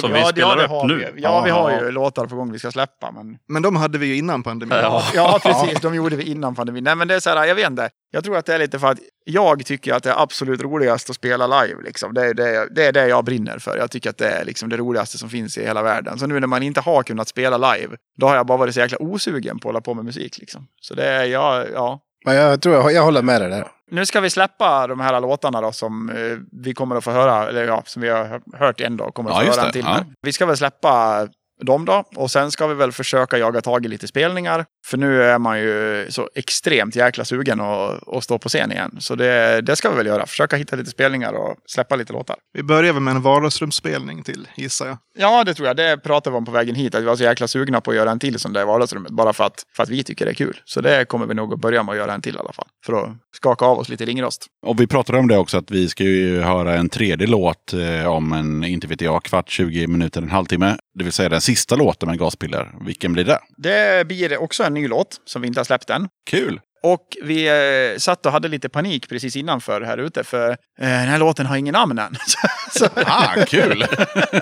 Som 0.00 0.12
vi 0.12 0.20
Ja, 0.20 0.26
spelar 0.26 0.56
det 0.56 0.64
upp 0.64 0.84
nu. 0.88 0.94
vi. 1.14 1.22
Ja, 1.22 1.42
vi 1.44 1.50
har 1.50 1.70
Ja. 1.70 1.80
ju 1.80 1.90
låtar 1.90 2.26
på 2.26 2.36
gång 2.36 2.52
vi 2.52 2.58
ska 2.58 2.70
släppa. 2.70 3.10
Men... 3.12 3.38
Men 3.48 3.62
de 3.62 3.76
hade 3.76 3.98
vi 3.98 4.06
ju 4.06 4.16
innan 4.16 4.42
pandemin. 4.42 4.78
Ja. 4.82 5.02
Ja, 5.14 5.38
precis. 5.42 5.80
De 5.80 5.94
gjorde 5.94 6.16
vi 6.16 6.24
innan 6.24 6.54
pandemin. 6.54 6.84
Nej, 6.84 6.94
men 6.94 7.08
det 7.08 7.14
är 7.14 7.20
så 7.20 7.30
här, 7.30 7.46
jag 7.46 7.54
vet 7.54 7.66
inte. 7.70 7.90
Jag 8.10 8.24
tror 8.24 8.36
att 8.36 8.46
det 8.46 8.54
är 8.54 8.58
lite 8.58 8.78
för 8.78 8.86
att 8.88 8.98
jag 9.24 9.66
tycker 9.66 9.94
att 9.94 10.02
det 10.02 10.10
är 10.10 10.22
absolut 10.22 10.62
roligast 10.62 11.10
att 11.10 11.16
spela 11.16 11.62
live. 11.62 11.82
Liksom. 11.84 12.14
Det, 12.14 12.24
är 12.26 12.34
det, 12.34 12.68
det 12.74 12.86
är 12.86 12.92
det 12.92 13.08
jag 13.08 13.24
brinner 13.24 13.58
för. 13.58 13.76
Jag 13.76 13.90
tycker 13.90 14.10
att 14.10 14.18
det 14.18 14.28
är 14.30 14.44
liksom 14.44 14.68
det 14.68 14.76
roligaste 14.76 15.18
som 15.18 15.28
finns 15.28 15.58
i 15.58 15.64
hela 15.64 15.82
världen. 15.82 16.18
Så 16.18 16.26
nu 16.26 16.40
när 16.40 16.46
man 16.46 16.62
inte 16.62 16.80
har 16.80 17.02
kunnat 17.02 17.28
spela 17.28 17.72
live, 17.74 17.96
då 18.20 18.26
har 18.28 18.36
jag 18.36 18.46
bara 18.46 18.58
varit 18.58 18.74
så 18.74 18.80
jäkla 18.80 18.98
osugen 19.02 19.58
på 19.58 19.68
att 19.68 19.72
hålla 19.72 19.80
på 19.80 19.94
med 19.94 20.04
musik. 20.04 20.38
Liksom. 20.38 20.66
Så 20.80 20.94
det 20.94 21.04
är, 21.06 21.24
ja, 21.24 21.64
ja. 21.74 22.00
Men 22.24 22.36
jag 22.36 22.62
tror 22.62 22.74
jag, 22.74 22.92
jag 22.92 23.02
håller 23.02 23.22
med 23.22 23.40
dig 23.40 23.50
där. 23.50 23.68
Nu 23.90 24.06
ska 24.06 24.20
vi 24.20 24.30
släppa 24.30 24.86
de 24.86 25.00
här 25.00 25.20
låtarna 25.20 25.60
då 25.60 25.72
som 25.72 26.10
eh, 26.10 26.38
vi 26.62 26.74
kommer 26.74 26.96
att 26.96 27.04
få 27.04 27.10
höra, 27.10 27.48
eller 27.48 27.64
ja, 27.64 27.82
som 27.86 28.02
vi 28.02 28.08
har 28.08 28.40
hört 28.58 28.80
en 28.80 28.96
dag, 28.96 29.14
kommer 29.14 29.30
att 29.30 29.46
Ja, 29.46 29.52
få 29.52 29.58
höra 29.58 29.66
en 29.66 29.72
till 29.72 29.84
Ja. 29.84 30.04
Vi 30.22 30.32
ska 30.32 30.46
väl 30.46 30.56
släppa 30.56 31.26
dem 31.60 31.84
då, 31.84 32.04
och 32.16 32.30
sen 32.30 32.50
ska 32.50 32.66
vi 32.66 32.74
väl 32.74 32.92
försöka 32.92 33.38
jaga 33.38 33.60
tag 33.60 33.84
i 33.84 33.88
lite 33.88 34.08
spelningar. 34.08 34.64
För 34.86 34.96
nu 34.96 35.22
är 35.22 35.38
man 35.38 35.60
ju 35.60 36.06
så 36.08 36.28
extremt 36.34 36.96
jäkla 36.96 37.24
sugen 37.24 37.60
att, 37.60 38.08
att 38.08 38.24
stå 38.24 38.38
på 38.38 38.48
scen 38.48 38.72
igen. 38.72 38.96
Så 39.00 39.14
det, 39.14 39.60
det 39.60 39.76
ska 39.76 39.90
vi 39.90 39.96
väl 39.96 40.06
göra, 40.06 40.26
försöka 40.26 40.56
hitta 40.56 40.76
lite 40.76 40.90
spelningar 40.90 41.32
och 41.32 41.56
släppa 41.66 41.96
lite 41.96 42.12
låtar. 42.12 42.36
Vi 42.52 42.62
börjar 42.62 42.92
väl 42.92 43.02
med 43.02 43.14
en 43.14 43.22
vardagsrumsspelning 43.22 44.22
till, 44.22 44.48
gissar 44.56 44.86
jag. 44.86 44.98
Ja, 45.18 45.44
det 45.44 45.54
tror 45.54 45.68
jag. 45.68 45.76
Det 45.76 45.96
pratade 45.96 46.34
vi 46.34 46.38
om 46.38 46.44
på 46.44 46.52
vägen 46.52 46.74
hit, 46.74 46.94
att 46.94 47.02
vi 47.02 47.06
var 47.06 47.16
så 47.16 47.22
jäkla 47.22 47.48
sugna 47.48 47.80
på 47.80 47.90
att 47.90 47.96
göra 47.96 48.10
en 48.10 48.18
till 48.18 48.38
sån 48.38 48.52
där 48.52 48.62
i 48.62 48.64
vardagsrummet, 48.64 49.12
bara 49.12 49.32
för 49.32 49.44
att, 49.44 49.64
för 49.76 49.82
att 49.82 49.88
vi 49.88 50.04
tycker 50.04 50.24
det 50.24 50.30
är 50.30 50.34
kul. 50.34 50.60
Så 50.64 50.80
det 50.80 51.04
kommer 51.04 51.26
vi 51.26 51.34
nog 51.34 51.52
att 51.52 51.60
börja 51.60 51.82
med 51.82 51.92
att 51.92 51.98
göra 51.98 52.14
en 52.14 52.22
till 52.22 52.36
i 52.36 52.38
alla 52.38 52.52
fall, 52.52 52.66
för 52.86 52.92
att 52.92 53.10
skaka 53.36 53.64
av 53.64 53.78
oss 53.78 53.88
lite 53.88 54.04
ringrost. 54.04 54.46
Och 54.66 54.80
vi 54.80 54.86
pratade 54.86 55.18
om 55.18 55.28
det 55.28 55.38
också 55.38 55.58
att 55.58 55.70
vi 55.70 55.88
ska 55.88 56.04
ju 56.04 56.40
höra 56.40 56.74
en 56.74 56.88
tredje 56.88 57.26
låt 57.26 57.72
eh, 57.72 58.06
om 58.06 58.32
en, 58.32 58.64
inte 58.64 58.86
vet 58.86 59.00
jag, 59.00 59.22
kvart, 59.22 59.50
20 59.50 59.86
minuter, 59.86 60.22
en 60.22 60.30
halvtimme. 60.30 60.76
Det 60.94 61.04
vill 61.04 61.12
säga 61.12 61.28
den 61.28 61.40
sista 61.48 61.76
låten 61.76 62.08
med 62.08 62.18
Gaspiller. 62.18 62.74
Vilken 62.80 63.12
blir 63.12 63.24
det? 63.24 63.38
Det 63.56 64.06
blir 64.06 64.38
också 64.38 64.64
en 64.64 64.74
ny 64.74 64.88
låt 64.88 65.20
som 65.24 65.42
vi 65.42 65.48
inte 65.48 65.60
har 65.60 65.64
släppt 65.64 65.90
än. 65.90 66.08
Kul! 66.30 66.60
Och 66.82 67.06
vi 67.22 67.48
eh, 67.92 67.98
satt 67.98 68.26
och 68.26 68.32
hade 68.32 68.48
lite 68.48 68.68
panik 68.68 69.08
precis 69.08 69.36
innanför 69.36 69.80
här 69.80 69.98
ute 69.98 70.24
för 70.24 70.50
eh, 70.50 70.56
den 70.78 70.90
här 71.08 71.18
låten 71.18 71.46
har 71.46 71.56
ingen 71.56 71.72
namn 71.72 71.98
än. 71.98 72.16
så, 72.78 72.86
Ah, 72.94 73.34
kul! 73.46 73.84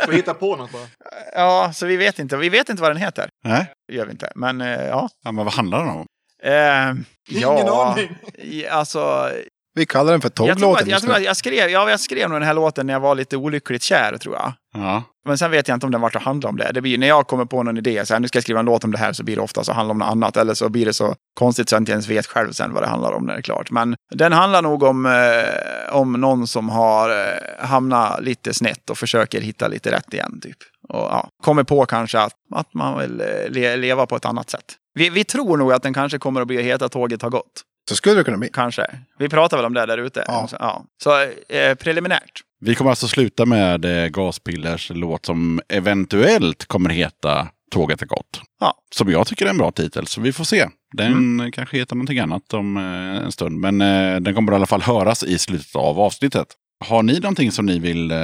Får 0.05 0.13
hitta 0.13 0.35
på 0.35 0.57
något 0.57 0.73
bara. 0.73 0.83
ja, 1.35 1.73
så 1.75 1.87
vi 1.87 1.97
vet 1.97 2.19
inte. 2.19 2.37
Vi 2.37 2.49
vet 2.49 2.69
inte 2.69 2.83
vad 2.83 2.91
den 2.91 2.97
heter. 3.03 3.29
Nej, 3.45 3.67
Det 3.89 3.95
gör 3.95 4.07
vi 4.07 4.13
inte. 4.13 4.33
Men 4.35 4.61
eh, 4.61 4.69
ja. 4.87 5.09
ja, 5.25 5.33
men 5.33 5.45
vad 5.45 5.55
handlar 5.55 5.79
den 5.79 5.89
om? 5.89 6.07
Eh, 6.43 6.89
Ingen 7.31 7.43
ja, 7.67 7.93
aning. 7.93 8.17
Alltså, 8.71 9.31
Vi 9.77 9.87
kallar 9.87 10.13
den 10.13 10.21
för 10.21 10.29
jag 10.29 10.35
tåglåten 10.35 10.89
jag, 10.89 10.95
just 10.97 11.07
nu. 11.07 11.13
att 11.13 11.23
jag 11.23 11.37
skrev, 11.37 11.71
ja, 11.71 11.91
jag 11.91 12.01
skrev 12.01 12.29
nog 12.29 12.41
den 12.41 12.47
här 12.47 12.55
låten 12.55 12.87
när 12.87 12.93
jag 12.93 13.01
var 13.01 13.15
lite 13.15 13.37
olyckligt 13.37 13.83
kär, 13.83 14.17
tror 14.19 14.35
jag. 14.35 14.53
Ja, 14.75 15.03
Men 15.29 15.39
sen 15.39 15.51
vet 15.51 15.69
jag 15.69 15.77
inte 15.77 15.87
om 15.87 15.93
den 15.93 16.01
vart 16.01 16.17
att 16.17 16.23
handla 16.23 16.49
om 16.49 16.57
det. 16.57 16.71
det 16.75 16.81
blir, 16.81 16.99
när 16.99 17.07
jag 17.07 17.27
kommer 17.27 17.45
på 17.45 17.63
någon 17.63 17.79
idé, 17.79 18.07
så 18.07 18.15
här, 18.15 18.21
nu 18.21 18.29
ska 18.29 18.37
jag 18.37 18.43
skriva 18.43 18.61
en 18.61 18.67
låt 18.67 18.85
om 18.85 18.93
det 18.93 18.99
här, 18.99 19.13
så 19.13 19.25
blir 19.25 19.37
det 19.37 19.43
ofta 19.43 19.65
så 19.65 19.73
handla 19.73 19.93
om 19.93 19.99
något 19.99 20.09
annat. 20.09 20.37
Eller 20.37 20.55
så 20.55 20.69
blir 20.69 20.87
det 20.87 20.93
så 20.93 21.15
konstigt 21.35 21.69
så 21.69 21.75
jag 21.75 21.81
inte 21.81 21.93
ens 21.93 22.09
vet 22.09 22.27
själv 22.27 22.53
sen 22.53 22.73
vad 22.73 22.83
det 22.83 22.87
handlar 22.87 23.13
om 23.13 23.27
när 23.27 23.33
det 23.33 23.41
är 23.41 23.43
klart. 23.43 23.71
Men 23.71 23.97
den 24.15 24.33
handlar 24.33 24.63
nog 24.63 24.83
om, 24.83 25.07
eh, 25.07 25.97
om 25.97 26.13
någon 26.13 26.47
som 26.47 26.69
har 26.69 27.11
eh, 27.11 27.67
hamnat 27.67 28.23
lite 28.23 28.55
snett 28.55 28.91
och 28.91 28.99
försöker 28.99 29.41
hitta 29.41 29.69
lite 29.69 29.93
rätt 29.93 30.15
igen. 30.15 30.41
Typ. 30.43 30.59
Och 30.89 31.01
ja, 31.01 31.29
kommer 31.43 31.63
på 31.63 31.87
kanske 31.87 32.19
att, 32.21 32.35
att 32.55 32.75
man 32.75 32.99
vill 32.99 33.21
eh, 33.21 33.27
le, 33.49 33.77
leva 33.77 34.07
på 34.07 34.17
ett 34.17 34.25
annat 34.25 34.51
sätt. 34.51 34.75
Vi, 34.95 35.11
vi 35.11 35.25
tror 35.25 35.57
nog 35.57 35.73
att 35.73 35.83
den 35.83 35.95
kanske 35.95 36.19
kommer 36.19 36.41
att 36.41 36.47
bli 36.47 36.63
Heta 36.63 36.89
tåget 36.89 37.23
har 37.23 37.31
gått. 37.31 37.63
Så 37.89 37.97
skulle 37.97 38.15
det 38.15 38.25
kunna 38.25 38.37
bli. 38.39 38.49
Kanske. 38.53 38.87
Vi 39.19 39.29
pratar 39.29 39.57
väl 39.57 39.67
om 39.67 39.75
det 39.75 39.87
där 39.87 39.99
ute. 39.99 40.25
Ja. 40.27 40.47
Så, 40.51 40.57
ja. 40.61 40.85
så 41.03 41.23
eh, 41.55 41.75
preliminärt. 41.75 42.41
Vi 42.61 42.75
kommer 42.75 42.91
alltså 42.91 43.09
sluta 43.09 43.47
med 43.47 43.85
eh, 43.85 44.09
Gaspillers 44.09 44.91
låt 44.95 45.27
som 45.27 45.61
eventuellt 45.69 46.65
kommer 46.67 46.91
heta 46.91 47.49
Tåget 47.71 48.03
är 48.03 48.07
gott. 48.07 48.41
Ja. 48.61 48.75
Som 48.95 49.11
jag 49.11 49.27
tycker 49.27 49.47
är 49.47 49.51
en 49.51 49.59
bra 49.59 49.71
titel, 49.71 50.07
så 50.07 50.21
vi 50.21 50.33
får 50.33 50.45
se. 50.45 50.69
Den 50.97 51.13
Mm. 51.13 51.53
kanske 51.53 51.77
heter 51.77 51.95
någonting 51.97 52.19
annat 52.19 52.55
om 52.55 52.77
eh, 52.77 53.25
en 53.25 53.33
stund, 53.33 53.59
men 53.61 53.81
eh, 53.81 54.21
den 54.21 54.35
kommer 54.35 54.53
i 54.53 54.55
alla 54.55 54.67
fall 54.67 54.83
höras 54.83 55.23
i 55.25 55.39
slutet 55.39 55.77
av 55.77 56.01
avsnittet. 56.01 56.47
Har 56.85 57.03
ni 57.03 57.21
någonting 57.21 57.53
som 57.53 57.67
ni 57.67 57.79
vill 57.79 58.11
eh, 58.11 58.19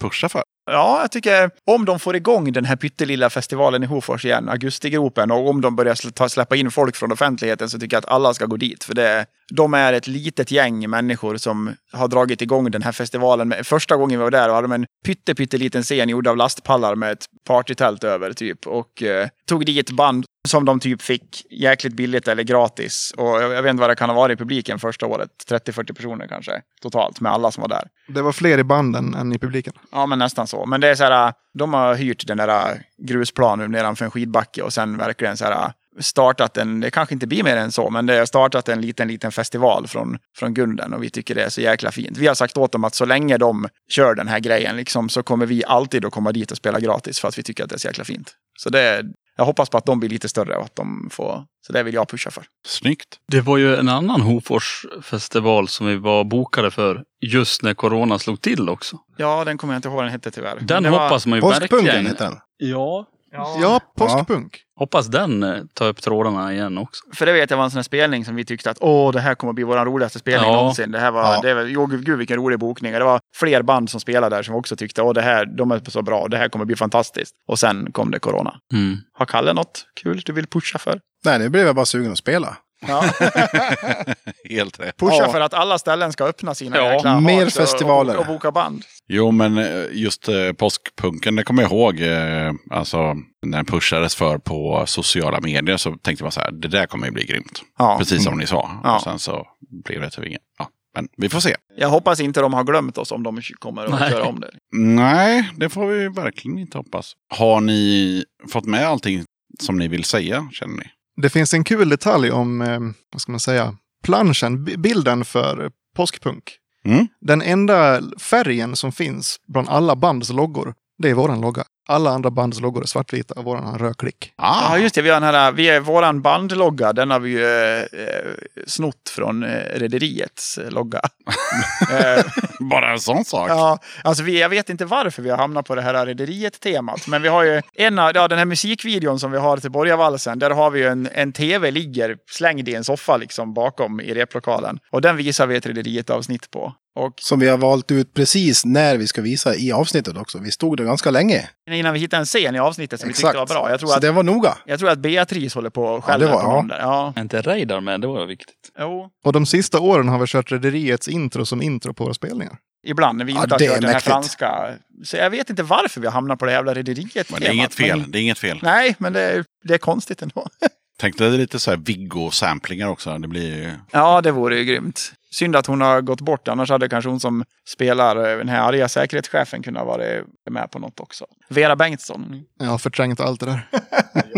pusha 0.00 0.28
för? 0.28 0.42
Ja, 0.66 1.00
jag 1.00 1.10
tycker 1.10 1.50
om 1.64 1.84
de 1.84 1.98
får 1.98 2.16
igång 2.16 2.52
den 2.52 2.64
här 2.64 2.76
pyttelilla 2.76 3.30
festivalen 3.30 3.82
i 3.82 3.86
Hofors 3.86 4.24
igen, 4.24 4.48
Augustigropen, 4.48 5.30
och 5.30 5.48
om 5.48 5.60
de 5.60 5.76
börjar 5.76 6.28
släppa 6.28 6.56
in 6.56 6.70
folk 6.70 6.96
från 6.96 7.12
offentligheten 7.12 7.70
så 7.70 7.78
tycker 7.78 7.96
jag 7.96 7.98
att 8.04 8.10
alla 8.10 8.34
ska 8.34 8.46
gå 8.46 8.56
dit. 8.56 8.84
För 8.84 8.94
det, 8.94 9.26
de 9.50 9.74
är 9.74 9.92
ett 9.92 10.06
litet 10.06 10.50
gäng 10.50 10.90
människor 10.90 11.36
som 11.36 11.74
har 11.92 12.08
dragit 12.08 12.42
igång 12.42 12.70
den 12.70 12.82
här 12.82 12.92
festivalen. 12.92 13.54
Första 13.64 13.96
gången 13.96 14.18
vi 14.18 14.24
var 14.24 14.30
där 14.30 14.48
hade 14.48 14.68
de 14.68 14.72
en 14.72 14.86
pytte, 15.04 15.34
pytteliten 15.34 15.82
scen 15.82 16.08
gjord 16.08 16.26
av 16.26 16.36
lastpallar 16.36 16.94
med 16.94 17.12
ett 17.12 17.26
partytält 17.46 18.04
över 18.04 18.32
typ. 18.32 18.66
Och 18.66 19.02
eh, 19.02 19.28
tog 19.46 19.66
dit 19.66 19.90
band 19.90 20.24
som 20.48 20.64
de 20.64 20.80
typ 20.80 21.02
fick 21.02 21.46
jäkligt 21.50 21.94
billigt 21.94 22.28
eller 22.28 22.42
gratis. 22.42 23.14
Och 23.16 23.26
jag, 23.26 23.52
jag 23.52 23.62
vet 23.62 23.70
inte 23.70 23.80
vad 23.80 23.90
det 23.90 23.94
kan 23.94 24.08
ha 24.08 24.16
varit 24.16 24.34
i 24.34 24.38
publiken 24.38 24.78
första 24.78 25.06
året. 25.06 25.30
30-40 25.50 25.94
personer 25.94 26.26
kanske 26.26 26.62
totalt 26.82 27.20
med 27.20 27.32
alla 27.32 27.50
som 27.50 27.60
var 27.60 27.68
där. 27.68 27.88
Det 28.08 28.22
var 28.22 28.32
fler 28.32 28.58
i 28.58 28.64
banden 28.64 29.14
än 29.14 29.32
i 29.32 29.38
publiken. 29.38 29.72
Ja, 29.92 30.06
men 30.06 30.18
nästan 30.18 30.46
så. 30.52 30.66
Men 30.66 30.80
det 30.80 30.88
är 30.88 30.94
så 30.94 31.04
här, 31.04 31.26
äh, 31.26 31.32
de 31.58 31.74
har 31.74 31.94
hyrt 31.94 32.26
den 32.26 32.36
där 32.36 32.48
äh, 32.48 32.78
grusplanen 32.98 33.70
nedanför 33.70 34.04
en 34.04 34.10
skidbacke 34.10 34.62
och 34.62 34.72
sen 34.72 34.98
verkligen 34.98 35.36
så 35.36 35.44
här 35.44 35.52
äh, 35.52 35.70
startat 36.00 36.56
en, 36.56 36.80
det 36.80 36.90
kanske 36.90 37.14
inte 37.14 37.26
blir 37.26 37.44
mer 37.44 37.56
än 37.56 37.72
så, 37.72 37.90
men 37.90 38.06
det 38.06 38.18
har 38.18 38.26
startat 38.26 38.68
en 38.68 38.80
liten, 38.80 39.08
liten 39.08 39.32
festival 39.32 39.86
från, 39.86 40.18
från 40.36 40.54
grunden 40.54 40.92
och 40.94 41.02
vi 41.02 41.10
tycker 41.10 41.34
det 41.34 41.44
är 41.44 41.48
så 41.48 41.60
jäkla 41.60 41.90
fint. 41.90 42.18
Vi 42.18 42.26
har 42.26 42.34
sagt 42.34 42.56
åt 42.56 42.72
dem 42.72 42.84
att 42.84 42.94
så 42.94 43.04
länge 43.04 43.38
de 43.38 43.68
kör 43.88 44.14
den 44.14 44.28
här 44.28 44.40
grejen 44.40 44.76
liksom, 44.76 45.08
så 45.08 45.22
kommer 45.22 45.46
vi 45.46 45.64
alltid 45.64 46.04
att 46.04 46.12
komma 46.12 46.32
dit 46.32 46.50
och 46.50 46.56
spela 46.56 46.80
gratis 46.80 47.20
för 47.20 47.28
att 47.28 47.38
vi 47.38 47.42
tycker 47.42 47.64
att 47.64 47.70
det 47.70 47.76
är 47.76 47.78
så 47.78 47.88
jäkla 47.88 48.04
fint. 48.04 48.34
Så 48.58 48.70
det 48.70 49.02
jag 49.36 49.44
hoppas 49.44 49.68
på 49.70 49.78
att 49.78 49.86
de 49.86 50.00
blir 50.00 50.08
lite 50.10 50.28
större 50.28 50.56
och 50.56 50.64
att 50.64 50.76
de 50.76 51.08
får, 51.12 51.44
så 51.66 51.72
det 51.72 51.82
vill 51.82 51.94
jag 51.94 52.08
pusha 52.08 52.30
för. 52.30 52.44
Snyggt. 52.66 53.18
Det 53.28 53.40
var 53.40 53.56
ju 53.56 53.76
en 53.76 53.88
annan 53.88 54.20
Hofors-festival 54.20 55.68
som 55.68 55.86
vi 55.86 55.96
var 55.96 56.24
bokade 56.24 56.70
för 56.70 57.02
just 57.26 57.62
när 57.62 57.74
corona 57.74 58.18
slog 58.18 58.40
till 58.40 58.68
också. 58.68 58.96
Ja, 59.16 59.44
den 59.44 59.58
kommer 59.58 59.74
jag 59.74 59.78
inte 59.78 59.88
ihåg 59.88 59.96
vad 59.96 60.04
den 60.04 60.12
hette 60.12 60.30
tyvärr. 60.30 60.58
Den 60.60 60.82
det 60.82 60.90
var- 60.90 60.98
hoppas 61.02 61.26
man 61.26 61.38
ju 61.40 61.48
verkligen. 61.48 62.06
heter 62.06 62.24
den. 62.24 62.38
Ja, 62.56 63.06
Ja, 63.34 63.80
påskpunk. 63.96 64.58
hoppas 64.78 65.06
den 65.06 65.42
eh, 65.42 65.56
tar 65.74 65.88
upp 65.88 66.02
trådarna 66.02 66.52
igen 66.52 66.78
också. 66.78 67.02
För 67.14 67.26
det 67.26 67.32
vet 67.32 67.50
jag 67.50 67.56
var 67.56 67.64
en 67.64 67.70
sån 67.70 67.78
här 67.78 67.82
spelning 67.82 68.24
som 68.24 68.34
vi 68.36 68.44
tyckte 68.44 68.70
att 68.70 68.78
åh, 68.80 69.12
det 69.12 69.20
här 69.20 69.34
kommer 69.34 69.50
att 69.50 69.54
bli 69.54 69.64
vår 69.64 69.84
roligaste 69.84 70.18
spelning 70.18 70.50
Ja. 70.50 70.56
någonsin. 70.56 70.90
Det 70.92 70.98
här 70.98 71.10
var, 71.10 71.22
Ja. 71.34 71.40
det 71.42 71.54
var, 71.54 71.62
jo, 71.62 71.86
gud 71.86 72.18
vilken 72.18 72.36
rolig 72.36 72.58
bokning. 72.58 72.92
Och 72.92 72.98
Det 72.98 73.04
var 73.04 73.20
fler 73.36 73.62
band 73.62 73.90
som 73.90 74.00
spelade 74.00 74.36
där 74.36 74.42
som 74.42 74.54
också 74.54 74.76
tyckte 74.76 75.02
åh, 75.02 75.12
det 75.14 75.22
här, 75.22 75.46
de 75.46 75.70
är 75.70 75.90
så 75.90 76.02
bra, 76.02 76.28
det 76.28 76.36
här 76.36 76.48
kommer 76.48 76.62
att 76.62 76.66
bli 76.66 76.76
fantastiskt. 76.76 77.34
Och 77.48 77.58
sen 77.58 77.92
kom 77.92 78.10
det 78.10 78.18
corona. 78.18 78.54
Mm. 78.74 78.96
Har 79.12 79.26
Kalle 79.26 79.52
något 79.52 79.84
kul 80.02 80.22
du 80.26 80.32
vill 80.32 80.46
pusha 80.46 80.78
för? 80.78 81.00
Nej, 81.24 81.38
nu 81.38 81.48
blev 81.48 81.66
jag 81.66 81.74
bara 81.74 81.86
sugen 81.86 82.12
att 82.12 82.18
spela. 82.18 82.56
Ja. 82.88 83.04
Helt 84.50 84.80
rätt. 84.80 84.96
Pusha 84.96 85.16
Ja. 85.18 85.32
för 85.32 85.40
att 85.40 85.54
alla 85.54 85.78
ställen 85.78 86.12
ska 86.12 86.24
öppna 86.24 86.54
sina 86.54 86.76
Ja, 86.76 86.92
jäkla 86.92 87.20
mer 87.20 87.46
festivaler. 87.46 88.14
Och, 88.14 88.20
och 88.20 88.26
boka 88.26 88.50
band. 88.52 88.82
Jo, 89.08 89.30
men 89.30 89.58
eh, 89.58 89.84
just 89.92 90.28
eh, 90.28 90.52
påskpunken, 90.52 91.36
det 91.36 91.44
kommer 91.44 91.62
jag 91.62 91.72
ihåg. 91.72 92.00
Eh, 92.00 92.52
alltså, 92.70 93.14
när 93.46 93.58
den 93.58 93.64
pushades 93.64 94.14
för 94.14 94.38
på 94.38 94.84
sociala 94.86 95.40
medier 95.40 95.76
så 95.76 95.92
tänkte 95.96 96.24
bara 96.24 96.30
så 96.30 96.40
här, 96.40 96.50
det 96.52 96.68
där 96.68 96.86
kommer 96.86 97.06
ju 97.06 97.12
bli 97.12 97.24
grymt. 97.24 97.62
Ja. 97.78 97.96
Precis 97.98 98.24
som 98.24 98.38
ni 98.38 98.46
sa. 98.46 98.70
Ja. 98.84 98.96
Och 98.96 99.02
sen 99.02 99.18
så 99.18 99.46
blev 99.84 100.00
det 100.00 100.10
tyvärr 100.10 100.28
inget. 100.28 100.42
Ja, 100.58 100.68
men 100.94 101.08
vi 101.16 101.28
får 101.28 101.40
se. 101.40 101.56
Jag 101.76 101.88
hoppas 101.88 102.20
inte 102.20 102.40
de 102.40 102.54
har 102.54 102.64
glömt 102.64 102.98
oss 102.98 103.12
om 103.12 103.22
de 103.22 103.40
kommer 103.58 103.84
att 103.84 104.10
köra 104.10 104.24
om 104.24 104.40
det. 104.40 104.50
Nej, 104.76 105.50
det 105.56 105.68
får 105.68 105.86
vi 105.86 106.08
verkligen 106.08 106.58
inte 106.58 106.78
hoppas. 106.78 107.12
Har 107.34 107.60
ni 107.60 108.24
fått 108.52 108.64
med 108.66 108.86
allting 108.86 109.24
som 109.60 109.78
ni 109.78 109.88
vill 109.88 110.04
säga, 110.04 110.48
känner 110.52 110.76
ni? 110.76 110.84
Det 111.22 111.30
finns 111.30 111.54
en 111.54 111.64
kul 111.64 111.88
detalj 111.88 112.30
om, 112.30 112.62
eh, 112.62 112.80
vad 113.12 113.20
ska 113.20 113.32
man 113.32 113.40
säga, 113.40 113.74
planschen, 114.04 114.64
bi- 114.64 114.76
bilden 114.76 115.24
för 115.24 115.70
påskpunk. 115.96 116.42
Mm. 116.84 117.06
Den 117.20 117.42
enda 117.42 118.00
färgen 118.20 118.76
som 118.76 118.92
finns 118.92 119.36
bland 119.48 119.68
alla 119.68 119.96
bands 119.96 120.30
loggor, 120.30 120.74
det 120.98 121.10
är 121.10 121.14
våran 121.14 121.40
logga. 121.40 121.64
Alla 121.88 122.10
andra 122.10 122.30
bands 122.30 122.60
loggor 122.60 122.82
är 122.82 122.86
svartvita 122.86 123.34
och 123.34 123.44
våran 123.44 123.64
har 123.64 123.78
rödklick. 123.78 124.32
Ah, 124.36 124.76
Ja, 124.76 124.78
just 124.78 124.94
det. 124.94 125.02
Vi 125.02 125.10
har 125.10 125.20
den 125.20 125.34
här, 125.34 125.52
vi 125.52 125.68
är, 125.68 125.80
våran 125.80 126.22
bandlogga, 126.22 126.92
den 126.92 127.10
har 127.10 127.20
vi 127.20 127.30
ju 127.30 127.44
eh, 127.44 127.80
eh, 127.80 128.32
snott 128.66 129.08
från 129.16 129.42
eh, 129.42 129.48
Rederiets 129.74 130.58
eh, 130.58 130.70
logga. 130.70 131.00
eh, 131.92 132.24
bara 132.60 132.92
en 132.92 133.00
sån 133.00 133.24
sak. 133.24 133.50
ja, 133.50 133.78
alltså 134.04 134.22
vi, 134.24 134.40
jag 134.40 134.48
vet 134.48 134.70
inte 134.70 134.84
varför 134.84 135.22
vi 135.22 135.30
har 135.30 135.36
hamnat 135.36 135.66
på 135.66 135.74
det 135.74 135.82
här 135.82 136.06
Rederiet-temat. 136.06 137.06
Men 137.06 137.22
vi 137.22 137.28
har 137.28 137.42
ju 137.42 137.62
en 137.74 137.98
av, 137.98 138.10
ja, 138.14 138.28
den 138.28 138.38
här 138.38 138.44
musikvideon 138.44 139.18
som 139.20 139.32
vi 139.32 139.38
har 139.38 139.56
till 139.56 139.70
Borgavalsen. 139.70 140.38
Där 140.38 140.50
har 140.50 140.70
vi 140.70 140.80
ju 140.80 140.86
en, 140.86 141.08
en 141.12 141.32
tv 141.32 141.70
ligger 141.70 142.16
slängd 142.30 142.68
i 142.68 142.74
en 142.74 142.84
soffa 142.84 143.16
liksom 143.16 143.54
bakom 143.54 144.00
i 144.00 144.14
replokalen. 144.14 144.78
Och 144.90 145.00
den 145.00 145.16
visar 145.16 145.46
vi 145.46 145.56
ett 145.56 145.66
Rederiet-avsnitt 145.66 146.50
på. 146.50 146.72
Och 146.94 147.12
Som 147.16 147.40
vi 147.40 147.48
har 147.48 147.58
valt 147.58 147.90
ut 147.90 148.14
precis 148.14 148.64
när 148.64 148.96
vi 148.96 149.06
ska 149.06 149.22
visa 149.22 149.54
i 149.54 149.72
avsnittet 149.72 150.16
också. 150.16 150.38
Vi 150.38 150.50
stod 150.50 150.76
där 150.76 150.84
ganska 150.84 151.10
länge. 151.10 151.48
innan 151.70 151.92
vi 151.94 152.00
hittade 152.00 152.20
en 152.20 152.26
scen 152.26 152.54
i 152.54 152.58
avsnittet 152.58 153.00
som 153.00 153.08
vi 153.08 153.14
tyckte 153.14 153.36
var 153.36 153.46
bra. 153.46 153.70
Jag 153.70 153.80
tror, 153.80 153.88
Så 153.88 153.94
att, 153.94 154.00
det 154.02 154.10
var 154.10 154.22
noga. 154.22 154.56
jag 154.66 154.78
tror 154.78 154.90
att 154.90 154.98
Beatrice 154.98 155.54
håller 155.54 155.70
på 155.70 155.84
och 155.84 156.04
skäller 156.04 156.26
det 156.26 156.32
var- 156.32 156.42
på 156.42 156.66
ja. 156.68 156.74
där. 156.76 156.80
Ja, 156.80 157.14
inte 157.18 157.40
Reidar 157.42 157.80
med? 157.80 158.00
Det 158.00 158.06
var 158.06 158.26
viktigt. 158.26 158.56
jo. 158.78 159.10
Och 159.24 159.32
de 159.32 159.46
sista 159.46 159.80
åren 159.80 160.08
har 160.08 160.18
vi 160.18 160.26
kört 160.26 160.52
Rederiets 160.52 161.08
intro 161.08 161.46
som 161.46 161.62
intro 161.62 161.94
på 161.94 162.04
våra 162.04 162.14
spelningar. 162.14 162.56
Ibland 162.86 163.18
när 163.18 163.24
vi 163.24 163.32
Ja, 163.32 163.42
inte 163.42 163.54
har 163.54 163.58
det 163.58 163.66
är 163.66 163.70
kört 163.70 163.80
den 163.80 163.90
här 163.90 164.00
franska. 164.00 164.70
Så 165.04 165.16
jag 165.16 165.30
vet 165.30 165.50
inte 165.50 165.62
varför 165.62 166.00
vi 166.00 166.06
har 166.06 166.12
hamnat 166.12 166.38
på 166.38 166.44
det 166.44 166.52
jävla 166.52 166.74
rederiet. 166.74 167.30
Men 167.30 167.40
det 167.40 167.46
är 167.46 167.52
inget 167.52 167.74
fel. 167.74 167.98
Men- 168.00 168.10
Det 168.10 168.18
är 168.18 168.22
inget 168.22 168.38
fel. 168.38 168.58
Nej, 168.62 168.94
men 168.98 169.12
det 169.12 169.20
är, 169.20 169.44
det 169.64 169.74
är 169.74 169.78
konstigt 169.78 170.22
ändå. 170.22 170.46
Tänk 171.02 171.18
dig 171.18 171.30
lite 171.30 171.58
så 171.58 171.70
här 171.70 171.78
Viggo-samplingar 171.78 172.88
också. 172.88 173.18
Det 173.18 173.28
blir 173.28 173.56
ju... 173.56 173.70
Ja, 173.90 174.20
det 174.20 174.30
vore 174.30 174.58
ju 174.58 174.64
grymt. 174.64 175.12
Synd 175.30 175.56
att 175.56 175.66
hon 175.66 175.80
har 175.80 176.00
gått 176.00 176.20
bort, 176.20 176.48
annars 176.48 176.70
hade 176.70 176.88
kanske 176.88 177.10
hon 177.10 177.20
som 177.20 177.44
spelar 177.68 178.16
eh, 178.16 178.38
den 178.38 178.48
här 178.48 178.60
arga 178.60 178.88
säkerhetschefen 178.88 179.62
kunnat 179.62 179.86
vara 179.86 180.02
med 180.50 180.70
på 180.70 180.78
något 180.78 181.00
också. 181.00 181.26
Vera 181.48 181.76
Bengtsson. 181.76 182.42
Jag 182.58 182.66
har 182.66 182.78
förträngt 182.78 183.20
allt 183.20 183.40
det 183.40 183.46
där. 183.46 183.68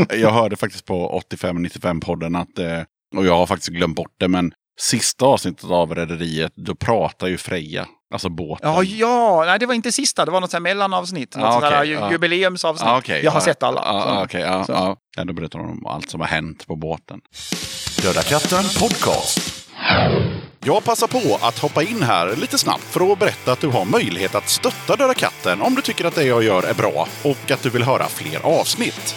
Jag 0.21 0.31
hörde 0.31 0.57
faktiskt 0.57 0.85
på 0.85 1.23
85-95-podden 1.31 2.41
att, 2.41 2.59
eh, 2.59 2.83
och 3.17 3.27
jag 3.27 3.37
har 3.37 3.47
faktiskt 3.47 3.69
glömt 3.69 3.97
bort 3.97 4.15
det, 4.19 4.29
men 4.29 4.53
sista 4.81 5.27
avsnittet 5.27 5.71
av 5.71 5.95
Rederiet, 5.95 6.53
då 6.57 6.75
pratar 6.75 7.27
ju 7.27 7.37
Freja, 7.37 7.87
alltså 8.15 8.29
båten. 8.29 8.71
Ja, 8.73 8.83
ja, 8.83 9.45
nej 9.47 9.59
det 9.59 9.67
var 9.67 9.75
inte 9.75 9.93
sista, 9.93 10.25
det 10.25 10.31
var 10.31 10.41
något 10.41 10.53
här 10.53 10.61
mellanavsnitt. 10.61 11.37
Något 11.37 11.45
Ja, 11.45 11.53
sånt 11.53 11.65
här 11.65 11.85
ju, 11.85 12.01
jubileumsavsnitt. 12.11 12.89
Ah, 12.89 12.99
okej. 12.99 13.25
Jag 13.25 13.31
har 13.31 13.41
ja. 13.41 13.45
sett 13.45 13.63
alla. 13.63 14.23
Okej, 14.25 14.41
ja, 14.41 14.65
Så. 14.65 14.73
ja. 14.73 14.97
ja, 15.17 15.25
då 15.25 15.33
berättar 15.33 15.59
de 15.59 15.71
om 15.71 15.87
allt 15.87 16.11
som 16.11 16.21
har 16.21 16.29
hänt 16.29 16.67
på 16.67 16.77
båten. 16.77 17.21
Döda 18.03 18.23
katten 18.23 18.65
podcast. 18.81 19.69
Jag 20.65 20.85
passar 20.85 21.07
på 21.07 21.39
att 21.47 21.59
hoppa 21.59 21.83
in 21.83 22.03
här 22.03 22.37
lite 22.37 22.59
snabbt 22.59 22.85
för 22.85 23.13
att 23.13 23.19
berätta 23.19 23.53
att 23.53 23.61
du 23.61 23.69
har 23.69 23.85
möjlighet 23.85 24.35
att 24.35 24.49
stötta 24.49 24.97
Döda 24.97 25.15
katten 25.15 25.63
om 25.63 25.75
du 25.75 25.83
tycker 25.83 26.05
att 26.05 26.15
det 26.15 26.25
jag 26.25 26.43
gör 26.43 26.63
är 26.63 26.75
bra 26.75 27.09
och 27.23 27.51
att 27.51 27.63
du 27.63 27.71
vill 27.71 27.83
höra 27.83 28.07
fler 28.09 28.47
avsnitt. 28.61 29.17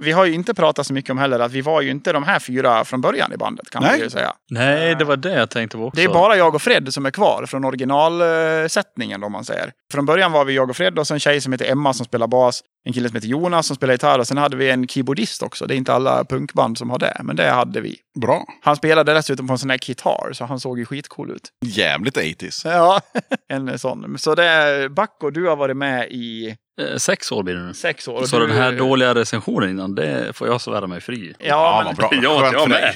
vi 0.00 0.12
har 0.12 0.24
ju 0.24 0.32
inte 0.32 0.54
pratat 0.54 0.86
så 0.86 0.92
mycket 0.92 1.10
om 1.10 1.18
heller 1.18 1.40
att 1.40 1.52
vi 1.52 1.60
var 1.60 1.80
ju 1.80 1.90
inte 1.90 2.12
de 2.12 2.22
här 2.24 2.38
fyra 2.38 2.84
från 2.84 3.00
början 3.00 3.32
i 3.32 3.36
bandet 3.36 3.70
kan 3.70 3.82
man 3.82 3.92
Nej. 3.92 4.00
ju 4.00 4.10
säga. 4.10 4.32
Nej, 4.50 4.94
det 4.94 5.04
var 5.04 5.16
det 5.16 5.32
jag 5.32 5.50
tänkte 5.50 5.76
på 5.76 5.84
också. 5.84 5.96
Det 5.96 6.04
är 6.04 6.08
bara 6.08 6.36
jag 6.36 6.54
och 6.54 6.62
Fred 6.62 6.94
som 6.94 7.06
är 7.06 7.10
kvar 7.10 7.46
från 7.46 7.64
originalsättningen 7.64 9.24
om 9.24 9.32
man 9.32 9.44
säger. 9.44 9.72
Från 9.92 10.06
början 10.06 10.32
var 10.32 10.44
vi 10.44 10.54
jag 10.54 10.70
och 10.70 10.76
Fred 10.76 10.98
och 10.98 11.06
så 11.06 11.14
en 11.14 11.20
tjej 11.20 11.40
som 11.40 11.52
heter 11.52 11.70
Emma 11.70 11.92
som 11.92 12.06
spelar 12.06 12.26
bas. 12.26 12.60
En 12.84 12.92
kille 12.92 13.08
som 13.08 13.14
heter 13.14 13.28
Jonas 13.28 13.66
som 13.66 13.76
spelar 13.76 13.94
gitarr 13.94 14.18
och 14.18 14.26
sen 14.26 14.36
hade 14.36 14.56
vi 14.56 14.70
en 14.70 14.88
keyboardist 14.88 15.42
också. 15.42 15.66
Det 15.66 15.74
är 15.74 15.76
inte 15.76 15.92
alla 15.92 16.24
punkband 16.24 16.78
som 16.78 16.90
har 16.90 16.98
det, 16.98 17.16
men 17.22 17.36
det 17.36 17.50
hade 17.50 17.80
vi. 17.80 17.96
Bra. 18.20 18.44
Han 18.62 18.76
spelade 18.76 19.14
dessutom 19.14 19.46
på 19.46 19.52
en 19.52 19.58
sån 19.58 19.70
här 19.70 19.78
gitarr 19.82 20.32
så 20.32 20.44
han 20.44 20.60
såg 20.60 20.78
ju 20.78 20.84
skitcool 20.84 21.30
ut. 21.30 21.48
Jävligt 21.64 22.16
80s. 22.16 22.60
Ja, 22.64 23.00
en 23.48 23.78
sån. 23.78 24.18
Så 24.18 24.34
det 24.34 24.44
är 24.44 24.88
Bacco, 24.88 25.30
du 25.30 25.48
har 25.48 25.56
varit 25.56 25.76
med 25.76 26.08
i 26.10 26.56
Sex 26.98 27.32
år 27.32 27.42
blir 27.42 27.54
det 27.54 27.60
nu. 27.62 27.74
sex 27.74 28.08
år. 28.08 28.24
Så 28.24 28.38
du- 28.38 28.46
den 28.46 28.56
här 28.56 28.72
dåliga 28.72 29.14
recensionen 29.14 29.70
innan, 29.70 29.94
det 29.94 30.36
får 30.36 30.48
jag 30.48 30.60
svära 30.60 30.86
mig 30.86 31.00
fri. 31.00 31.34
Ja, 31.38 31.82
men, 31.84 31.86
vad 31.86 31.96
bra. 31.96 32.10
Ja, 32.22 32.50
jag 32.52 32.68
med. 32.68 32.94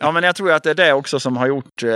ja, 0.00 0.12
men 0.12 0.22
jag 0.22 0.36
tror 0.36 0.52
att 0.52 0.62
det 0.62 0.70
är 0.70 0.74
det 0.74 0.92
också 0.92 1.20
som 1.20 1.36
har 1.36 1.46
gjort 1.46 1.82
eh, 1.82 1.90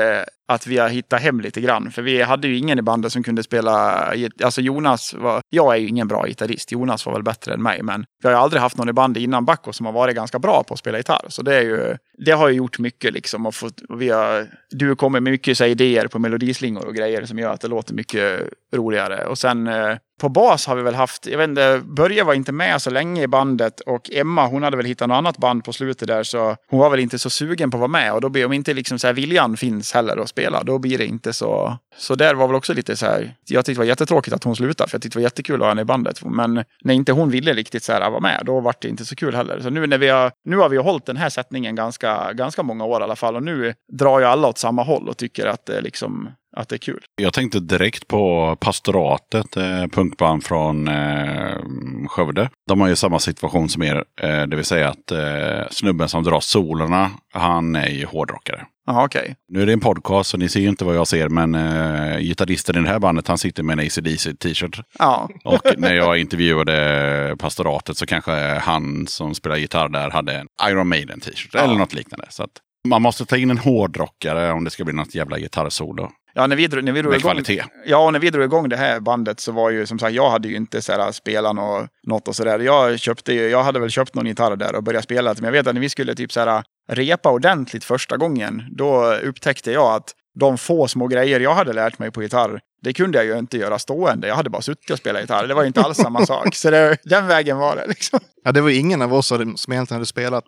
att 0.49 0.67
vi 0.67 0.79
har 0.79 0.89
hittat 0.89 1.23
hem 1.23 1.41
lite 1.41 1.61
grann. 1.61 1.91
För 1.91 2.03
vi 2.03 2.23
hade 2.23 2.49
ju 2.49 2.57
ingen 2.57 2.79
i 2.79 2.83
bandet 2.83 3.13
som 3.13 3.23
kunde 3.23 3.43
spela... 3.43 4.05
Alltså 4.45 4.61
Jonas 4.61 5.15
var... 5.15 5.41
Jag 5.51 5.75
är 5.75 5.79
ju 5.79 5.89
ingen 5.89 6.09
bra 6.09 6.27
gitarrist. 6.27 6.73
Jonas 6.73 7.07
var 7.07 7.13
väl 7.13 7.23
bättre 7.23 7.55
än 7.55 7.63
mig. 7.63 7.83
Men 7.83 8.05
vi 8.23 8.29
har 8.29 8.35
ju 8.35 8.41
aldrig 8.41 8.63
haft 8.63 8.77
någon 8.77 8.89
i 8.89 8.93
bandet 8.93 9.23
innan 9.23 9.45
Backo 9.45 9.73
som 9.73 9.87
har 9.87 9.93
varit 9.93 10.17
ganska 10.17 10.39
bra 10.39 10.65
på 10.69 10.75
att 10.75 10.81
spela 10.81 10.99
gitarr. 10.99 11.27
Så 11.29 11.43
det 11.43 11.55
är 11.55 11.63
ju... 11.63 11.97
Det 12.19 12.33
har 12.33 12.49
ju 12.49 12.55
gjort 12.55 12.79
mycket 12.79 13.13
liksom. 13.13 13.47
Och 13.47 13.55
fått, 13.55 13.81
och 13.81 14.03
vi 14.03 14.09
har, 14.09 14.47
du 14.71 14.97
kommer 14.97 15.21
med 15.21 15.31
mycket 15.31 15.59
så 15.59 15.65
här, 15.65 15.71
idéer 15.71 16.07
på 16.07 16.19
melodislingor 16.19 16.87
och 16.87 16.95
grejer 16.95 17.25
som 17.25 17.39
gör 17.39 17.53
att 17.53 17.61
det 17.61 17.69
låter 17.69 17.95
mycket 17.95 18.43
roligare. 18.75 19.27
Och 19.27 19.39
sen 19.39 19.67
eh, 19.67 19.97
på 20.21 20.29
bas 20.29 20.67
har 20.67 20.77
vi 20.77 20.83
väl 20.83 20.95
haft, 20.95 21.27
jag 21.27 21.39
vet 21.39 21.49
inte, 21.49 21.83
Börje 21.85 22.25
var 22.25 22.35
inte 22.35 22.53
med 22.53 22.83
så 22.83 22.91
länge 22.91 23.23
i 23.23 23.27
bandet 23.27 23.81
och 23.81 24.11
Emma 24.13 24.47
hon 24.47 24.63
hade 24.63 24.77
väl 24.77 24.87
hittat 24.87 25.09
något 25.09 25.17
annat 25.17 25.39
band 25.39 25.65
på 25.65 25.73
slutet 25.73 26.09
där 26.09 26.23
så 26.23 26.57
hon 26.71 26.81
var 26.81 26.91
väl 26.91 27.01
inte 27.01 27.19
så 27.19 27.31
sugen 27.31 27.71
på 27.71 27.77
att 27.77 27.81
vara 27.81 27.89
med 27.89 28.13
och 28.13 28.21
då 28.21 28.29
blir 28.29 28.47
om 28.47 28.53
inte 28.53 28.75
liksom 28.75 28.99
så 28.99 29.07
här 29.07 29.15
viljan 29.15 29.57
finns 29.57 29.93
heller 29.93 30.17
att 30.17 30.29
spela 30.37 30.63
då 30.63 30.79
blir 30.79 30.99
det 30.99 31.07
inte 31.07 31.33
så. 31.33 31.79
Så 31.97 32.15
där 32.15 32.35
var 32.35 32.47
väl 32.47 32.57
också 32.57 32.75
lite 32.75 32.97
så 32.97 33.07
här, 33.07 33.35
jag 33.49 33.65
tyckte 33.65 33.73
det 33.73 33.85
var 33.85 33.89
jättetråkigt 33.89 34.37
att 34.37 34.45
hon 34.45 34.57
slutade 34.57 34.91
för 34.91 34.95
jag 34.97 35.03
tyckte 35.03 35.19
det 35.19 35.23
var 35.23 35.27
jättekul 35.27 35.55
att 35.55 35.61
ha 35.61 35.69
henne 35.69 35.83
i 35.83 35.85
bandet. 35.85 36.25
Men 36.25 36.65
när 36.85 36.95
inte 36.95 37.13
hon 37.13 37.31
ville 37.31 37.53
riktigt 37.53 37.85
så 37.85 37.93
här 37.93 38.11
vara 38.11 38.21
med 38.21 38.43
då 38.45 38.61
var 38.61 38.75
det 38.81 38.89
inte 38.89 39.05
så 39.05 39.17
kul 39.17 39.35
heller. 39.35 39.61
Så 39.61 39.71
nu 39.71 39.87
när 39.87 39.99
vi 39.99 40.09
har, 40.09 40.33
nu 40.45 40.57
har 40.57 40.69
vi 40.69 40.77
hållit 40.77 41.07
den 41.07 41.17
här 41.17 41.29
sättningen 41.29 41.75
ganska, 41.75 42.33
ganska 42.33 42.63
många 42.63 42.85
år 42.85 43.01
i 43.01 43.05
alla 43.05 43.17
fall 43.17 43.37
och 43.37 43.43
nu 43.43 43.75
drar 43.93 44.21
ju 44.21 44.27
alla 44.27 44.49
åt 44.49 44.59
samma 44.59 44.83
håll 44.83 45.09
och 45.09 45.17
tycker 45.17 45.47
att 45.47 45.67
det 45.67 45.81
liksom 45.81 46.29
att 46.57 46.69
det 46.69 46.77
är 46.77 46.79
kul. 46.79 47.05
Jag 47.17 47.33
tänkte 47.33 47.61
direkt 47.61 48.09
på 48.09 48.57
Pastoratet, 48.61 49.57
eh, 49.57 49.87
punkband 49.93 50.45
från 50.45 50.89
eh, 50.89 51.57
Skövde. 52.09 52.51
De 52.69 52.81
har 52.81 52.89
ju 52.89 52.97
samma 52.97 53.19
situation 53.19 53.69
som 53.69 53.83
er, 53.83 54.05
eh, 54.21 54.43
det 54.43 54.57
vill 54.57 54.65
säga 54.65 54.89
att 54.89 55.13
eh, 55.13 55.69
snubben 55.71 56.09
som 56.09 56.23
drar 56.23 56.41
solerna, 56.41 57.11
han 57.33 57.77
är 57.77 57.89
ju 57.89 58.07
hårdrockare. 58.07 58.67
Ja, 58.87 59.05
okej. 59.05 59.35
Nu 59.49 59.63
är 59.63 59.67
det 59.67 59.73
en 59.73 59.81
podcast 59.81 60.31
så 60.31 60.37
ni 60.37 60.49
ser 60.49 60.61
ju 60.61 60.69
inte 60.69 60.85
vad 60.85 60.97
jag 60.97 61.07
ser, 61.09 61.29
men 61.29 61.55
eh, 61.55 62.19
gitarristen 62.19 62.77
i 62.77 62.81
det 62.81 62.89
här 62.89 62.99
bandet 62.99 63.29
han 63.29 63.39
sitter 63.39 63.63
med 63.63 63.79
en 63.79 63.87
ACDC 63.87 64.35
t-shirt. 64.35 64.81
Ja, 64.99 65.29
Och 65.45 65.61
när 65.77 65.95
jag 65.95 66.19
intervjuade 66.19 67.37
Pastoratet 67.39 67.97
så 67.97 68.07
kanske 68.07 68.33
han 68.59 69.07
som 69.07 69.35
spelar 69.35 69.57
gitarr 69.57 69.89
där 69.89 70.11
hade 70.11 70.33
en 70.35 70.47
Iron 70.71 70.89
Maiden 70.89 71.21
t-shirt 71.21 71.51
Ja. 71.53 71.61
eller 71.61 71.75
något 71.75 71.95
liknande. 71.95 72.27
Så 72.31 72.43
att 72.43 72.51
man 72.89 73.03
måste 73.03 73.25
ta 73.27 73.37
in 73.37 73.51
en 73.51 73.59
hårdrockare 73.59 74.53
om 74.53 74.65
det 74.65 74.71
ska 74.71 74.85
bli 74.85 74.95
något 74.95 75.15
jävla 75.15 75.39
gitarrsolo. 75.39 76.11
Ja, 76.39 76.47
när 76.47 76.57
vi, 76.57 76.67
drog- 76.67 76.85
när 76.85 76.93
vi 76.93 77.03
drog 77.03 77.11
Med 77.13 77.21
igång, 77.21 77.31
kvalitet. 77.31 77.65
Ja, 77.87 77.99
och 78.07 78.13
när 78.13 78.21
vi 78.21 78.31
drog 78.31 78.45
igång 78.45 78.69
det 78.69 78.77
här 78.77 79.01
bandet 79.01 79.41
så 79.41 79.53
var 79.53 79.71
ju 79.71 79.87
som 79.87 79.99
sagt, 79.99 80.15
jag 80.15 80.31
hade 80.31 80.49
ju 80.49 80.57
inte 80.57 80.83
så 80.83 80.93
här, 80.93 81.13
spelat 81.13 81.55
något, 81.57 81.87
något 82.07 82.29
och 82.29 82.37
sådär. 82.37 82.59
Jag 82.59 82.99
köpte 83.01 83.33
ju, 83.33 83.49
jag 83.49 83.63
hade 83.63 83.81
väl 83.81 83.91
köpt 83.91 84.15
någon 84.15 84.27
gitarr 84.27 84.57
där 84.57 84.75
och 84.75 84.83
börjat 84.83 85.05
spela. 85.05 85.35
Men 85.35 85.45
jag 85.45 85.53
vet 85.53 85.67
att 85.67 85.75
när 85.75 85.81
vi 85.81 85.89
skulle 85.89 86.15
typ 86.15 86.33
så 86.33 86.41
här, 86.41 86.63
repa 86.93 87.31
ordentligt 87.31 87.85
första 87.85 88.17
gången, 88.17 88.63
då 88.71 89.15
upptäckte 89.15 89.73
jag 89.73 89.95
att 89.95 90.11
de 90.41 90.59
få 90.59 90.89
små 90.89 91.07
grejer 91.07 91.41
jag 91.41 91.55
hade 91.55 91.73
lärt 91.73 91.99
mig 91.99 92.11
på 92.11 92.23
gitarr, 92.23 92.61
det 92.83 92.93
kunde 92.93 93.19
jag 93.19 93.27
ju 93.27 93.39
inte 93.39 93.57
göra 93.59 93.79
stående. 93.79 94.29
Jag 94.29 94.35
hade 94.35 94.51
bara 94.51 94.63
suttit 94.63 94.91
och 94.91 94.99
spelat 94.99 95.23
gitarr. 95.23 95.47
Det 95.47 95.55
var 95.55 95.63
ju 95.63 95.67
inte 95.67 95.81
alls 95.83 95.99
samma 95.99 96.27
sak. 96.27 96.55
Så 96.55 96.71
det, 96.71 96.97
den 97.05 97.27
vägen 97.27 97.57
var 97.59 97.77
det 97.77 97.87
liksom. 97.87 98.21
Ja, 98.45 98.53
det 98.53 98.61
var 98.61 98.71
ingen 98.71 99.03
av 99.03 99.15
oss 99.15 99.27
som 99.27 99.39
egentligen 99.73 99.87
hade 99.99 100.07
spelat, 100.07 100.45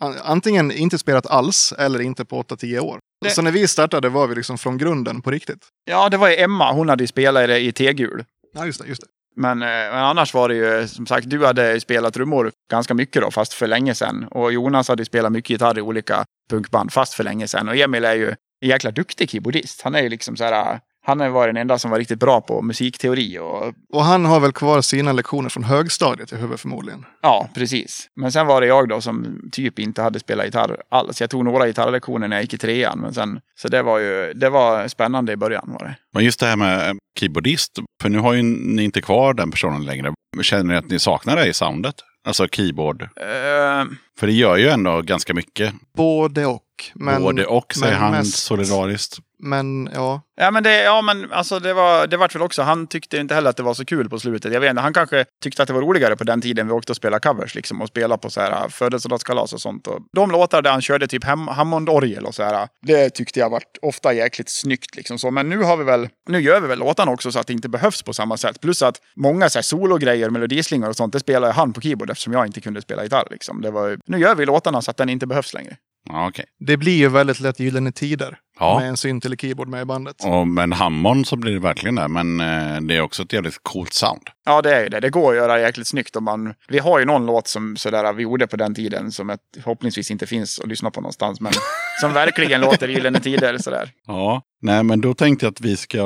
an- 0.00 0.16
antingen 0.24 0.72
inte 0.72 0.98
spelat 0.98 1.26
alls 1.26 1.74
eller 1.78 2.00
inte 2.00 2.24
på 2.24 2.42
8-10 2.42 2.78
år. 2.78 2.98
Det- 3.22 3.30
Så 3.30 3.42
när 3.42 3.50
vi 3.52 3.68
startade 3.68 4.08
var 4.08 4.26
vi 4.26 4.34
liksom 4.34 4.58
från 4.58 4.78
grunden 4.78 5.22
på 5.22 5.30
riktigt. 5.30 5.66
Ja, 5.84 6.08
det 6.08 6.16
var 6.16 6.28
ju 6.28 6.36
Emma. 6.36 6.72
Hon 6.72 6.88
hade 6.88 7.02
ju 7.02 7.06
spelat 7.08 7.44
i 7.44 7.46
det 7.46 7.58
i 7.60 7.72
tegul. 7.72 8.24
Ja, 8.54 8.66
just 8.66 8.82
det. 8.82 8.88
Just 8.88 9.00
det. 9.02 9.06
Men, 9.36 9.62
eh, 9.62 9.66
men 9.68 9.94
annars 10.04 10.34
var 10.34 10.48
det 10.48 10.54
ju 10.54 10.88
som 10.88 11.06
sagt, 11.06 11.30
du 11.30 11.46
hade 11.46 11.80
spelat 11.80 12.14
trummor 12.14 12.52
ganska 12.70 12.94
mycket 12.94 13.22
då, 13.22 13.30
fast 13.30 13.52
för 13.54 13.66
länge 13.66 13.94
sedan. 13.94 14.24
Och 14.30 14.52
Jonas 14.52 14.88
hade 14.88 15.04
spelat 15.04 15.32
mycket 15.32 15.50
gitarr 15.50 15.78
i 15.78 15.80
olika 15.80 16.24
punkband, 16.50 16.92
fast 16.92 17.14
för 17.14 17.24
länge 17.24 17.48
sedan. 17.48 17.68
Och 17.68 17.76
Emil 17.76 18.04
är 18.04 18.14
ju 18.14 18.28
en 18.60 18.68
jäkla 18.68 18.90
duktig 18.90 19.30
keyboardist. 19.30 19.82
Han 19.82 19.94
är 19.94 20.02
ju 20.02 20.08
liksom 20.08 20.36
så 20.36 20.44
här, 20.44 20.80
han 21.04 21.20
har 21.20 21.28
varit 21.28 21.54
den 21.54 21.60
enda 21.60 21.78
som 21.78 21.90
var 21.90 21.98
riktigt 21.98 22.18
bra 22.18 22.40
på 22.40 22.62
musikteori 22.62 23.38
och 23.38 23.72
Och 23.92 24.04
han 24.04 24.24
har 24.24 24.40
väl 24.40 24.52
kvar 24.52 24.80
sina 24.80 25.12
lektioner 25.12 25.48
från 25.48 25.64
högstadiet 25.64 26.32
i 26.32 26.36
huvudet 26.36 26.60
förmodligen. 26.60 27.04
ja, 27.22 27.48
precis. 27.54 28.08
Men 28.16 28.32
sen 28.32 28.46
var 28.46 28.60
det 28.60 28.66
jag 28.66 28.88
då 28.88 29.00
som 29.00 29.40
typ 29.52 29.78
inte 29.78 30.02
hade 30.02 30.20
spelat 30.20 30.46
gitarr 30.46 30.76
alls. 30.88 31.20
Jag 31.20 31.30
tog 31.30 31.44
några 31.44 31.66
gitarrlektioner 31.66 32.28
när 32.28 32.36
jag 32.36 32.42
gick 32.42 32.54
i 32.54 32.58
trean, 32.58 32.98
men 32.98 33.14
sen, 33.14 33.40
så 33.60 33.68
det 33.68 33.82
var 33.82 33.98
ju, 33.98 34.32
det 34.32 34.50
var 34.50 34.88
spännande 34.88 35.32
i 35.32 35.36
början 35.36 35.64
var 35.78 35.84
det. 35.86 35.96
Men 36.14 36.24
just 36.24 36.40
det 36.40 36.46
här 36.46 36.56
med 36.56 36.96
keyboardist, 37.18 37.72
för 38.02 38.08
nu 38.08 38.18
har 38.18 38.32
ju 38.32 38.42
ni 38.42 38.82
inte 38.84 39.00
kvar 39.02 39.34
den 39.34 39.50
personen 39.50 39.84
längre. 39.84 40.12
Känner 40.42 40.64
ni 40.64 40.76
att 40.76 40.90
ni 40.90 40.98
saknar 40.98 41.36
det 41.36 41.46
i 41.46 41.52
soundet? 41.52 41.94
Alltså 42.24 42.48
keyboard. 42.48 43.02
Eh, 43.02 43.84
För 44.18 44.26
det 44.26 44.32
gör 44.32 44.56
ju 44.56 44.68
ändå 44.68 45.02
ganska 45.02 45.34
mycket. 45.34 45.74
Både 45.96 46.46
och. 46.46 46.62
Men, 46.94 47.22
Både 47.22 47.46
och 47.46 47.74
säger 47.74 47.92
men 47.92 48.02
han 48.02 48.12
mest- 48.12 48.44
solidariskt. 48.44 49.16
Men 49.44 49.90
ja, 49.94 50.22
Ja 50.36 50.50
men 50.50 50.62
det, 50.62 50.82
ja, 50.82 51.02
men 51.02 51.32
alltså 51.32 51.58
det 51.58 51.74
var, 51.74 52.06
det 52.06 52.16
vart 52.16 52.34
väl 52.34 52.42
också, 52.42 52.62
han 52.62 52.86
tyckte 52.86 53.16
inte 53.18 53.34
heller 53.34 53.50
att 53.50 53.56
det 53.56 53.62
var 53.62 53.74
så 53.74 53.84
kul 53.84 54.08
på 54.08 54.18
slutet. 54.18 54.52
Jag 54.52 54.60
vet 54.60 54.70
inte, 54.70 54.82
han 54.82 54.92
kanske 54.92 55.24
tyckte 55.42 55.62
att 55.62 55.66
det 55.68 55.72
var 55.74 55.80
roligare 55.82 56.16
på 56.16 56.24
den 56.24 56.40
tiden 56.40 56.66
vi 56.66 56.72
åkte 56.72 56.92
och 56.92 56.96
spelade 56.96 57.20
covers 57.28 57.54
liksom 57.54 57.82
och 57.82 57.88
spelade 57.88 58.20
på 58.22 58.30
så 58.30 58.40
här 58.40 58.68
födelsedagskalas 58.68 59.52
och 59.52 59.60
sånt. 59.60 59.86
Och 59.86 59.98
de 60.12 60.30
låtar 60.30 60.62
där 60.62 60.70
han 60.70 60.82
körde 60.82 61.06
typ 61.06 61.24
Ham- 61.24 61.50
Hammond-orgel 61.52 62.24
och 62.26 62.34
så 62.34 62.42
här, 62.42 62.68
det 62.86 63.10
tyckte 63.10 63.40
jag 63.40 63.50
vart 63.50 63.78
ofta 63.82 64.12
jäkligt 64.12 64.50
snyggt 64.50 64.96
liksom 64.96 65.18
så. 65.18 65.30
Men 65.30 65.48
nu 65.48 65.62
har 65.62 65.76
vi 65.76 65.84
väl, 65.84 66.08
nu 66.28 66.40
gör 66.40 66.60
vi 66.60 66.66
väl 66.68 66.78
låtarna 66.78 67.12
också 67.12 67.32
så 67.32 67.38
att 67.38 67.46
det 67.46 67.52
inte 67.52 67.68
behövs 67.68 68.02
på 68.02 68.12
samma 68.12 68.36
sätt. 68.36 68.60
Plus 68.60 68.82
att 68.82 69.00
många 69.16 69.48
så 69.50 69.58
här 69.58 69.62
sologrejer, 69.62 70.30
melodislingor 70.30 70.88
och 70.88 70.96
sånt, 70.96 71.12
det 71.12 71.20
spelar 71.20 71.48
ju 71.48 71.52
han 71.54 71.72
på 71.72 71.80
keyboard 71.80 72.10
eftersom 72.10 72.32
jag 72.32 72.46
inte 72.46 72.60
kunde 72.60 72.82
spela 72.82 73.02
gitarr 73.04 73.26
liksom. 73.30 73.60
Det 73.60 73.70
var, 73.70 73.98
nu 74.06 74.18
gör 74.18 74.34
vi 74.34 74.46
låtarna 74.46 74.82
så 74.82 74.90
att 74.90 74.96
den 74.96 75.08
inte 75.08 75.26
behövs 75.26 75.54
längre. 75.54 75.76
Okay. 76.10 76.44
det 76.58 76.76
blir 76.76 76.96
ju 76.96 77.08
väldigt 77.08 77.40
lätt 77.40 77.60
Gyllene 77.60 77.92
Tider. 77.92 78.38
Ja. 78.58 78.78
Med 78.80 78.88
en 78.88 78.96
synt 78.96 79.24
eller 79.24 79.36
keyboard 79.36 79.68
med 79.68 79.82
i 79.82 79.84
bandet. 79.84 80.16
Och 80.24 80.48
med 80.48 80.74
Hammond 80.74 81.26
så 81.26 81.36
blir 81.36 81.52
det 81.52 81.58
verkligen 81.58 81.94
det. 81.94 82.08
Men 82.08 82.40
eh, 82.40 82.80
det 82.80 82.96
är 82.96 83.00
också 83.00 83.22
ett 83.22 83.32
jävligt 83.32 83.58
coolt 83.62 83.92
sound. 83.92 84.22
Ja, 84.44 84.62
det 84.62 84.74
är 84.76 84.90
det. 84.90 85.00
Det 85.00 85.10
går 85.10 85.30
att 85.30 85.36
göra 85.36 85.60
jäkligt 85.60 85.86
snyggt. 85.86 86.16
Om 86.16 86.24
man, 86.24 86.54
vi 86.68 86.78
har 86.78 86.98
ju 86.98 87.04
någon 87.04 87.26
låt 87.26 87.48
som 87.48 87.76
sådär, 87.76 88.12
vi 88.12 88.22
gjorde 88.22 88.46
på 88.46 88.56
den 88.56 88.74
tiden 88.74 89.12
som 89.12 89.30
ett, 89.30 89.40
förhoppningsvis 89.54 90.10
inte 90.10 90.26
finns 90.26 90.60
att 90.60 90.68
lyssna 90.68 90.90
på 90.90 91.00
någonstans. 91.00 91.40
Men 91.40 91.52
som 92.00 92.12
verkligen 92.12 92.60
låter 92.60 92.88
Gyllene 92.88 93.20
Tider. 93.20 93.58
Sådär. 93.58 93.90
Ja, 94.06 94.42
nej 94.62 94.82
men 94.82 95.00
då 95.00 95.14
tänkte 95.14 95.46
jag 95.46 95.50
att 95.50 95.60
vi 95.60 95.76
ska 95.76 96.02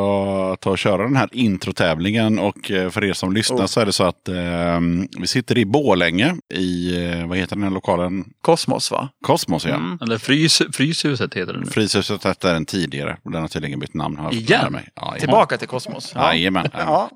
ta 0.61 0.71
och 0.71 0.79
köra 0.79 1.03
den 1.03 1.17
här 1.17 1.29
introtävlingen. 1.33 2.39
Och 2.39 2.71
eh, 2.71 2.91
för 2.91 3.05
er 3.05 3.13
som 3.13 3.33
lyssnar 3.33 3.57
Oh. 3.57 3.67
så 3.67 3.81
är 3.81 3.87
det 3.87 3.93
så 3.93 4.05
att 4.05 4.29
eh, 4.29 4.81
vi 5.21 5.27
sitter 5.27 5.59
i 5.59 5.65
Borlänge 5.65 6.37
i, 6.55 7.05
eh, 7.05 7.27
vad 7.27 7.39
heter 7.39 7.57
den 7.57 7.63
här 7.63 7.71
lokalen? 7.71 8.25
Kosmos 8.41 8.91
va? 8.91 9.09
Kosmos 9.27 9.67
ja. 9.67 9.75
Mm. 9.75 9.99
Eller 10.03 10.19
frys, 10.19 10.63
Fryshuset 10.73 11.35
heter 11.35 11.53
det 11.53 11.61
nu. 11.61 11.67
Fryshuset 11.67 12.25
hette 12.37 12.53
den 12.53 12.65
tidigare. 12.67 13.17
och 13.25 13.33
Den 13.33 13.41
har 13.41 13.49
tydligen 13.49 13.79
bytt 13.79 13.95
namn. 13.95 14.17
Har 14.17 14.35
Igen? 14.35 14.73
Mig. 14.73 14.89
Ja, 14.95 15.15
Tillbaka 15.19 15.57
till 15.59 15.69
Kosmos. 15.69 16.13
Ja. 16.15 16.35
Jajamän. 16.35 16.69
Ja. 16.73 17.11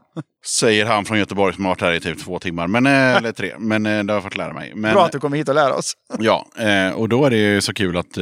Säger 0.46 0.86
han 0.86 1.04
från 1.04 1.18
Göteborg 1.18 1.54
som 1.54 1.64
har 1.64 1.70
varit 1.70 1.80
här 1.80 1.92
i 1.92 2.00
typ 2.00 2.18
två 2.24 2.38
timmar. 2.38 2.66
Men, 2.66 2.86
eh, 2.86 2.92
eller 3.16 3.32
tre. 3.32 3.52
Men 3.58 3.86
eh, 3.86 4.04
det 4.04 4.12
har 4.12 4.16
jag 4.16 4.22
fått 4.22 4.36
lära 4.36 4.52
mig. 4.52 4.72
Men, 4.74 4.92
Bra 4.92 5.04
att 5.04 5.12
du 5.12 5.20
kommer 5.20 5.36
hit 5.36 5.48
och 5.48 5.54
lär 5.54 5.72
oss. 5.72 5.92
Ja, 6.18 6.46
eh, 6.58 6.92
och 6.92 7.08
då 7.08 7.24
är 7.24 7.30
det 7.30 7.36
ju 7.36 7.60
så 7.60 7.74
kul 7.74 7.96
att 7.96 8.14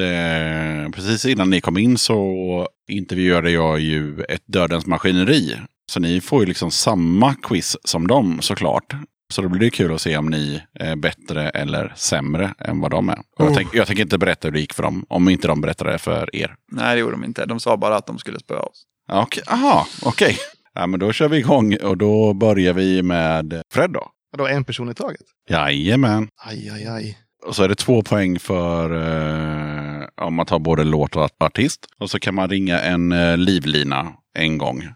precis 0.94 1.24
innan 1.24 1.50
ni 1.50 1.60
kom 1.60 1.78
in 1.78 1.98
så 1.98 2.68
intervjuade 2.88 3.50
jag 3.50 3.80
ju 3.80 4.22
ett 4.22 4.42
Dödens 4.46 4.86
Maskineri. 4.86 5.56
Så 5.90 6.00
ni 6.00 6.20
får 6.20 6.40
ju 6.40 6.46
liksom 6.46 6.70
samma 6.70 7.34
quiz 7.34 7.76
som 7.84 8.06
dem 8.06 8.38
såklart. 8.40 8.94
Så 9.32 9.42
då 9.42 9.48
blir 9.48 9.60
det 9.60 9.70
kul 9.70 9.94
att 9.94 10.00
se 10.00 10.16
om 10.16 10.26
ni 10.26 10.62
är 10.74 10.96
bättre 10.96 11.48
eller 11.50 11.92
sämre 11.96 12.54
än 12.58 12.80
vad 12.80 12.90
de 12.90 13.08
är. 13.08 13.18
Och 13.18 13.44
jag, 13.46 13.54
tänk, 13.54 13.74
jag 13.74 13.86
tänker 13.86 14.02
inte 14.02 14.18
berätta 14.18 14.48
hur 14.48 14.52
det 14.52 14.60
gick 14.60 14.72
för 14.74 14.82
dem, 14.82 15.04
om 15.08 15.28
inte 15.28 15.48
de 15.48 15.60
berättar 15.60 15.84
det 15.86 15.98
för 15.98 16.36
er. 16.36 16.54
Nej, 16.72 16.94
det 16.94 17.00
gjorde 17.00 17.12
de 17.12 17.24
inte. 17.24 17.46
De 17.46 17.60
sa 17.60 17.76
bara 17.76 17.96
att 17.96 18.06
de 18.06 18.18
skulle 18.18 18.38
spöa 18.38 18.60
oss. 18.60 18.82
Ja, 19.08 19.22
Okej, 19.22 19.42
aha, 19.46 19.86
okej. 20.02 20.36
Ja, 20.74 20.86
men 20.86 21.00
då 21.00 21.12
kör 21.12 21.28
vi 21.28 21.36
igång 21.36 21.76
och 21.76 21.96
då 21.96 22.34
börjar 22.34 22.72
vi 22.72 23.02
med 23.02 23.62
Fred 23.72 23.90
då. 23.90 24.08
Då 24.38 24.46
en 24.46 24.64
person 24.64 24.90
i 24.90 24.94
taget. 24.94 25.20
Jajamän. 25.50 26.28
Aj, 26.46 26.70
aj, 26.70 26.86
aj. 26.86 27.18
Och 27.46 27.56
så 27.56 27.62
är 27.62 27.68
det 27.68 27.74
två 27.74 28.02
poäng 28.02 28.38
för 28.38 28.90
eh, 28.92 30.06
om 30.26 30.34
man 30.34 30.46
tar 30.46 30.58
både 30.58 30.84
låt 30.84 31.16
och 31.16 31.30
artist. 31.40 31.86
Och 32.00 32.10
så 32.10 32.18
kan 32.18 32.34
man 32.34 32.48
ringa 32.48 32.80
en 32.80 33.12
eh, 33.12 33.36
livlina 33.36 34.12
en 34.34 34.58
gång. 34.58 34.88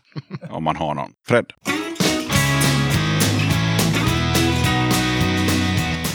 om 0.51 0.65
man 0.65 0.77
har 0.77 0.95
någon. 0.95 1.11
Fred. 1.29 1.47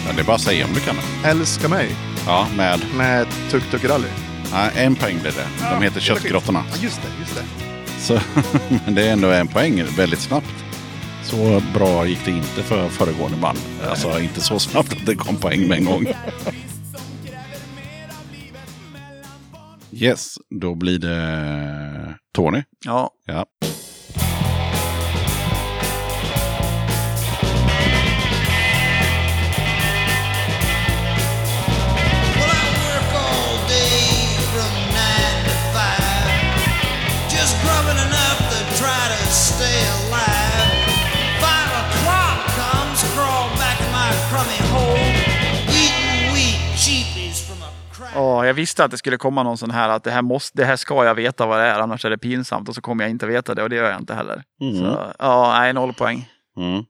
Men 0.08 0.16
det 0.16 0.22
är 0.22 0.26
bara 0.26 0.36
att 0.36 0.42
säga 0.42 0.66
om 0.66 0.74
du 0.74 0.80
kan 0.80 0.96
det. 0.96 1.30
Älska 1.30 1.70
mig 1.70 1.96
Ja, 2.26 2.48
med... 2.58 2.80
med 2.98 3.28
Tuk 3.52 3.72
Tuk 3.72 3.84
Rally. 3.84 4.08
Nej, 4.52 4.72
en 4.76 4.96
poäng 4.96 5.20
blir 5.22 5.32
det. 5.32 5.48
De 5.74 5.84
heter 5.84 6.00
Köttgrottorna. 6.00 6.64
Ja, 6.72 6.76
just 6.82 7.02
det, 7.02 7.08
just 7.20 7.36
det. 7.36 7.44
Så, 8.00 8.20
men 8.86 8.96
det 8.96 9.08
är 9.08 9.14
ändå 9.14 9.32
en 9.32 9.48
poäng 9.48 9.84
väldigt 9.98 10.20
snabbt. 10.20 10.54
Så 11.24 11.62
bra 11.74 12.06
gick 12.08 12.26
det 12.26 12.32
inte 12.32 12.64
för 12.64 12.90
föregående 12.90 13.38
band. 13.38 13.60
Alltså 13.90 14.20
inte 14.20 14.42
så 14.42 14.60
snabbt 14.60 14.92
att 14.94 15.06
det 15.06 15.16
kom 15.16 15.36
poäng 15.36 15.68
med 15.68 15.78
en 15.78 15.86
gång. 15.86 16.06
Yes, 19.92 20.36
då 20.62 20.76
blir 20.76 21.00
det 21.00 22.16
Tony. 22.36 22.64
Ja. 22.86 23.10
Ja. 23.26 23.46
Åh, 48.18 48.48
jag 48.48 48.54
visste 48.54 48.84
att 48.84 48.92
det 48.92 48.98
skulle 48.98 49.18
komma 49.18 49.44
någon 49.44 49.58
sån 49.58 49.72
här 49.72 49.90
att 49.90 50.04
det 50.04 50.12
här, 50.12 50.22
måste, 50.22 50.58
det 50.58 50.66
här 50.66 50.76
ska 50.76 51.06
jag 51.06 51.16
veta 51.16 51.46
vad 51.46 51.60
det 51.60 51.66
är, 51.66 51.80
annars 51.80 52.06
är 52.06 52.10
det 52.10 52.18
pinsamt 52.18 52.70
och 52.70 52.76
så 52.76 52.82
kommer 52.82 53.04
jag 53.04 53.12
inte 53.12 53.28
veta 53.28 53.56
det 53.56 53.64
och 53.64 53.70
det 53.70 53.76
gör 53.76 53.90
jag 53.90 54.00
inte 54.00 54.14
heller. 54.14 54.44
Så, 54.60 55.14
ja, 55.20 55.56
nej, 55.60 55.74
noll 55.74 55.94
poäng. 55.94 56.30
Mm. 56.58 56.84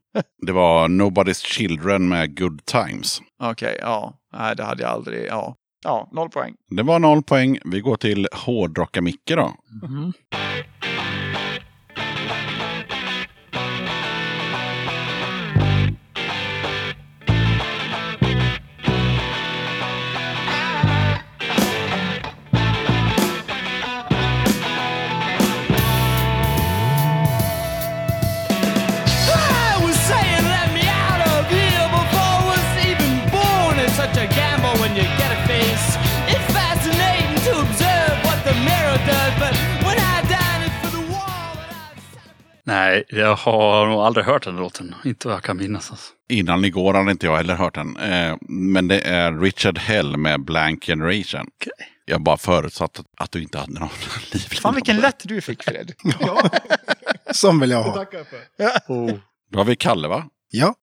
Det 0.46 0.52
var 0.52 0.88
Nobody's 0.88 1.46
Children 1.46 2.10
med 2.10 2.40
Good 2.40 2.66
Times. 2.66 3.22
Okej, 3.44 3.78
ja. 3.82 4.14
Nej, 4.34 4.56
det 4.56 4.64
hade 4.64 4.84
jag 4.84 4.92
aldrig. 4.92 5.28
Ja, 5.28 5.56
ja 5.84 6.10
noll 6.12 6.30
poäng. 6.30 6.54
Det 6.70 6.84
var 6.84 7.00
noll 7.00 7.24
poäng. 7.24 7.60
Vi 7.66 7.80
går 7.80 7.96
till 7.96 8.28
Hårdrocka-Micke 8.32 9.36
då. 9.36 9.54
I 10.57 10.57
Nej, 42.68 43.04
jag 43.10 43.36
har 43.36 43.88
nog 43.88 44.00
aldrig 44.02 44.26
hört 44.26 44.44
den 44.44 44.56
låten. 44.56 44.96
Inte 45.06 45.28
vad 45.28 45.36
jag 45.36 45.44
kan 45.44 45.58
minnas. 45.58 45.92
Alltså. 45.92 46.14
Innan 46.30 46.66
igår 46.66 46.94
hade 46.94 47.12
inte 47.12 47.26
jag 47.26 47.38
heller 47.38 47.56
hört 47.56 47.76
den. 47.76 47.98
Eh, 47.98 48.36
men 48.50 48.88
det 48.88 49.00
är 49.02 49.40
Richard 49.40 49.78
Hell 49.78 50.18
med 50.18 50.46
Blank 50.46 50.86
Generation. 50.86 51.48
Jag 52.06 52.22
bara 52.22 52.38
förutsatt 52.38 53.02
att, 53.18 53.32
du 53.32 53.42
inte 53.42 53.58
hade 53.58 53.80
någon 53.80 53.90
livlina. 54.34 54.62
Fan 54.62 54.76
vilken 54.76 54.98
lätt 54.98 55.22
du 55.24 55.42
fick 55.42 55.64
Fred. 55.64 55.92
Som 57.32 57.60
vill 57.60 57.72
jag 57.72 57.84
ha. 57.84 58.06
Då 59.52 59.60
har 59.60 59.66
vi 59.66 59.76
Kalle 59.76 60.08
va? 60.08 60.26
Ja. 60.50 60.76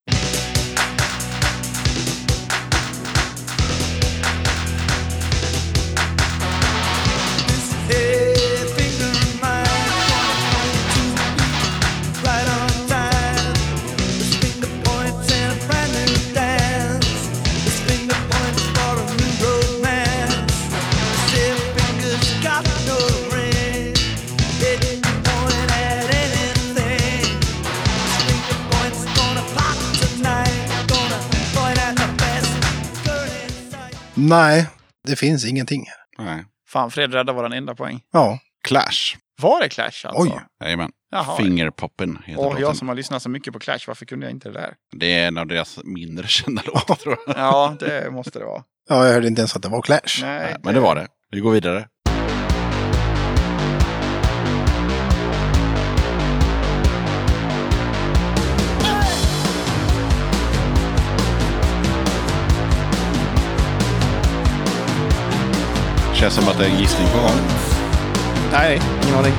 Nej, 34.28 34.66
det 35.06 35.16
finns 35.16 35.46
ingenting. 35.46 35.86
Nej. 36.18 36.44
Fan, 36.68 36.90
Fred 36.90 37.12
räddade 37.12 37.32
våran 37.32 37.52
enda 37.52 37.74
poäng. 37.74 38.00
Ja. 38.12 38.38
Clash. 38.64 39.16
Var 39.42 39.60
det 39.60 39.68
Clash 39.68 39.84
alltså? 39.86 40.12
Oj. 40.14 40.40
Jajamän. 40.64 40.90
Jaha. 41.10 41.36
Fingerpoppen 41.36 42.18
heter 42.24 42.46
Och 42.46 42.60
jag 42.60 42.76
som 42.76 42.88
har 42.88 42.94
lyssnat 42.94 43.22
så 43.22 43.28
mycket 43.28 43.52
på 43.52 43.58
Clash, 43.58 43.78
varför 43.86 44.06
kunde 44.06 44.26
jag 44.26 44.30
inte 44.30 44.48
det 44.48 44.60
där? 44.60 44.74
Det 44.96 45.14
är 45.14 45.26
en 45.28 45.38
av 45.38 45.46
deras 45.46 45.78
mindre 45.84 46.26
kända 46.26 46.62
låtar 46.66 46.94
tror 46.94 47.16
jag. 47.26 47.36
Ja, 47.36 47.76
det 47.80 48.12
måste 48.12 48.38
det 48.38 48.44
vara. 48.44 48.62
Ja, 48.88 49.06
jag 49.06 49.12
hörde 49.12 49.26
inte 49.26 49.40
ens 49.40 49.56
att 49.56 49.62
det 49.62 49.68
var 49.68 49.82
Clash. 49.82 50.20
Nej, 50.20 50.38
Nej, 50.38 50.56
men 50.62 50.74
det 50.74 50.80
var 50.80 50.94
det. 50.94 51.06
Vi 51.30 51.40
går 51.40 51.50
vidare. 51.52 51.86
Känns 66.24 66.34
som 66.34 66.48
att 66.48 66.58
det 66.58 66.64
är 66.64 66.70
en 66.70 66.78
gissning 66.80 67.08
på 67.08 67.18
gång. 67.18 67.36
Nej, 68.52 68.80
ingen 69.02 69.18
aning. 69.18 69.32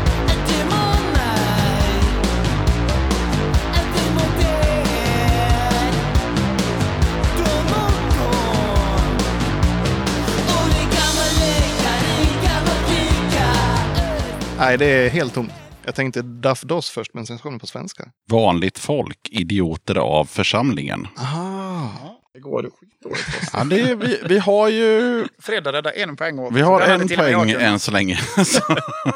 Nej, 14.58 14.78
det 14.78 14.86
är 14.86 15.10
helt 15.10 15.34
tomt. 15.34 15.52
Jag 15.86 15.96
tänkte 15.96 16.22
Duff 16.22 16.62
Doss 16.62 16.90
först, 16.90 17.14
men 17.14 17.26
sen 17.26 17.38
kom 17.38 17.54
det 17.54 17.60
på 17.60 17.68
svenska. 17.68 18.04
Vanligt 18.30 18.80
folk, 18.80 19.30
idioter 19.32 19.96
av 19.96 20.26
församlingen. 20.26 21.08
Aha. 21.18 22.15
Det 22.36 22.42
går 22.42 22.70
skitdåligt. 22.80 23.28
Ja, 23.54 23.64
det 23.64 23.82
är, 23.82 23.96
vi, 23.96 24.22
vi 24.26 24.40
har 24.40 24.70
ju 24.70 25.28
Fred 25.40 25.68
räddade 25.68 25.90
en 25.90 26.16
poäng 26.16 26.40
åt 26.40 26.54
vi 26.54 26.62
har 26.62 26.82
en 26.82 27.02
och 27.02 27.10
poäng 27.10 27.52
än 27.52 27.80
så 27.80 27.92
länge. 27.92 28.18
så 28.46 28.74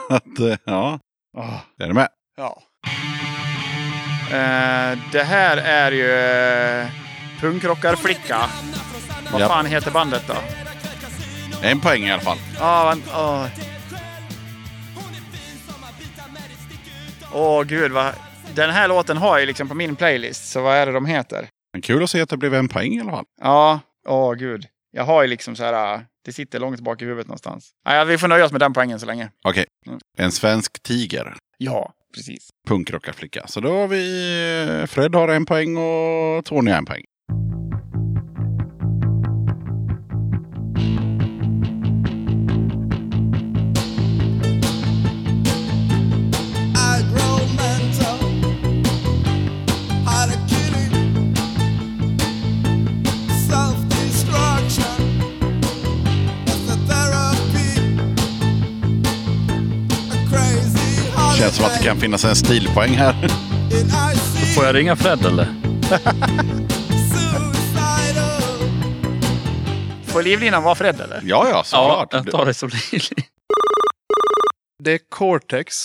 att, 0.09 0.39
eh, 0.39 0.57
ja, 0.63 0.99
är 1.79 1.87
du 1.87 1.93
med? 1.93 2.07
Ja. 2.37 2.61
Eh, 4.31 4.99
det 5.11 5.23
här 5.23 5.57
är 5.57 5.91
ju 5.91 6.07
uh, 6.83 6.91
Punkrockarflicka. 7.41 8.37
Vad 9.31 9.41
Japp. 9.41 9.49
fan 9.49 9.65
heter 9.65 9.91
bandet 9.91 10.23
då? 10.27 10.35
En 11.61 11.79
poäng 11.79 12.03
i 12.03 12.11
alla 12.11 12.21
fall. 12.21 12.37
Ja, 12.59 12.85
vänta. 12.85 13.11
Åh, 13.15 13.45
Åh, 17.33 17.63
gud 17.63 17.91
vad... 17.91 18.13
Den 18.55 18.69
här 18.69 18.87
låten 18.87 19.17
har 19.17 19.39
jag 19.39 19.47
liksom 19.47 19.67
på 19.67 19.75
min 19.75 19.95
playlist, 19.95 20.51
så 20.51 20.61
vad 20.61 20.75
är 20.75 20.85
det 20.85 20.91
de 20.91 21.05
heter? 21.05 21.47
Men 21.79 21.83
kul 21.83 22.03
att 22.03 22.09
se 22.09 22.21
att 22.21 22.29
det 22.29 22.37
blev 22.37 22.53
en 22.53 22.67
poäng 22.67 22.93
i 22.93 22.99
alla 23.01 23.11
fall. 23.11 23.25
Ja, 23.41 23.79
åh 24.07 24.33
gud. 24.33 24.65
Jag 24.91 25.03
har 25.03 25.21
ju 25.21 25.27
liksom 25.27 25.55
så 25.55 25.63
här... 25.63 25.93
äh, 25.95 26.01
Det 26.25 26.33
sitter 26.33 26.59
långt 26.59 26.79
bak 26.79 27.01
i 27.01 27.05
huvudet 27.05 27.27
någonstans. 27.27 27.69
Nej, 27.85 28.05
vi 28.05 28.17
får 28.17 28.27
nöja 28.27 28.45
oss 28.45 28.51
med 28.51 28.61
den 28.61 28.73
poängen 28.73 28.99
så 28.99 29.05
länge. 29.05 29.29
Okej, 29.43 29.65
Mm. 29.87 29.99
en 30.17 30.31
svensk 30.31 30.83
tiger. 30.83 31.35
Ja, 31.57 31.93
precis. 32.15 32.49
Punkrockarflicka. 32.67 33.47
Så 33.47 33.59
då 33.59 33.71
har 33.77 33.87
vi... 33.87 34.87
Fred 34.87 35.15
har 35.15 35.27
en 35.27 35.45
poäng 35.45 35.77
och 35.77 36.45
Tony 36.45 36.71
har 36.71 36.77
en 36.77 36.85
poäng. 36.85 37.03
Känns 61.49 61.57
som 61.57 61.65
att 61.65 61.77
det 61.79 61.83
kan 61.83 61.99
finnas 61.99 62.25
en 62.25 62.35
stilpoäng 62.35 62.89
här. 62.93 63.13
Får 64.55 64.65
jag 64.65 64.75
ringa 64.75 64.95
Fred 64.95 65.25
eller? 65.25 65.45
Får 70.05 70.23
livlinan 70.23 70.63
vara 70.63 70.75
Fred 70.75 71.01
eller? 71.01 71.21
Ja, 71.23 71.47
ja, 71.49 71.49
Ja, 71.51 71.63
såklart. 71.63 72.13
jag 72.13 72.31
tar 72.31 72.45
det 72.45 72.53
som 72.53 72.69
det 72.69 72.99
Det 74.83 74.91
är 74.91 74.99
Cortex 75.09 75.75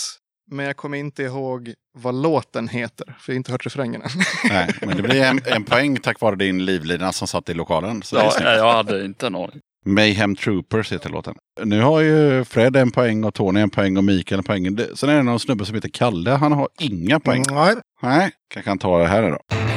Men 0.50 0.66
jag 0.66 0.76
kommer 0.76 0.98
inte 0.98 1.22
ihåg 1.22 1.74
vad 1.98 2.14
låten 2.14 2.68
heter, 2.68 3.04
för 3.04 3.32
jag 3.32 3.34
har 3.34 3.36
inte 3.36 3.52
hört 3.52 3.66
refrängen 3.66 4.02
än. 4.02 4.10
Nej, 4.48 4.74
men 4.80 4.96
det 4.96 5.02
blir 5.02 5.22
en, 5.22 5.40
en 5.44 5.64
poäng 5.64 5.96
tack 5.96 6.20
vare 6.20 6.36
din 6.36 6.64
livlina 6.64 7.12
som 7.12 7.28
satt 7.28 7.48
i 7.48 7.54
lokalen. 7.54 8.02
Så 8.02 8.16
det 8.16 8.22
är 8.22 8.44
Ja, 8.44 8.54
jag 8.56 8.72
hade 8.72 9.04
inte 9.04 9.26
en 9.26 9.34
aning. 9.34 9.60
Mayhem 9.84 10.36
Troopers 10.36 10.92
heter 10.92 11.10
låten. 11.10 11.34
Nu 11.64 11.80
har 11.80 12.00
ju 12.00 12.44
Fred 12.44 12.76
en 12.76 12.90
poäng 12.90 13.24
och 13.24 13.34
Tony 13.34 13.60
en 13.60 13.70
poäng 13.70 13.96
och 13.96 14.04
Mikael 14.04 14.38
en 14.38 14.44
poäng. 14.44 14.78
Sen 14.94 15.08
är 15.08 15.16
det 15.16 15.22
någon 15.22 15.40
snubbe 15.40 15.64
som 15.64 15.74
heter 15.74 15.88
Kalle. 15.88 16.30
Han 16.30 16.52
har 16.52 16.68
inga 16.80 17.20
poäng. 17.20 17.44
Nej. 17.50 17.74
Nej, 18.02 18.30
kanske 18.48 18.70
han 18.70 18.78
tar 18.78 18.98
det 18.98 19.06
här 19.06 19.30
då. 19.30 19.73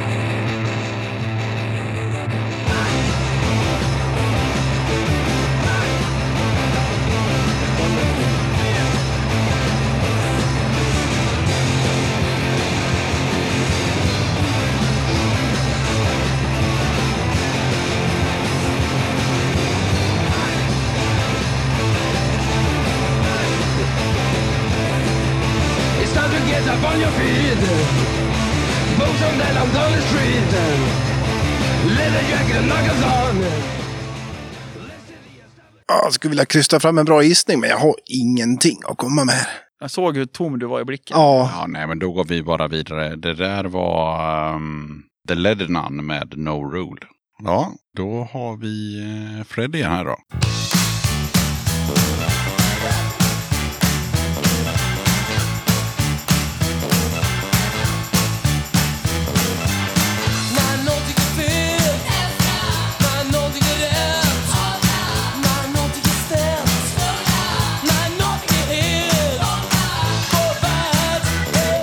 Jag 35.88 36.12
skulle 36.12 36.30
vilja 36.30 36.44
krysta 36.44 36.80
fram 36.80 36.98
en 36.98 37.04
bra 37.04 37.22
gissning, 37.22 37.60
men 37.60 37.70
jag 37.70 37.78
har 37.78 37.94
ingenting 38.06 38.78
att 38.88 38.96
komma 38.96 39.24
med. 39.24 39.34
här. 39.34 39.48
Jag 39.80 39.90
såg 39.90 40.16
hur 40.16 40.26
tom 40.26 40.58
du 40.58 40.66
var 40.66 40.80
i 40.80 40.84
blicken. 40.84 41.16
Ja, 41.20 41.50
Ja, 41.54 41.66
nej, 41.66 41.86
men 41.86 41.98
då 41.98 42.12
går 42.12 42.24
vi 42.24 42.42
bara 42.42 42.68
vidare. 42.68 43.16
Det 43.16 43.34
där 43.34 43.64
var 43.64 44.54
um, 44.54 45.02
The 45.28 45.34
Led 45.34 45.70
Nun 45.70 46.06
med 46.06 46.34
No 46.38 46.70
Rule. 46.72 47.00
Ja, 47.44 47.72
då 47.96 48.28
har 48.32 48.56
vi 48.56 48.98
eh, 49.38 49.44
Fred 49.44 49.74
igen 49.74 49.90
här 49.92 50.04
då. 50.04 50.16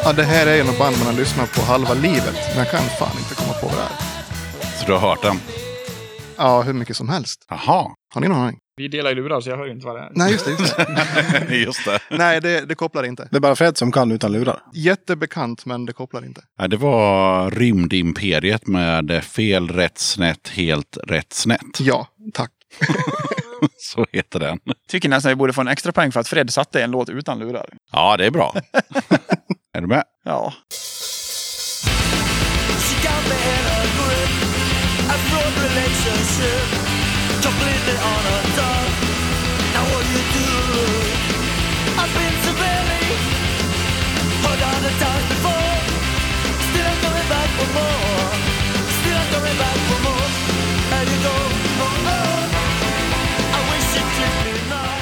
Ja, 0.05 0.13
det 0.13 0.23
här 0.23 0.47
är 0.47 0.55
ju 0.55 0.63
något 0.63 0.79
band 0.79 0.95
man 0.97 1.05
har 1.07 1.13
lyssnat 1.13 1.55
på 1.55 1.61
halva 1.61 1.93
livet, 1.93 2.35
men 2.49 2.57
jag 2.57 2.71
kan 2.71 2.79
fan 2.79 3.17
inte 3.19 3.35
komma 3.35 3.53
på 3.53 3.67
vad 3.67 3.75
det 3.75 3.81
är. 3.81 4.77
Så 4.79 4.85
du 4.85 4.91
har 4.93 4.99
hört 4.99 5.21
den? 5.21 5.35
Ja, 6.37 6.61
hur 6.61 6.73
mycket 6.73 6.97
som 6.97 7.09
helst. 7.09 7.45
Jaha, 7.49 7.91
Har 8.13 8.21
ni 8.21 8.27
någon 8.27 8.37
aning? 8.37 8.57
Vi 8.77 8.87
delar 8.87 9.09
ju 9.09 9.15
lurar 9.15 9.41
så 9.41 9.49
jag 9.49 9.57
hör 9.57 9.65
ju 9.65 9.71
inte 9.71 9.85
vad 9.85 9.95
det 9.95 10.01
är. 10.01 10.11
Nej, 10.15 10.31
just 10.31 10.45
det. 10.45 10.51
Just 10.51 10.77
det. 10.77 11.55
just 11.55 11.85
det. 11.85 11.99
Nej, 12.09 12.41
det, 12.41 12.65
det 12.65 12.75
kopplar 12.75 13.03
inte. 13.03 13.27
det 13.31 13.37
är 13.37 13.41
bara 13.41 13.55
Fred 13.55 13.77
som 13.77 13.91
kan 13.91 14.11
utan 14.11 14.31
lurar. 14.31 14.59
Jättebekant, 14.73 15.65
men 15.65 15.85
det 15.85 15.93
kopplar 15.93 16.25
inte. 16.25 16.41
Ja, 16.57 16.67
det 16.67 16.77
var 16.77 17.51
Rymdimperiet 17.51 18.67
med 18.67 19.23
fel, 19.23 19.67
rätt, 19.69 19.97
snett, 19.97 20.47
helt 20.49 20.97
rätt, 21.03 21.33
snett. 21.33 21.79
Ja, 21.79 22.07
tack. 22.33 22.51
Så 23.77 24.05
heter 24.11 24.39
den. 24.39 24.59
Tycker 24.89 25.09
nästan 25.09 25.29
vi 25.29 25.35
borde 25.35 25.53
få 25.53 25.61
en 25.61 25.67
extra 25.67 25.91
poäng 25.91 26.11
för 26.11 26.19
att 26.19 26.27
Fred 26.27 26.53
satte 26.53 26.83
en 26.83 26.91
låt 26.91 27.09
utan 27.09 27.39
lurar. 27.39 27.65
Ja, 27.91 28.17
det 28.17 28.25
är 28.25 28.31
bra. 28.31 28.55
är 29.75 29.81
du 29.81 29.87
med? 29.87 30.03
Ja. 30.23 30.53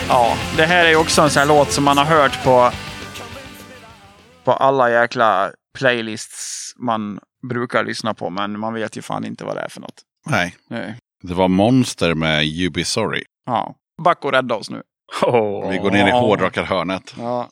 Ja, 0.10 0.38
det 0.58 0.66
här 0.66 0.86
är 0.86 0.96
också 0.96 1.22
en 1.22 1.30
sån 1.30 1.40
här 1.40 1.48
låt 1.48 1.72
som 1.72 1.84
man 1.84 1.98
har 1.98 2.06
hört 2.06 2.44
på, 2.44 2.72
på 4.44 4.54
alla 4.54 4.92
jäkla 4.92 5.52
playlists 5.78 6.74
man 6.78 7.20
brukar 7.50 7.84
lyssna 7.84 8.14
på. 8.14 8.30
Men 8.30 8.60
man 8.60 8.74
vet 8.74 8.98
ju 8.98 9.02
fan 9.02 9.26
inte 9.26 9.46
vad 9.46 9.56
det 9.56 9.62
är 9.62 9.70
för 9.70 9.82
något. 9.82 10.02
Nej. 10.26 10.56
Nej. 10.70 10.96
Det 11.24 11.34
var 11.34 11.48
Monster 11.48 12.14
med 12.14 12.46
You 12.46 12.72
Be 12.72 12.86
Sorry. 12.86 13.24
Ja. 13.46 13.76
Back 14.04 14.26
och 14.26 14.32
rädda 14.32 14.56
oss 14.56 14.70
nu. 14.70 14.82
Åh. 15.22 15.70
Vi 15.70 15.78
går 15.78 15.92
ner 15.92 16.08
i 16.08 16.12
hårdrockarhörnet. 16.12 17.16
Ja. 17.18 17.50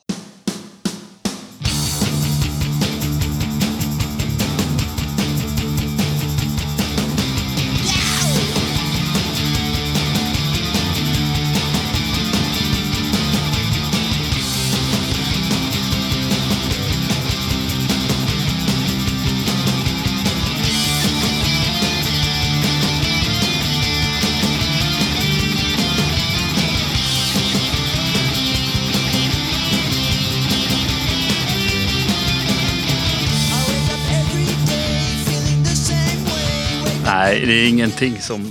Nej, 37.32 37.46
det 37.46 37.52
är 37.52 37.68
ingenting 37.68 38.16
som 38.16 38.50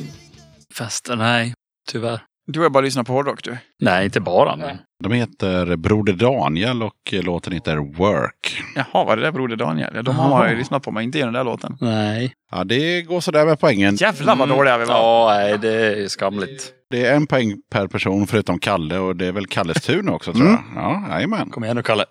fäster. 0.77 1.15
Nej, 1.15 1.53
tyvärr. 1.91 2.21
Du 2.47 2.59
har 2.59 2.69
bara 2.69 2.83
lyssnat 2.83 3.07
på 3.07 3.13
hårdrock 3.13 3.43
du. 3.43 3.57
Nej, 3.81 4.05
inte 4.05 4.19
bara. 4.19 4.55
Men... 4.55 4.77
De 5.03 5.11
heter 5.11 5.75
Broder 5.75 6.13
Daniel 6.13 6.83
och 6.83 6.93
låten 7.11 7.53
heter 7.53 7.77
Work. 7.77 8.63
Jaha, 8.75 9.03
var 9.05 9.15
det 9.15 9.21
där 9.21 9.31
Broder 9.31 9.55
Daniel? 9.55 9.91
Ja, 9.95 10.01
de 10.01 10.15
har 10.15 10.29
man 10.29 10.49
ju 10.49 10.57
lyssnat 10.57 10.83
på, 10.83 10.91
men 10.91 11.03
inte 11.03 11.19
den 11.19 11.33
där 11.33 11.43
låten. 11.43 11.77
Nej. 11.81 12.33
Ja, 12.51 12.63
det 12.63 13.01
går 13.01 13.21
sådär 13.21 13.45
med 13.45 13.59
poängen. 13.59 13.95
Jävlar 13.95 14.35
vad 14.35 14.49
dåliga 14.49 14.77
vi 14.77 14.85
var. 14.85 14.95
Ja, 14.95 15.37
nej, 15.37 15.57
det 15.57 16.03
är 16.03 16.07
skamligt. 16.07 16.71
Det 16.89 17.05
är 17.05 17.15
en 17.15 17.27
poäng 17.27 17.55
per 17.71 17.87
person 17.87 18.27
förutom 18.27 18.59
Kalle 18.59 18.97
och 18.97 19.15
det 19.15 19.25
är 19.25 19.31
väl 19.31 19.47
Kalles 19.47 19.81
tur 19.81 20.03
nu 20.03 20.11
också 20.11 20.33
tror 20.33 20.47
jag. 20.47 20.63
Ja, 20.75 21.05
jajamän. 21.09 21.49
Kom 21.49 21.63
igen 21.63 21.75
nu, 21.75 21.83
Kalle. 21.83 22.05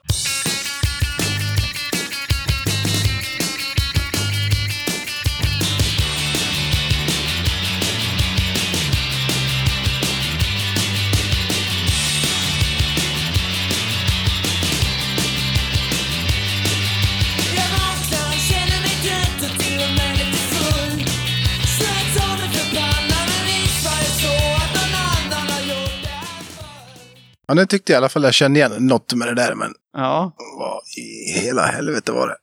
Ja, 27.50 27.54
nu 27.54 27.66
tyckte 27.66 27.92
jag 27.92 27.96
i 27.96 28.00
alla 28.00 28.08
fall 28.08 28.22
jag 28.24 28.34
kände 28.34 28.58
igen 28.60 28.72
något 28.78 29.14
med 29.14 29.28
det 29.28 29.34
där, 29.34 29.54
men 29.54 29.68
Ja. 29.96 30.32
vad 30.58 30.80
i 30.98 31.40
hela 31.40 31.62
helvete 31.66 32.12
var 32.12 32.28
det? 32.28 32.36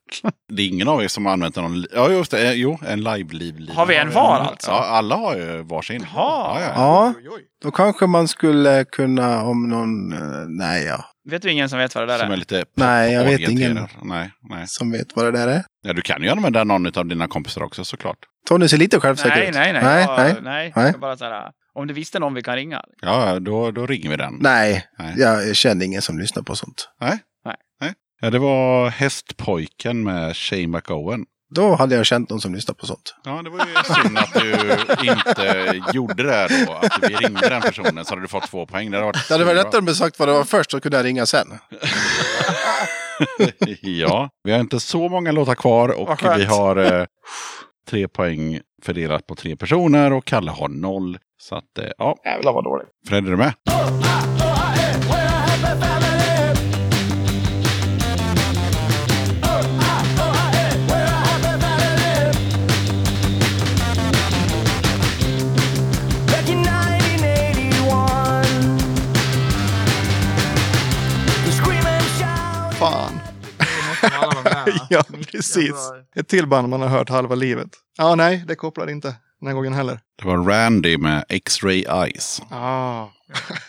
Det 0.56 0.62
är 0.62 0.68
ingen 0.68 0.88
av 0.88 1.04
er 1.04 1.08
som 1.08 1.26
har 1.26 1.34
använt 1.34 1.56
någon... 1.56 1.86
Ja, 1.96 2.10
just 2.10 2.32
det. 2.32 2.48
eh, 2.48 2.52
Jo, 2.54 2.80
en 2.88 3.04
live-liv. 3.04 3.70
Har 3.76 3.86
vi 3.86 3.96
en 3.96 4.12
var 4.12 4.40
alltså? 4.40 4.72
Ja, 4.72 4.86
alla 4.86 5.16
har 5.16 5.36
ju 5.36 5.64
varsin. 5.64 6.06
Jaha. 6.14 6.62
Ja, 6.62 6.62
ja. 6.62 7.14
Ja, 7.24 7.32
då 7.64 7.72
kanske 7.72 8.08
man 8.08 8.28
skulle 8.28 8.84
kunna 8.86 9.44
om 9.44 9.70
någon... 9.70 10.14
eh, 10.14 10.20
Nej, 10.48 10.84
ja. 10.86 11.06
Vet 11.30 11.42
du 11.42 11.52
ingen 11.52 11.70
som 11.70 11.80
vet 11.80 11.96
vad 11.96 12.08
det 12.08 12.14
där 12.14 12.20
Som 12.20 12.30
är 12.30 12.34
är? 12.34 12.38
lite 12.38 12.66
Nej, 12.76 13.14
jag 13.14 13.24
vet 13.24 13.40
ingen. 13.40 13.88
Nej, 14.04 14.32
nej. 14.50 14.68
Som 14.68 14.92
vet 14.92 15.08
vad 15.16 15.26
det 15.26 15.32
där 15.32 15.48
är. 15.48 15.64
Ja, 15.82 15.94
du 15.94 16.02
kan 16.02 16.24
ju 16.24 16.30
använda 16.30 16.64
någon 16.64 16.98
av 16.98 17.06
dina 17.06 17.28
kompisar 17.28 17.64
också 17.64 17.86
såklart. 17.86 18.18
Tony 18.48 18.68
ser 18.68 18.78
lite 18.78 19.00
självsäker 19.00 19.36
Nej, 19.36 19.50
ut. 19.50 19.56
nej, 19.56 19.74
nej. 19.74 19.84
Nej, 19.84 20.06
nej. 20.18 20.36
nej. 20.42 20.74
Nej. 20.76 20.92
Jag 20.92 21.00
Bara 21.02 21.18
så 21.18 21.26
här, 21.26 21.52
om 21.78 21.88
du 21.88 21.94
visste 21.94 22.20
någon 22.20 22.34
vi 22.34 22.44
kan 22.44 22.56
ringa. 22.56 22.82
Ja, 23.02 23.40
då, 23.40 23.72
då 23.72 23.86
ringer 23.86 24.10
vi 24.10 24.18
den. 24.18 24.38
Nej, 24.42 24.86
Nej. 25.00 25.14
jag 25.18 25.56
känner 25.56 25.86
ingen 25.86 26.02
som 26.02 26.20
lyssnar 26.20 26.44
på 26.44 26.56
sånt. 26.56 26.90
Nej. 27.02 27.20
Nej. 27.46 27.56
Nej. 27.82 27.94
Ja, 28.22 28.30
det 28.30 28.40
var 28.40 28.90
Hästpojken 28.90 30.04
med 30.04 30.38
Shane 30.38 30.68
McOwen. 30.68 31.26
Då 31.56 31.76
hade 31.76 31.96
jag 31.96 32.06
känt 32.06 32.30
någon 32.30 32.42
som 32.42 32.56
lyssnar 32.56 32.76
på 32.76 32.86
sånt. 32.86 33.16
Ja, 33.24 33.42
det 33.44 33.50
var 33.50 33.66
ju 33.66 33.74
synd 34.04 34.18
att 34.18 34.34
du 34.34 34.52
inte 35.10 35.82
gjorde 35.94 36.24
det 36.24 36.66
då. 36.66 36.74
Att 36.74 37.00
vi 37.02 37.16
ringde 37.16 37.50
den 37.50 37.62
personen 37.62 38.06
så 38.06 38.12
hade 38.12 38.22
du 38.22 38.28
fått 38.28 38.48
två 38.48 38.66
poäng. 38.66 38.92
Det 38.92 38.98
hade 38.98 39.06
varit, 39.06 39.28
Det 39.28 39.34
hade 39.34 39.46
varit 39.46 39.58
lättare 39.58 39.80
om 39.80 39.86
du 39.86 39.96
sagt 39.96 40.20
vad 40.20 40.28
det 40.28 40.34
var 40.34 40.44
först 40.44 40.72
så 40.72 40.80
kunde 40.80 40.98
jag 40.98 41.06
ringa 41.06 41.26
sen. 41.26 41.48
ja, 43.82 44.30
vi 44.44 44.52
har 44.52 44.60
inte 44.60 44.80
så 44.80 45.10
många 45.10 45.32
låtar 45.32 45.56
kvar 45.56 45.90
och 45.90 46.20
vi 46.38 46.46
har 46.46 46.76
eh, 46.76 47.06
tre 47.90 48.08
poäng 48.08 48.60
fördelat 48.84 49.28
på 49.28 49.36
tre 49.36 49.56
personer 49.56 50.14
och 50.14 50.26
Kalle 50.26 50.52
har 50.52 50.68
noll. 50.70 51.18
Så 51.42 51.56
att, 51.56 51.78
eh, 51.78 51.86
ja, 51.98 52.18
Jävlar 52.26 52.54
vad 52.54 52.64
dåligt. 52.64 52.88
Fred 53.08 53.26
är 53.28 53.32
du 53.32 53.38
med? 53.38 53.54
ja, 74.90 75.04
precis. 75.32 75.92
Ett 76.16 76.28
till 76.28 76.48
band 76.48 76.70
man 76.70 76.82
har 76.82 76.88
hört 76.90 77.10
halva 77.10 77.36
livet. 77.36 77.70
Ja, 77.98 78.16
nej, 78.16 78.44
det 78.48 78.56
kopplar 78.56 78.90
inte 78.90 79.16
den 79.40 79.48
här 79.48 79.54
gången 79.56 79.74
heller. 79.74 80.00
Det 80.22 80.28
var 80.28 80.38
Randy 80.38 80.98
med 80.98 81.26
X-Ray 81.30 81.86
Eyes. 81.90 82.42
Ah. 82.50 83.06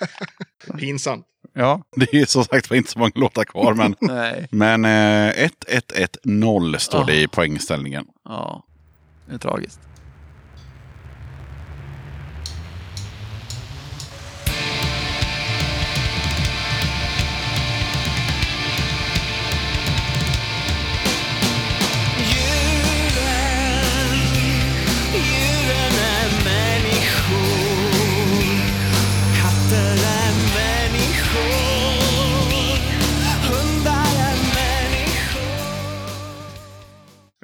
Pinsamt. 0.78 1.24
Ja. 1.55 1.82
Det 1.96 2.14
är 2.14 2.26
som 2.26 2.44
sagt 2.44 2.70
inte 2.70 2.90
så 2.90 2.99
många 2.99 3.12
låtar 3.14 3.44
kvar, 3.44 3.74
men, 3.74 3.94
Nej. 4.01 4.49
men 4.51 4.84
eh, 4.84 5.49
1-1-1-0 5.66 6.78
står 6.78 7.05
det 7.05 7.12
Ah. 7.12 7.16
i 7.16 7.28
poängställningen. 7.28 8.05
Ja. 8.24 8.64
Det 9.26 9.34
är 9.34 9.38
tragiskt. 9.38 9.80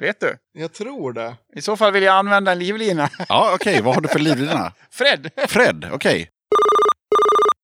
Vet 0.01 0.19
du? 0.19 0.37
Jag 0.53 0.73
tror 0.73 1.13
det. 1.13 1.35
I 1.55 1.61
så 1.61 1.77
fall 1.77 1.91
vill 1.93 2.03
jag 2.03 2.15
använda 2.15 2.51
en 2.51 2.59
livlina. 2.59 3.09
Ja, 3.29 3.51
okej. 3.55 3.81
Vad 3.81 3.95
har 3.95 4.01
du 4.01 4.07
för 4.07 4.19
livlina? 4.19 4.73
Fred! 4.91 5.29
Fred, 5.47 5.89
okej. 5.91 6.29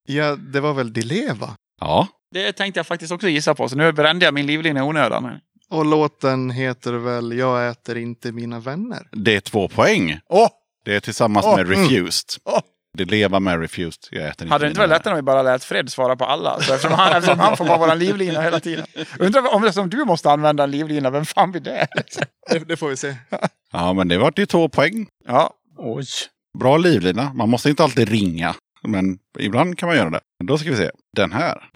Ja, 0.08 0.36
det 0.36 0.60
var 0.60 0.74
väl 0.74 0.94
Dileva. 0.94 1.50
Ja, 1.80 2.08
Det 2.32 2.54
tänkte 2.54 2.80
jag 2.80 2.88
faktiskt 2.88 3.12
också 3.12 3.28
gissa 3.28 3.56
på, 3.56 3.70
så 3.70 3.76
nu 3.76 3.92
brände 3.92 4.26
jag 4.26 4.34
min 4.34 4.46
livlina 4.46 4.80
i 4.80 4.84
onödan. 4.84 5.40
Och 5.70 5.86
låten 5.86 6.50
heter 6.50 6.94
väl 6.94 7.38
Jag 7.38 7.70
äter 7.70 7.98
inte 7.98 8.32
mina 8.32 8.60
vänner. 8.60 9.08
det 9.12 9.36
är 9.36 9.40
två 9.40 9.68
poäng. 9.68 10.20
Åh! 10.30 10.50
Det 10.86 10.96
är 10.96 11.00
tillsammans 11.00 11.46
Åh, 11.46 11.56
med 11.58 11.70
Refused. 11.70 12.30
Åh! 12.46 12.60
Det 12.98 13.06
lever 13.06 13.40
med 13.40 13.62
Refused. 13.62 14.04
Jag 14.12 14.28
äter 14.28 14.46
inte 14.46 14.54
Hade 14.54 14.66
det 14.66 14.70
inte 14.70 14.80
varit 14.80 14.90
lättare 14.90 15.12
om 15.12 15.16
vi 15.16 15.22
bara 15.22 15.42
lät 15.42 15.64
Fred 15.64 15.92
svara 15.92 16.16
på 16.16 16.26
alla? 16.26 16.60
Så 16.62 16.74
eftersom, 16.74 16.98
han, 16.98 17.14
eftersom 17.14 17.40
han 17.40 17.58
får 17.58 17.66
vara 17.66 17.78
vår 17.78 17.96
livlina 17.96 18.42
hela 18.42 18.60
tiden. 18.60 18.86
Undrar 19.20 19.56
om 19.56 19.62
det 19.62 19.68
är 19.68 19.72
som 19.72 19.90
du 19.90 20.06
måste 20.06 20.32
använda 20.32 20.64
en 20.64 20.72
livlina, 20.72 21.10
vem 21.10 21.26
fan 21.26 21.52
blir 21.52 21.62
det? 21.62 21.88
Det, 22.50 22.60
det 22.60 22.78
får 22.78 22.90
vi 22.90 22.98
se. 22.98 23.16
Ja, 23.72 23.94
men 23.94 24.08
det 24.08 24.18
vart 24.18 24.40
ju 24.40 24.46
två 24.46 24.70
poäng. 24.70 25.08
Ja. 25.28 25.54
Oj. 25.78 26.06
Bra 26.60 26.78
livlina. 26.78 27.34
Man 27.34 27.50
måste 27.50 27.70
inte 27.70 27.84
alltid 27.84 28.10
ringa. 28.10 28.56
Men 28.84 29.18
ibland 29.40 29.78
kan 29.78 29.88
man 29.90 29.98
göra 29.98 30.10
det. 30.10 30.20
Då 30.44 30.58
ska 30.58 30.70
vi 30.70 30.76
se. 30.76 30.90
Den 31.16 31.32
här. 31.32 31.70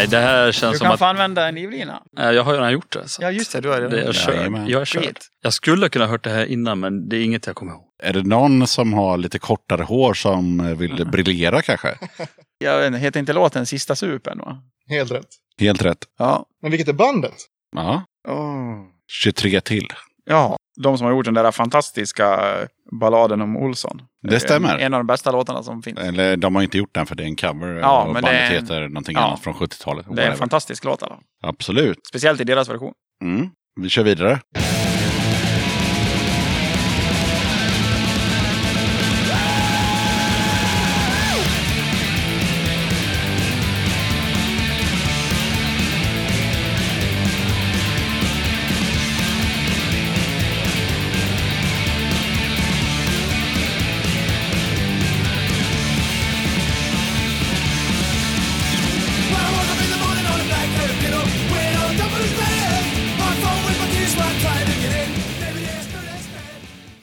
Nej, 0.00 0.08
det 0.08 0.18
här 0.18 0.46
Du 0.46 0.52
känns 0.52 0.78
som 0.78 0.84
kan 0.84 0.92
att... 0.92 0.98
få 0.98 1.04
använda 1.04 1.48
en 1.48 1.54
livlina. 1.54 2.02
Nej, 2.12 2.34
jag 2.34 2.44
har 2.44 2.52
ju 2.52 2.58
redan 2.58 2.72
gjort 2.72 2.92
det. 2.92 3.08
Så. 3.08 3.22
Ja, 3.22 3.30
just 3.30 3.52
det. 3.52 3.60
Du 3.60 3.68
har 3.68 3.76
är 3.80 3.88
det. 3.88 3.96
Jag 4.70 4.80
är 4.80 4.84
kört. 4.84 5.04
Skit. 5.04 5.28
Jag 5.42 5.52
skulle 5.52 5.88
kunna 5.88 6.04
ha 6.04 6.10
hört 6.10 6.24
det 6.24 6.30
här 6.30 6.46
innan, 6.46 6.80
men 6.80 7.08
det 7.08 7.16
är 7.16 7.24
inget 7.24 7.46
jag 7.46 7.56
kommer 7.56 7.72
ihåg. 7.72 7.82
Är 8.02 8.12
det 8.12 8.22
någon 8.22 8.66
som 8.66 8.92
har 8.92 9.16
lite 9.18 9.38
kortare 9.38 9.82
hår 9.82 10.14
som 10.14 10.76
vill 10.76 11.06
briljera 11.12 11.62
kanske? 11.62 11.98
Jag 12.58 12.78
vet 12.78 12.86
inte, 12.86 12.98
heter 12.98 13.20
inte 13.20 13.32
låten 13.32 13.66
Sista 13.66 13.96
supen? 13.96 14.38
Va? 14.38 14.62
Helt 14.88 15.10
rätt. 15.10 15.28
Helt 15.58 15.82
rätt. 15.82 15.98
Ja. 16.18 16.46
Men 16.62 16.70
vilket 16.70 16.88
är 16.88 16.92
bandet? 16.92 17.34
Ja. 17.76 18.02
Oh. 18.28 18.84
23 19.22 19.60
till. 19.60 19.88
Ja, 20.30 20.56
de 20.82 20.98
som 20.98 21.04
har 21.04 21.12
gjort 21.14 21.24
den 21.24 21.34
där 21.34 21.50
fantastiska 21.50 22.56
balladen 23.00 23.40
om 23.40 23.56
Olsson. 23.56 24.02
Det 24.28 24.40
stämmer. 24.40 24.74
En, 24.74 24.80
en 24.80 24.94
av 24.94 25.00
de 25.00 25.06
bästa 25.06 25.30
låtarna 25.32 25.62
som 25.62 25.82
finns. 25.82 25.98
Eller 25.98 26.36
de 26.36 26.54
har 26.54 26.62
inte 26.62 26.78
gjort 26.78 26.94
den 26.94 27.06
för 27.06 27.14
det 27.14 27.22
är 27.22 27.26
en 27.26 27.36
cover. 27.36 27.68
Ja, 27.78 28.04
men 28.04 28.12
bandet 28.14 28.30
det 28.32 28.38
är 28.38 28.46
en- 28.56 28.62
heter 28.62 28.88
någonting 28.88 29.14
ja. 29.16 29.22
annat 29.26 29.40
från 29.40 29.54
70-talet. 29.54 30.06
Det 30.16 30.22
är 30.22 30.30
en 30.30 30.36
fantastisk 30.36 30.84
låt. 30.84 31.02
Alla. 31.02 31.16
Absolut. 31.42 31.98
Speciellt 32.08 32.40
i 32.40 32.44
deras 32.44 32.68
version. 32.68 32.92
Mm. 33.24 33.48
Vi 33.80 33.88
kör 33.88 34.02
vidare. 34.02 34.40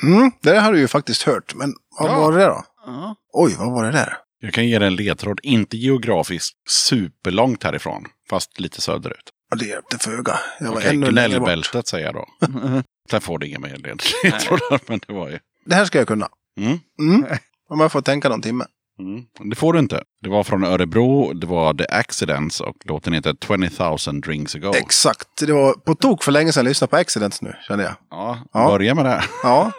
Mm, 0.08 0.32
det 0.42 0.52
där 0.52 0.62
har 0.62 0.74
du 0.74 0.80
ju 0.80 0.88
faktiskt 0.88 1.22
hört. 1.24 1.56
Men 1.56 1.74
vad 2.00 2.12
Ja. 2.12 2.20
var 2.20 2.38
det 2.38 2.46
då? 2.46 2.64
Ja. 2.86 3.16
Oj, 3.34 3.56
vad 3.60 3.72
var 3.72 3.84
det 3.86 3.92
där? 3.92 4.18
Jag 4.40 4.54
kan 4.54 4.68
ge 4.68 4.80
dig 4.80 4.88
en 4.88 4.96
ledtråd. 4.96 5.40
Inte 5.44 5.78
geografiskt 5.78 6.56
superlångt 6.70 7.64
härifrån. 7.64 8.04
Fast 8.30 8.60
lite 8.60 8.82
söderut. 8.82 9.30
Ja, 9.50 9.58
det 9.58 9.66
hjälpte 9.66 9.98
föga. 9.98 10.40
Jag 10.60 10.68
var 10.68 10.76
Okej, 10.78 10.90
ännu 10.90 11.10
gnällbältet 11.12 11.88
säger 11.88 12.06
jag 12.06 12.16
då. 12.16 12.26
Sen 13.12 13.22
får 13.22 13.40
du 13.40 13.48
inga 13.48 13.60
mer 13.60 13.76
led- 13.78 14.02
ledtrådar. 14.24 14.80
Men 14.88 15.00
det 15.08 15.14
var 15.14 15.30
ju... 15.30 15.40
Det 15.66 15.76
här 15.76 15.86
ska 15.86 15.98
jag 15.98 16.08
kunna. 16.08 16.28
Mm. 16.60 16.80
Mm. 17.00 17.26
Om 17.70 17.80
jag 17.80 17.92
får 17.92 18.02
tänka 18.02 18.30
någon 18.30 18.42
timme. 18.42 18.66
Mm. 19.00 19.24
Det 19.50 19.56
får 19.56 19.74
du 19.74 19.80
inte. 19.80 20.04
Det 20.24 20.30
var 20.30 20.44
från 20.44 20.64
Örebro. 20.64 21.34
Det 21.34 21.48
var 21.48 21.74
The 21.74 21.86
Accidents 21.90 22.60
och 22.62 22.76
låten 22.86 23.14
heter 23.14 23.36
20 23.48 24.12
000 24.12 24.22
Drinks 24.22 24.56
Ago. 24.56 24.72
Exakt. 24.76 25.28
Det 25.48 25.54
var 25.54 25.74
på 25.74 25.96
tok 25.96 26.24
för 26.24 26.32
länge 26.32 26.52
sedan 26.52 26.64
jag 26.66 26.70
lyssnade 26.70 26.90
på 26.90 26.96
Accidents 26.98 27.42
nu, 27.42 27.54
kände 27.68 27.84
jag. 27.84 27.94
Ja, 28.10 28.40
Ja. 28.54 28.68
börja 28.68 28.96
med 28.96 29.06
det. 29.06 29.24
Ja. 29.44 29.72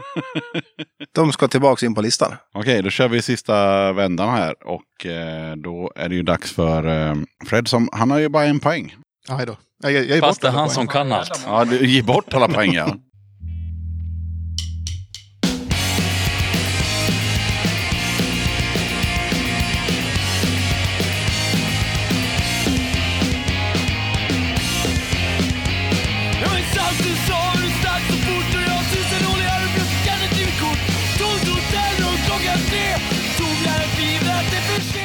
De 1.15 1.33
ska 1.33 1.49
tillbaka 1.49 1.87
in 1.87 1.95
på 1.95 2.03
listan. 2.03 2.35
Okej, 2.55 2.83
då 2.83 2.91
kör 2.91 3.09
vi 3.09 3.23
sista 3.23 3.93
vändan 3.93 4.29
här. 4.31 4.55
Och 4.67 5.07
eh, 5.07 5.57
då 5.57 5.93
är 5.97 6.09
det 6.09 6.15
ju 6.15 6.23
dags 6.23 6.53
för 6.53 7.09
eh, 7.11 7.15
Fred 7.47 7.69
som, 7.69 7.89
han 7.93 8.11
har 8.11 8.19
ju 8.19 8.29
bara 8.29 8.45
en 8.45 8.61
poäng. 8.61 8.97
Aj 9.29 9.47
då. 9.47 9.57
Jag, 9.83 9.93
jag, 9.93 10.21
Fast 10.21 10.41
det 10.41 10.49
är 10.49 10.53
han 10.53 10.69
på 10.69 10.75
som 10.75 10.87
kan 10.87 11.13
allt. 11.13 11.41
Ja, 11.47 11.65
du 11.65 11.87
ger 11.87 12.03
bort 12.03 12.35
alla 12.35 12.49
poäng 12.49 12.73
ja. 12.73 12.97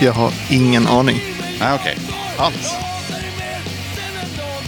Jag 0.04 0.14
har 0.14 0.34
ingen 0.50 0.88
aning. 0.88 1.18
Nej, 1.60 1.76
okej. 1.76 1.98
Alls. 2.38 2.74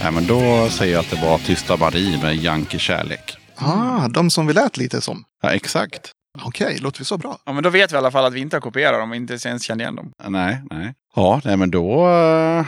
Nej, 0.02 0.12
men 0.12 0.26
då 0.26 0.68
säger 0.68 0.92
jag 0.94 1.00
att 1.00 1.10
det 1.10 1.20
var 1.22 1.38
Tysta 1.38 1.76
Marie 1.76 2.22
med 2.22 2.36
Yankee 2.36 2.78
Kärlek. 2.78 3.36
Ah, 3.56 4.08
de 4.08 4.30
som 4.30 4.46
vi 4.46 4.52
lät 4.52 4.76
lite 4.76 5.00
som. 5.00 5.24
Ja, 5.42 5.50
exakt. 5.50 6.12
Okej, 6.42 6.78
låter 6.80 6.98
vi 6.98 7.04
så 7.04 7.18
bra? 7.18 7.38
Ja, 7.46 7.52
men 7.52 7.62
då 7.62 7.70
vet 7.70 7.92
vi 7.92 7.94
i 7.94 7.98
alla 7.98 8.10
fall 8.10 8.24
att 8.24 8.32
vi 8.32 8.40
inte 8.40 8.56
har 8.56 8.60
kopierat 8.60 9.00
dem 9.00 9.10
och 9.10 9.16
inte 9.16 9.48
ens 9.48 9.62
känner 9.62 9.84
igen 9.84 9.96
dem. 9.96 10.10
Nej, 10.28 10.58
nej. 10.70 10.94
Ja, 11.16 11.40
nej, 11.44 11.56
men 11.56 11.70
då 11.70 12.08
eh, 12.08 12.64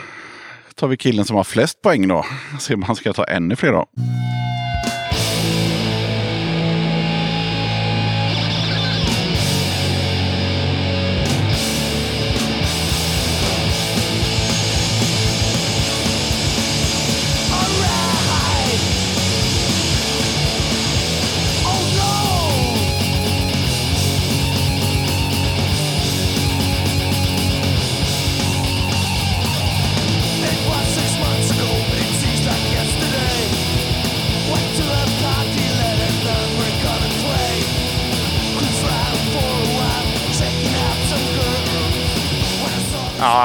tar 0.75 0.87
vi 0.87 0.97
killen 0.97 1.25
som 1.25 1.35
har 1.35 1.43
flest 1.43 1.81
poäng 1.81 2.07
då. 2.07 2.25
Se 2.59 2.73
om 2.73 2.83
han 2.83 2.95
ska 2.95 3.13
ta 3.13 3.23
ännu 3.23 3.55
fler 3.55 3.71
då. 3.71 3.85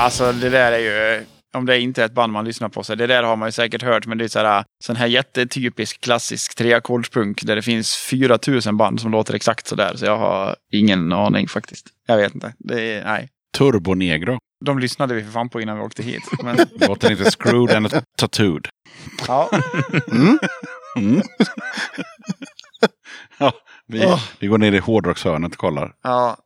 Alltså 0.04 0.32
det 0.32 0.48
där 0.50 0.72
är 0.72 0.78
ju... 0.78 1.24
Om 1.56 1.66
det 1.66 1.80
inte 1.80 2.02
är 2.02 2.06
ett 2.06 2.14
band 2.14 2.32
man 2.32 2.44
lyssnar 2.44 2.68
på, 2.68 2.82
så 2.82 2.94
det 2.94 3.06
där 3.06 3.22
har 3.22 3.36
man 3.36 3.48
ju 3.48 3.52
säkert 3.52 3.82
hört. 3.82 4.06
Men 4.06 4.18
det 4.18 4.24
är 4.24 4.28
så 4.28 4.38
här, 4.38 4.64
sån 4.84 4.96
här 4.96 5.06
jättetypisk 5.06 6.00
klassisk 6.00 6.54
treackordspunk 6.56 7.42
där 7.42 7.56
det 7.56 7.62
finns 7.62 7.96
4000 7.96 8.76
band 8.76 9.00
som 9.00 9.10
låter 9.10 9.34
exakt 9.34 9.66
så 9.66 9.74
där. 9.74 9.96
Så 9.96 10.04
jag 10.04 10.18
har 10.18 10.56
ingen 10.72 11.12
aning 11.12 11.48
faktiskt. 11.48 11.86
Jag 12.06 12.16
vet 12.16 12.34
inte. 12.34 12.54
Det 12.58 12.92
är, 12.92 13.04
nej. 13.04 13.28
Turbo 13.56 13.94
Negro. 13.94 14.38
De 14.64 14.78
lyssnade 14.78 15.14
vi 15.14 15.24
för 15.24 15.30
fan 15.30 15.48
på 15.48 15.60
innan 15.60 15.76
vi 15.78 15.82
åkte 15.84 16.02
hit. 16.02 16.22
Men, 16.42 16.56
Låter 16.88 17.10
inte 17.10 17.30
screwed 17.30 17.76
and 17.76 18.02
tattooed. 18.18 18.68
ja. 19.28 19.50
Mm. 20.96 21.22
ja, 23.38 23.52
vi, 23.86 24.16
vi 24.38 24.46
går 24.46 24.58
ner 24.58 24.72
i 24.72 24.78
hårdrockshörnet 24.78 25.52
och 25.52 25.58
kollar. 25.58 25.92
ja. 26.02 26.36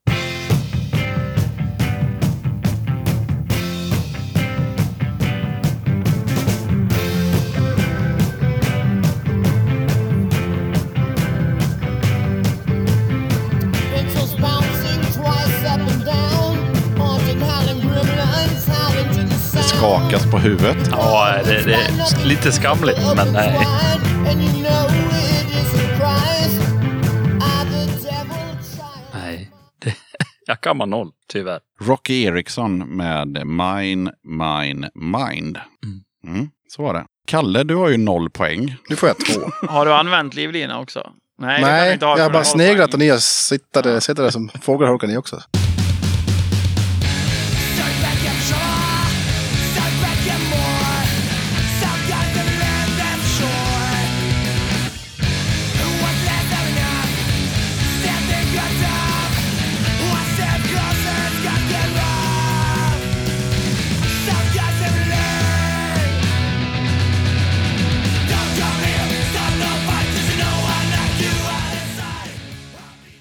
Skakas 19.78 20.30
på 20.30 20.38
huvudet. 20.38 20.76
Ja, 20.90 21.34
det, 21.44 21.62
det 21.64 21.74
är 21.74 22.26
lite 22.26 22.52
skamligt, 22.52 22.98
men 23.16 23.32
nej. 23.32 23.58
Nej. 29.14 29.50
Det, 29.82 29.94
jag 30.46 30.60
kammar 30.60 30.86
noll, 30.86 31.10
tyvärr. 31.32 31.60
Rocky 31.80 32.24
Eriksson 32.24 32.96
med 32.96 33.46
Mine, 33.46 34.12
Mine, 34.22 34.90
Mind. 34.94 35.58
Mm, 36.26 36.48
så 36.68 36.82
var 36.82 36.94
det. 36.94 37.04
Kalle, 37.26 37.62
du 37.62 37.74
har 37.74 37.88
ju 37.88 37.96
noll 37.96 38.30
poäng. 38.30 38.76
Nu 38.88 38.96
får 38.96 39.08
jag 39.08 39.18
två. 39.18 39.66
Har 39.66 39.86
du 39.86 39.92
använt 39.94 40.34
livlina 40.34 40.78
också? 40.80 41.12
Nej, 41.40 41.62
Nej, 41.62 41.98
jag 42.00 42.18
har 42.18 42.30
bara 42.30 42.44
sneglat 42.44 42.92
och 42.94 42.98
ni 42.98 43.08
har 43.08 43.18
sitter 43.18 44.14
där 44.14 44.30
som 44.30 44.48
fågelholkar 44.62 45.06
ni 45.06 45.16
också. 45.16 45.42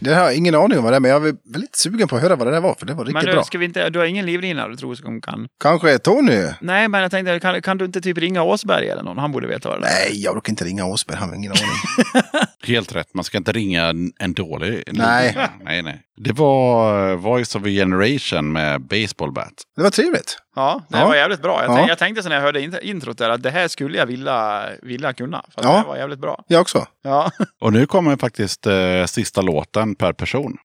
Det 0.07 0.15
har 0.15 0.23
jag 0.23 0.35
ingen 0.35 0.55
aning 0.55 0.77
om 0.77 0.83
vad 0.83 0.93
det 0.93 0.97
är, 0.97 0.99
men 0.99 1.11
jag 1.11 1.27
är 1.27 1.35
väldigt 1.53 1.75
sugen 1.75 2.07
på 2.07 2.15
att 2.15 2.21
höra 2.21 2.35
vad 2.35 2.47
det 2.47 2.51
där 2.51 2.61
var, 2.61 2.75
för 2.79 2.85
det 2.85 2.93
var 2.93 3.05
riktigt 3.05 3.13
Men 3.13 3.25
du, 3.25 3.31
bra. 3.31 3.43
ska 3.43 3.57
vi 3.57 3.65
inte, 3.65 3.89
du 3.89 3.99
har 3.99 4.05
ingen 4.05 4.25
livlina 4.25 4.67
du 4.67 4.75
tror 4.75 4.95
som 4.95 5.21
kan? 5.21 5.47
Kanske 5.59 5.97
Tony? 5.97 6.47
Nej, 6.61 6.87
men 6.87 7.01
jag 7.01 7.11
tänkte, 7.11 7.39
kan, 7.39 7.61
kan 7.61 7.77
du 7.77 7.85
inte 7.85 8.01
typ 8.01 8.17
ringa 8.17 8.43
Åsberg 8.43 8.89
eller 8.89 9.03
någon? 9.03 9.17
Han 9.17 9.31
borde 9.31 9.47
veta 9.47 9.69
vad 9.69 9.81
det 9.81 9.87
är. 9.87 10.09
Nej, 10.09 10.23
jag 10.23 10.33
brukar 10.33 10.49
inte 10.49 10.65
ringa 10.65 10.85
Åsberg, 10.85 11.17
han 11.17 11.29
har 11.29 11.35
ingen 11.35 11.51
aning. 11.51 12.21
Helt 12.63 12.95
rätt, 12.95 13.13
man 13.13 13.23
ska 13.23 13.37
inte 13.37 13.51
ringa 13.51 13.93
en, 14.19 14.33
dålig. 14.33 14.83
Nej. 14.91 15.37
nej, 15.63 15.81
nej. 15.81 16.01
Det 16.17 16.31
var 16.31 17.09
eh, 17.09 17.15
Voice 17.15 17.55
of 17.55 17.63
a 17.63 17.67
Generation 17.67 18.51
med 18.51 18.81
Baseball 18.81 19.31
Bat. 19.31 19.53
Det 19.75 19.83
var 19.83 19.89
trevligt. 19.89 20.37
Ja, 20.57 20.81
det 20.89 20.97
Ja. 20.97 21.07
var 21.07 21.15
jävligt 21.15 21.41
bra. 21.41 21.61
Jag, 21.61 21.69
Ja. 21.71 21.75
tänkte, 21.75 21.91
jag 21.91 21.97
tänkte 21.97 22.23
så 22.23 22.29
när 22.29 22.35
jag 22.35 22.43
hörde 22.43 22.59
int- 22.59 22.79
introt 22.81 23.17
där 23.17 23.29
att 23.29 23.43
det 23.43 23.49
här 23.49 23.67
skulle 23.67 23.97
jag 23.97 24.05
vilja, 24.05 24.63
vilja 24.81 25.13
kunna. 25.13 25.45
För 25.55 25.63
Ja. 25.63 25.69
det 25.69 25.77
här 25.77 25.85
var 25.85 25.97
jävligt 25.97 26.19
bra. 26.19 26.43
Jag 26.47 26.61
också. 26.61 26.85
Ja. 27.03 27.31
Och 27.61 27.73
nu 27.73 27.85
kommer 27.85 28.17
faktiskt 28.17 28.67
eh, 28.67 29.05
sista 29.05 29.41
låten 29.41 29.95
per 29.95 30.13
person. 30.13 30.57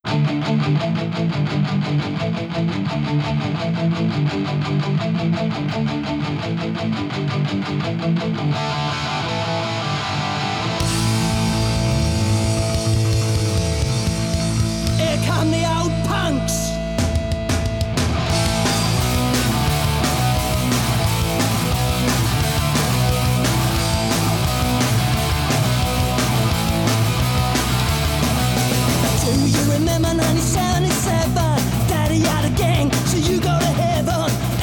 Here 3.63 3.72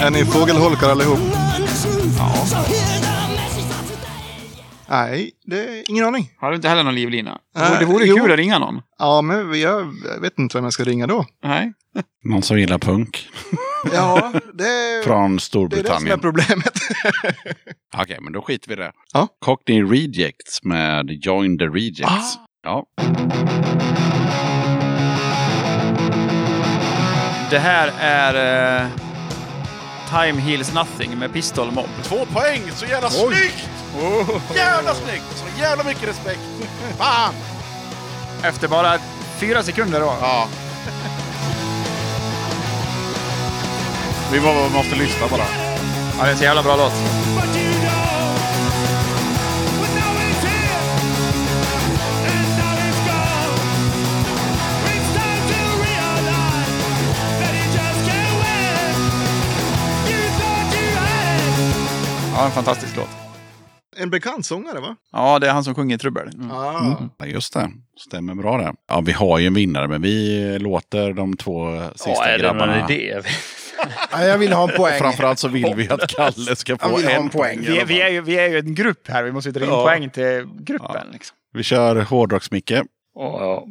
Är 0.02 0.10
ni 0.12 0.26
fågelholkar 0.26 0.90
allihop? 0.90 1.20
Ja. 2.18 2.34
Nej, 4.90 5.32
det 5.46 5.60
är 5.60 5.90
ingen 5.90 6.06
aning. 6.06 6.32
Har 6.38 6.50
du 6.50 6.56
inte 6.56 6.70
heller 6.70 6.84
någon 6.84 6.96
livlina? 6.96 7.40
Äh, 7.58 7.80
det 7.80 7.86
vore 7.86 8.06
jo. 8.06 8.16
kul 8.18 8.32
att 8.32 8.38
ringa 8.38 8.60
någon. 8.60 8.82
Ja, 9.00 9.22
men 9.22 9.60
jag 9.60 9.94
vet 10.22 10.40
inte 10.40 10.58
vem 10.58 10.64
jag 10.64 10.74
ska 10.74 10.84
ringa 10.84 11.08
då. 11.08 11.26
Nej. 11.44 11.74
Någon 12.24 12.42
som 12.42 12.60
gillar 12.60 12.78
punk 12.78 13.28
Ja, 13.94 14.32
det, 14.34 14.44
från 14.54 14.56
det 14.56 14.66
är 14.66 15.00
det 15.04 15.06
som 15.06 15.36
är 15.36 15.40
Storbritannien. 15.40 16.20
problemet. 16.20 16.74
Okej, 17.98 18.18
men 18.22 18.34
då 18.34 18.42
skiter 18.42 18.68
vi 18.68 18.74
i 18.74 18.78
det. 18.78 18.92
Ja. 19.14 19.28
Cockney 19.40 19.84
Rejects 19.84 20.64
med 20.64 21.10
Join 21.26 21.58
the 21.58 21.66
Rejects. 21.66 22.06
Ah. 22.38 22.46
Ja. 22.64 22.86
Det 27.50 27.60
här 27.60 27.92
är 28.00 28.82
eh, 28.82 28.88
Time 30.10 30.42
Heals 30.42 30.74
Nothing 30.74 31.18
med 31.20 31.34
Pistol 31.34 31.72
Mob. 31.72 31.90
Två 32.04 32.26
poäng! 32.26 32.62
Så 32.76 32.86
jävla 32.86 33.10
snyggt! 33.10 33.70
Jävla 34.56 34.94
snyggt! 34.96 35.24
Så 35.36 35.62
jävla 35.62 35.84
mycket 35.84 36.10
respekt! 36.10 36.40
Fan! 36.98 37.34
Efter 38.44 38.68
bara 38.68 38.98
fyra 39.40 39.64
sekunder 39.64 40.00
då. 40.00 40.14
Ja. 40.22 40.48
Vi 44.32 44.40
må- 44.40 44.70
måste 44.70 44.96
lyssna 44.96 45.28
bara. 45.32 45.44
Ja, 46.18 46.24
det 46.24 46.28
är 46.28 46.32
en 46.32 46.38
så 46.38 46.44
jävla 46.44 46.64
bra 46.64 46.76
låt. 46.76 46.94
Ja, 62.40 62.46
en 62.46 62.52
fantastisk 62.52 62.96
låt. 62.98 63.10
En 63.98 64.10
bekant 64.10 64.46
sångare, 64.46 64.80
va? 64.80 64.96
Ja, 65.12 65.40
det 65.40 65.48
är 65.48 65.52
han 65.54 65.64
som 65.64 65.76
sjunger 65.76 65.98
trubbel. 65.98 66.28
Mm. 66.34 66.52
Ah. 66.52 66.98
Ja, 67.18 67.26
just 67.26 67.54
det. 67.54 67.70
Stämmer 68.08 68.36
bra 68.36 68.58
det. 68.58 68.74
Ja, 68.90 69.02
vi 69.02 69.12
har 69.12 69.40
ju 69.40 69.48
en 69.48 69.54
vinnare, 69.54 69.88
men 69.88 70.02
vi 70.02 70.58
låter 70.60 71.14
de 71.14 71.38
två 71.38 71.82
sista 71.96 72.10
Ja, 72.10 72.26
är 72.26 72.38
det 72.38 72.54
någon 72.54 72.90
idé? 72.92 73.22
Ja, 74.12 74.24
jag 74.26 74.38
vill 74.38 74.54
ha 74.54 74.70
en 74.70 74.76
poäng. 74.78 75.00
Framförallt 75.00 75.40
så 75.40 75.48
vill 75.48 75.74
vi 75.76 75.90
att 75.90 76.08
Kalle 76.08 76.56
ska 76.56 76.78
få 76.78 76.98
en 76.98 77.08
en 77.08 77.30
poäng. 77.30 77.30
poäng. 77.30 77.60
i 77.60 77.66
Vi, 77.68 77.84
vi, 77.88 78.02
är 78.02 78.10
ju, 78.10 78.22
vi 78.22 78.40
är 78.40 78.50
ju 78.50 78.60
en 78.60 78.76
grupp 78.76 79.08
här. 79.08 79.24
Vi 79.24 79.32
måste 79.32 79.52
dra 79.52 79.64
in 79.66 79.72
Ja. 79.72 79.84
poäng 79.84 80.10
till 80.10 80.48
gruppen. 80.60 81.08
Liksom. 81.14 81.38
Vi 81.54 81.64
kör 81.64 81.96
hårdrocksmicke. 81.96 82.84
Ja, 83.16 83.66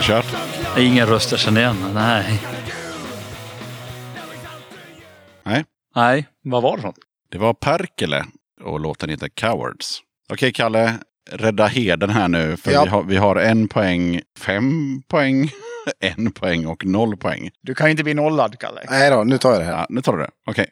Vi 0.00 0.04
kör. 0.04 0.24
Ingen 0.78 1.06
röst 1.06 1.30
jag 1.30 1.40
känner 1.40 1.60
igen. 1.60 1.76
Nej. 1.94 2.40
Nej, 5.42 5.64
Nej, 5.96 6.26
vad 6.44 6.62
var 6.62 6.76
det 6.76 6.82
för 6.82 6.92
det 7.30 7.38
var 7.38 7.54
Perkele 7.54 8.24
och 8.62 8.80
låten 8.80 9.10
heter 9.10 9.28
Cowards. 9.28 9.98
Okej, 10.32 10.52
Kalle. 10.52 10.94
Rädda 11.30 11.66
heden 11.66 12.10
här 12.10 12.28
nu. 12.28 12.56
För 12.56 12.72
Ja. 12.72 12.84
vi, 12.84 12.90
har, 12.90 13.02
vi 13.02 13.16
har 13.16 13.36
en 13.36 13.68
poäng, 13.68 14.20
fem 14.38 15.02
poäng, 15.08 15.50
en 16.00 16.32
poäng 16.32 16.66
och 16.66 16.86
noll 16.86 17.16
poäng. 17.16 17.50
Du 17.62 17.74
kan 17.74 17.86
ju 17.86 17.90
inte 17.90 18.04
bli 18.04 18.14
nollad, 18.14 18.58
Kalle. 18.58 18.80
Nej 18.90 19.10
då, 19.10 19.24
nu 19.24 19.38
tar 19.38 19.50
jag 19.50 19.60
det 19.60 19.64
här. 19.64 19.72
Ja, 19.72 19.86
nu 19.90 20.00
tar 20.02 20.12
du 20.16 20.18
det. 20.22 20.30
Okej. 20.46 20.66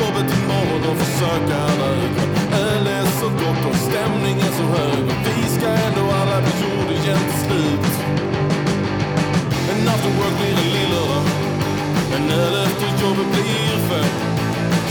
jobbet 0.00 0.28
imorgon 0.38 0.82
och 0.90 0.96
försöka 1.04 1.54
alla. 1.70 1.88
Öl 2.66 2.86
är 2.86 3.06
så 3.20 3.28
gott 3.28 3.62
och 3.70 3.76
stämningen 3.88 4.50
så 4.58 4.64
hög. 4.76 5.04
Och 5.12 5.20
vi 5.26 5.48
ska 5.56 5.66
ändå 5.86 6.04
alla 6.20 6.36
bli 6.44 6.52
jord 6.62 6.90
igen 6.98 7.22
till 7.28 7.40
slut. 7.46 7.94
En 9.70 9.88
after 9.88 10.10
work 10.18 10.34
blir 10.38 10.50
en 10.50 10.70
lillördag. 10.76 11.24
En 12.16 12.30
öl 12.30 12.54
efter 12.66 12.88
jobbet 13.02 13.28
blir 13.32 13.76
fem. 13.88 14.10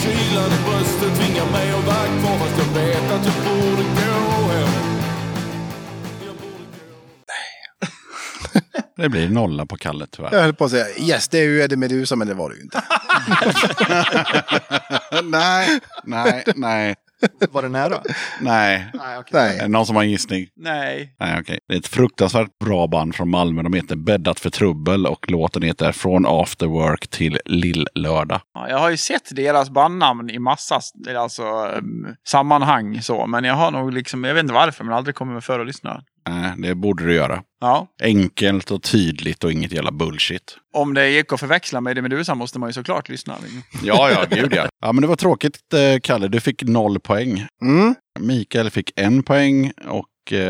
Kylan 0.02 0.52
i 0.58 0.60
bröstet 0.66 1.12
tvingar 1.20 1.52
mig 1.52 1.68
att 1.78 1.86
vara 1.86 2.08
kvar 2.20 2.38
fast 2.42 2.58
jag 2.58 2.70
vet 2.82 3.12
att 3.16 3.26
jag 3.26 3.38
borde 3.46 3.84
gå 4.00 4.14
hem. 4.54 4.74
Jag 6.26 6.36
borde 6.42 6.66
gå. 6.74 6.86
Nej. 7.32 8.84
Det 8.98 9.10
blir 9.10 9.30
nolla 9.30 9.66
på 9.66 9.78
Kalle 9.78 10.08
tyvärr. 10.12 10.34
Jag 10.34 10.42
höll 10.42 10.54
på 10.54 10.66
att 10.66 10.72
säga 10.72 10.86
yes, 11.00 11.28
det 11.28 11.38
är 11.40 11.44
ju 11.44 11.62
Eddie 11.62 11.76
Meduza, 11.76 12.16
men 12.16 12.28
det 12.28 12.34
var 12.34 12.50
det 12.50 12.56
ju 12.56 12.62
inte. 12.62 12.84
nej, 15.24 15.80
nej, 16.04 16.44
nej, 16.56 16.96
Var 17.52 17.62
det 17.62 17.70
nära? 17.70 18.02
nej. 18.42 18.92
Nej. 18.94 19.16
Är 19.18 19.24
Nej. 19.32 19.58
det 19.60 19.68
någon 19.68 19.86
som 19.86 19.96
har 19.96 20.04
en 20.04 20.10
gissning? 20.10 20.48
Nej. 20.56 21.16
Nej, 21.20 21.40
okej. 21.42 21.60
Det 21.68 21.74
är 21.74 21.78
ett 21.80 21.88
fruktansvärt 21.88 22.60
bra 22.60 22.88
band 22.88 23.16
från 23.16 23.30
Malmö. 23.30 23.62
De 23.64 23.74
heter 23.74 23.96
Bäddat 23.96 24.40
för 24.40 24.50
trubbel 24.50 25.08
och 25.08 25.32
låten 25.32 25.62
heter 25.62 25.92
Från 25.92 26.26
After 26.28 26.66
Work 26.66 27.08
till 27.08 27.40
Lill-lördag. 27.46 28.42
Ja, 28.54 28.70
jag 28.70 28.78
har 28.78 28.90
ju 28.90 28.98
sett 28.98 29.36
deras 29.36 29.70
bandnamn 29.70 30.30
i 30.30 30.40
massa 30.40 30.80
alltså, 31.18 31.44
um, 31.44 32.16
sammanhang 32.28 33.02
så, 33.02 33.28
men 33.28 33.44
jag 33.44 33.54
har 33.54 33.72
nog 33.72 33.94
liksom, 33.94 34.24
jag 34.24 34.34
vet 34.34 34.42
inte 34.42 34.54
varför, 34.54 34.84
men 34.84 34.94
aldrig 34.94 35.16
kommit 35.16 35.34
mig 35.34 35.42
för 35.42 35.60
att 35.60 35.68
lyssna. 35.68 36.04
Nej, 36.30 36.54
det 36.58 36.76
borde 36.76 37.06
du 37.06 37.14
göra. 37.14 37.44
Ja, 37.62 37.88
Enkelt 38.04 38.72
och 38.72 38.84
tydligt 38.84 39.44
och 39.44 39.52
inget 39.52 39.72
jävla 39.72 39.92
bullshit. 39.92 40.58
om 40.74 40.94
det 40.94 41.10
gick 41.10 41.34
att 41.34 41.40
förväxla 41.40 41.82
med 41.82 41.96
det 41.96 42.02
Medusa 42.02 42.36
måste 42.36 42.60
man 42.60 42.70
ju 42.70 42.74
såklart 42.74 43.10
lyssna. 43.10 43.38
Ja, 43.84 44.10
ja, 44.12 44.26
gud 44.36 44.54
ja. 44.56 44.68
Ja, 44.82 44.92
men 44.92 45.02
det 45.02 45.08
var 45.08 45.16
tråkigt, 45.16 45.58
eh, 45.74 46.00
Kalle. 46.04 46.28
Du 46.28 46.40
fick 46.40 46.64
noll 46.64 47.00
poäng. 47.00 47.48
Mm. 47.62 47.96
Mikael 48.20 48.70
fick 48.70 48.92
en 49.00 49.24
poäng 49.24 49.72
och 49.88 50.06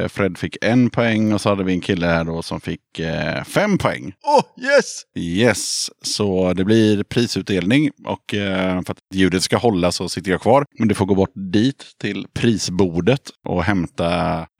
Fred 0.09 0.37
fick 0.37 0.57
en 0.61 0.89
poäng. 0.89 1.33
Och 1.33 1.41
så 1.41 1.49
hade 1.49 1.63
vi 1.63 1.73
en 1.73 1.81
kille 1.81 2.05
här 2.05 2.23
då 2.23 2.41
som 2.41 2.61
fick 2.61 2.99
eh, 2.99 3.43
fem 3.43 3.77
poäng. 3.77 4.13
Oh, 4.23 4.65
yes! 4.65 5.03
Yes, 5.17 5.89
så 6.01 6.53
det 6.53 6.65
blir 6.65 7.03
prisutdelning 7.03 7.91
och 8.05 8.33
eh, 8.33 8.81
för 8.81 8.91
att 8.91 8.99
ljudet 9.13 9.43
ska 9.43 9.57
hålla 9.57 9.91
så 9.91 10.09
sitter 10.09 10.31
jag 10.31 10.41
kvar. 10.41 10.65
Men 10.79 10.87
du 10.87 10.95
får 10.95 11.05
gå 11.05 11.15
bort 11.15 11.33
dit 11.53 11.85
till 12.01 12.27
prisbordet 12.33 13.21
och 13.47 13.63
hämta 13.63 14.07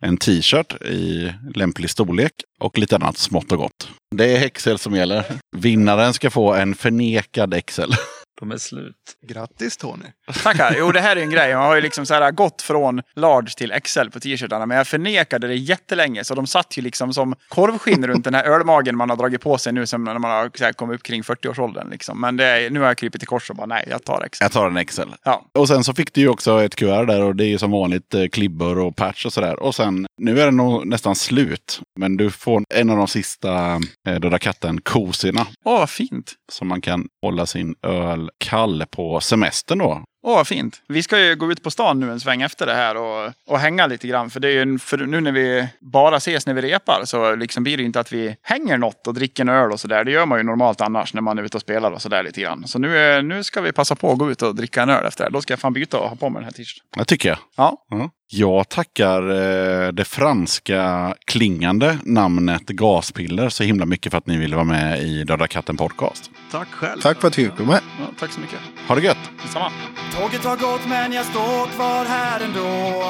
en 0.02 0.18
t-shirt 0.18 0.82
i 0.82 1.32
lämplig 1.56 1.90
storlek 1.90 2.32
och 2.60 2.78
lite 2.78 2.96
annat 2.96 3.18
smått 3.18 3.52
och 3.52 3.58
gott. 3.58 3.90
Det 4.16 4.38
är 4.38 4.46
Excel 4.46 4.78
som 4.78 4.96
gäller. 4.96 5.24
Vinnaren 5.58 6.14
ska 6.14 6.30
få 6.30 6.54
en 6.54 6.76
förnekad 6.76 7.54
Excel. 7.54 7.92
De 8.40 8.52
är 8.52 8.58
slut. 8.58 8.96
Grattis 9.28 9.78
Tony. 9.78 10.06
Tackar. 10.44 10.76
Jo, 10.78 10.92
det 10.92 11.02
här 11.02 11.16
är 11.16 11.22
en 11.22 11.30
grej. 11.30 11.56
Man 11.56 11.66
har 11.66 11.76
ju 11.76 11.82
liksom 11.82 12.06
så 12.06 12.14
här 12.14 12.32
gått 12.32 12.62
från 12.62 13.02
large 13.16 13.52
till 13.58 13.74
XL 13.84 14.10
på 14.10 14.20
t-shirtarna. 14.20 14.66
Men 14.66 14.78
jag 14.78 14.88
förnekade 14.88 15.48
det 15.48 15.56
jättelänge. 15.56 16.24
Så 16.24 16.36
de 16.36 16.48
satt 16.48 16.78
ju 16.78 16.82
liksom 16.82 17.14
som 17.14 17.36
korvskinn 17.48 18.08
runt 18.08 18.24
den 18.24 18.34
här 18.34 18.44
ölmagen 18.44 18.98
man 18.98 19.10
har 19.10 19.18
dragit 19.18 19.42
på 19.42 19.58
sig 19.58 19.74
nu 19.74 19.86
som 19.86 20.04
när 20.04 20.20
man 20.20 20.32
har 20.32 20.52
så 20.56 20.64
här, 20.64 20.74
kommit 20.74 20.96
upp 20.96 21.04
kring 21.04 21.22
40-årsåldern. 21.22 21.90
Liksom. 21.90 22.22
Men 22.22 22.40
är, 22.40 22.70
nu 22.70 22.80
har 22.80 22.88
jag 22.88 22.98
krypit 22.98 23.22
till 23.22 23.28
kors 23.28 23.50
och 23.50 23.56
bara 23.56 23.66
nej, 23.66 23.88
jag 23.90 24.04
tar 24.04 24.28
XL. 24.32 24.44
Jag 24.44 24.52
tar 24.52 24.68
en 24.68 24.78
Excel. 24.78 25.16
Ja. 25.24 25.46
Och 25.54 25.68
sen 25.68 25.84
så 25.84 25.94
fick 25.94 26.14
du 26.14 26.22
ju 26.22 26.30
också 26.30 26.64
ett 26.64 26.76
QR 26.76 27.06
där 27.06 27.24
och 27.24 27.36
det 27.36 27.46
är 27.46 27.50
ju 27.50 27.58
som 27.58 27.72
vanligt 27.72 28.14
eh, 28.14 28.28
klibbor 28.28 28.80
och 28.80 28.96
patch 28.96 29.26
och 29.26 29.34
sådär. 29.34 29.60
Och 29.60 29.76
sen, 29.76 30.08
nu 30.22 30.40
är 30.40 30.46
det 30.46 30.52
nog 30.52 30.88
nästan 30.88 31.16
slut. 31.16 31.82
Men 32.00 32.18
du 32.18 32.32
får 32.32 32.64
en 32.76 32.90
av 32.90 32.98
de 32.98 33.08
sista 33.08 33.80
eh, 34.08 34.16
Döda 34.20 34.40
katten-kosorna. 34.40 35.48
Åh, 35.66 35.80
vad 35.80 35.90
fint. 35.90 36.34
som 36.52 36.68
man 36.68 36.82
kan 36.82 37.08
hålla 37.22 37.46
sin 37.46 37.76
öl 37.84 38.30
kall 38.38 38.84
på 38.92 39.20
semestern 39.20 39.80
då. 39.80 40.04
Åh, 40.28 40.36
vad 40.36 40.48
fint. 40.48 40.82
Vi 40.88 41.04
ska 41.04 41.20
ju 41.20 41.36
gå 41.36 41.52
ut 41.52 41.64
på 41.64 41.72
stan 41.72 42.00
nu 42.00 42.12
en 42.12 42.20
sväng 42.20 42.42
efter 42.42 42.66
det 42.66 42.74
här 42.74 42.98
och, 42.98 43.32
och 43.48 43.60
hänga 43.60 43.88
lite 43.88 44.08
grann. 44.08 44.30
För 44.30 44.40
det 44.40 44.48
är 44.48 44.52
ju 44.52 44.62
en, 44.62 44.80
för 44.80 44.98
nu 44.98 45.22
när 45.22 45.32
vi 45.32 45.68
bara 45.80 46.18
ses 46.18 46.46
när 46.46 46.54
vi 46.54 46.62
repar 46.62 47.02
så 47.06 47.36
liksom 47.36 47.64
blir 47.64 47.78
det 47.78 47.84
inte 47.84 48.00
att 48.00 48.12
vi 48.14 48.36
hänger 48.42 48.78
något 48.78 49.08
och 49.08 49.14
dricker 49.14 49.44
en 49.44 49.50
öl 49.50 49.72
och 49.72 49.80
sådär. 49.80 50.04
Det 50.04 50.12
gör 50.12 50.26
man 50.26 50.38
ju 50.40 50.44
normalt 50.44 50.82
annars 50.82 51.14
när 51.14 51.22
man 51.22 51.38
är 51.40 51.44
ute 51.44 51.58
och 51.58 51.62
spelar 51.62 51.92
och 51.92 52.02
sådär 52.02 52.24
lite 52.24 52.42
grann. 52.42 52.68
Så 52.68 52.80
nu, 52.80 52.98
är- 52.98 53.22
nu 53.22 53.44
ska 53.44 53.62
vi 53.62 53.72
passa 53.72 53.96
på 53.96 54.12
att 54.12 54.18
gå 54.18 54.32
ut 54.32 54.42
och 54.42 54.56
dricka 54.56 54.82
en 54.82 54.90
öl 54.90 55.06
efter 55.06 55.24
det 55.24 55.26
här. 55.26 55.32
Då 55.32 55.42
ska 55.42 55.52
jag 55.52 55.60
fan 55.60 55.74
byta 55.74 56.00
och 56.00 56.10
ha 56.10 56.16
på 56.16 56.30
mig 56.30 56.40
den 56.40 56.44
här 56.46 56.52
t-shirten. 56.52 56.88
Det 56.98 57.06
tycker 57.06 57.30
jag. 57.30 57.38
Ja. 57.56 57.86
Ja. 57.90 58.10
Jag 58.30 58.70
tackar 58.70 59.30
eh, 59.30 59.92
det 59.92 60.06
franska 60.06 61.14
klingande 61.26 61.98
namnet 62.04 62.62
Gaspiller 62.68 63.50
så 63.50 63.64
himla 63.64 63.86
mycket 63.86 64.12
för 64.12 64.18
att 64.18 64.28
ni 64.28 64.38
ville 64.38 64.56
vara 64.56 64.66
med 64.66 65.04
i 65.04 65.24
Döda 65.24 65.48
katten 65.48 65.78
podcast. 65.78 66.32
Tack 66.52 66.68
själv. 66.68 67.02
Tack 67.02 67.22
för 67.22 67.28
att 67.28 67.34
du 67.34 67.50
kom 67.50 67.68
med. 67.68 67.82
Ja, 68.00 68.06
tack 68.20 68.32
så 68.32 68.40
mycket. 68.40 68.60
Ha 68.88 68.96
det 68.96 69.02
gött! 69.02 69.18
Detsamma. 69.44 69.72
Tåget 70.20 70.44
har 70.46 70.58
gått 70.58 70.88
men 70.88 71.12
jag 71.14 71.26
står 71.26 71.68
kvar 71.76 72.06
här 72.06 72.40
ändå 72.42 73.04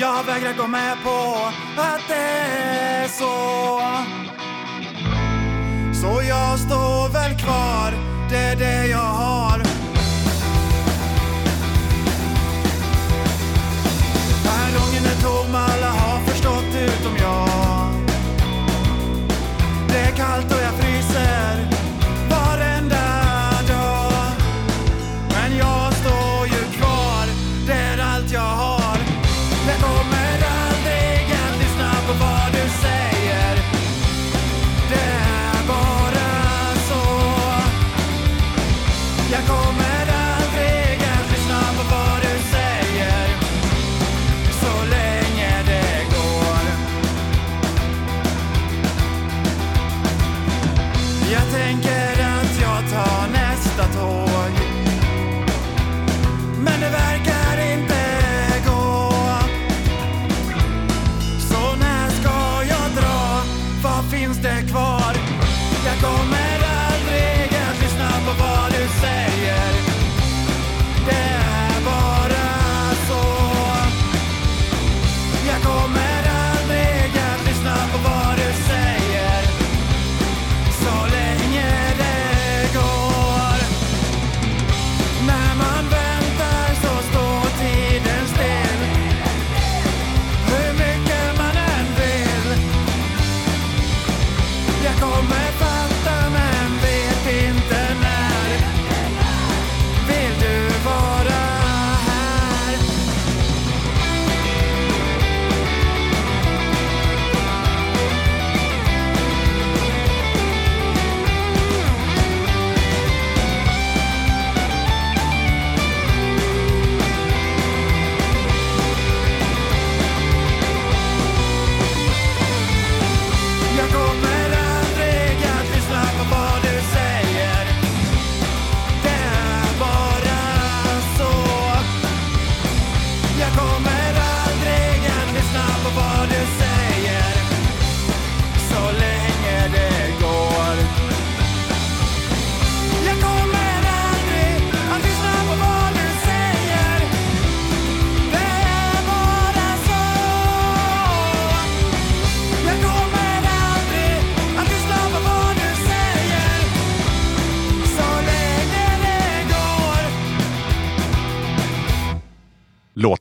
Jag 0.00 0.24
vägrar 0.24 0.52
gå 0.58 0.66
med 0.66 0.96
på 1.04 1.36
att 1.80 2.08
det 2.08 2.14
är 2.14 3.08
så 3.08 3.80
Så 6.00 6.22
jag 6.28 6.58
står 6.58 7.12
väl 7.12 7.38
kvar, 7.38 7.92
det 8.30 8.36
är 8.36 8.56
det 8.56 8.86
jag 8.86 8.98
har 8.98 9.61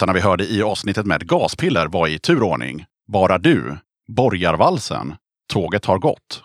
Låtarna 0.02 0.14
vi 0.14 0.22
hörde 0.22 0.48
i 0.48 0.62
avsnittet 0.62 1.06
med 1.06 1.28
gaspiller 1.28 1.88
var 1.88 2.08
i 2.08 2.20
turordning 2.20 2.86
Bara 3.12 3.38
du, 3.38 3.78
Borgarvalsen, 4.08 5.16
Tåget 5.54 5.86
har 5.86 5.98
gått. 5.98 6.44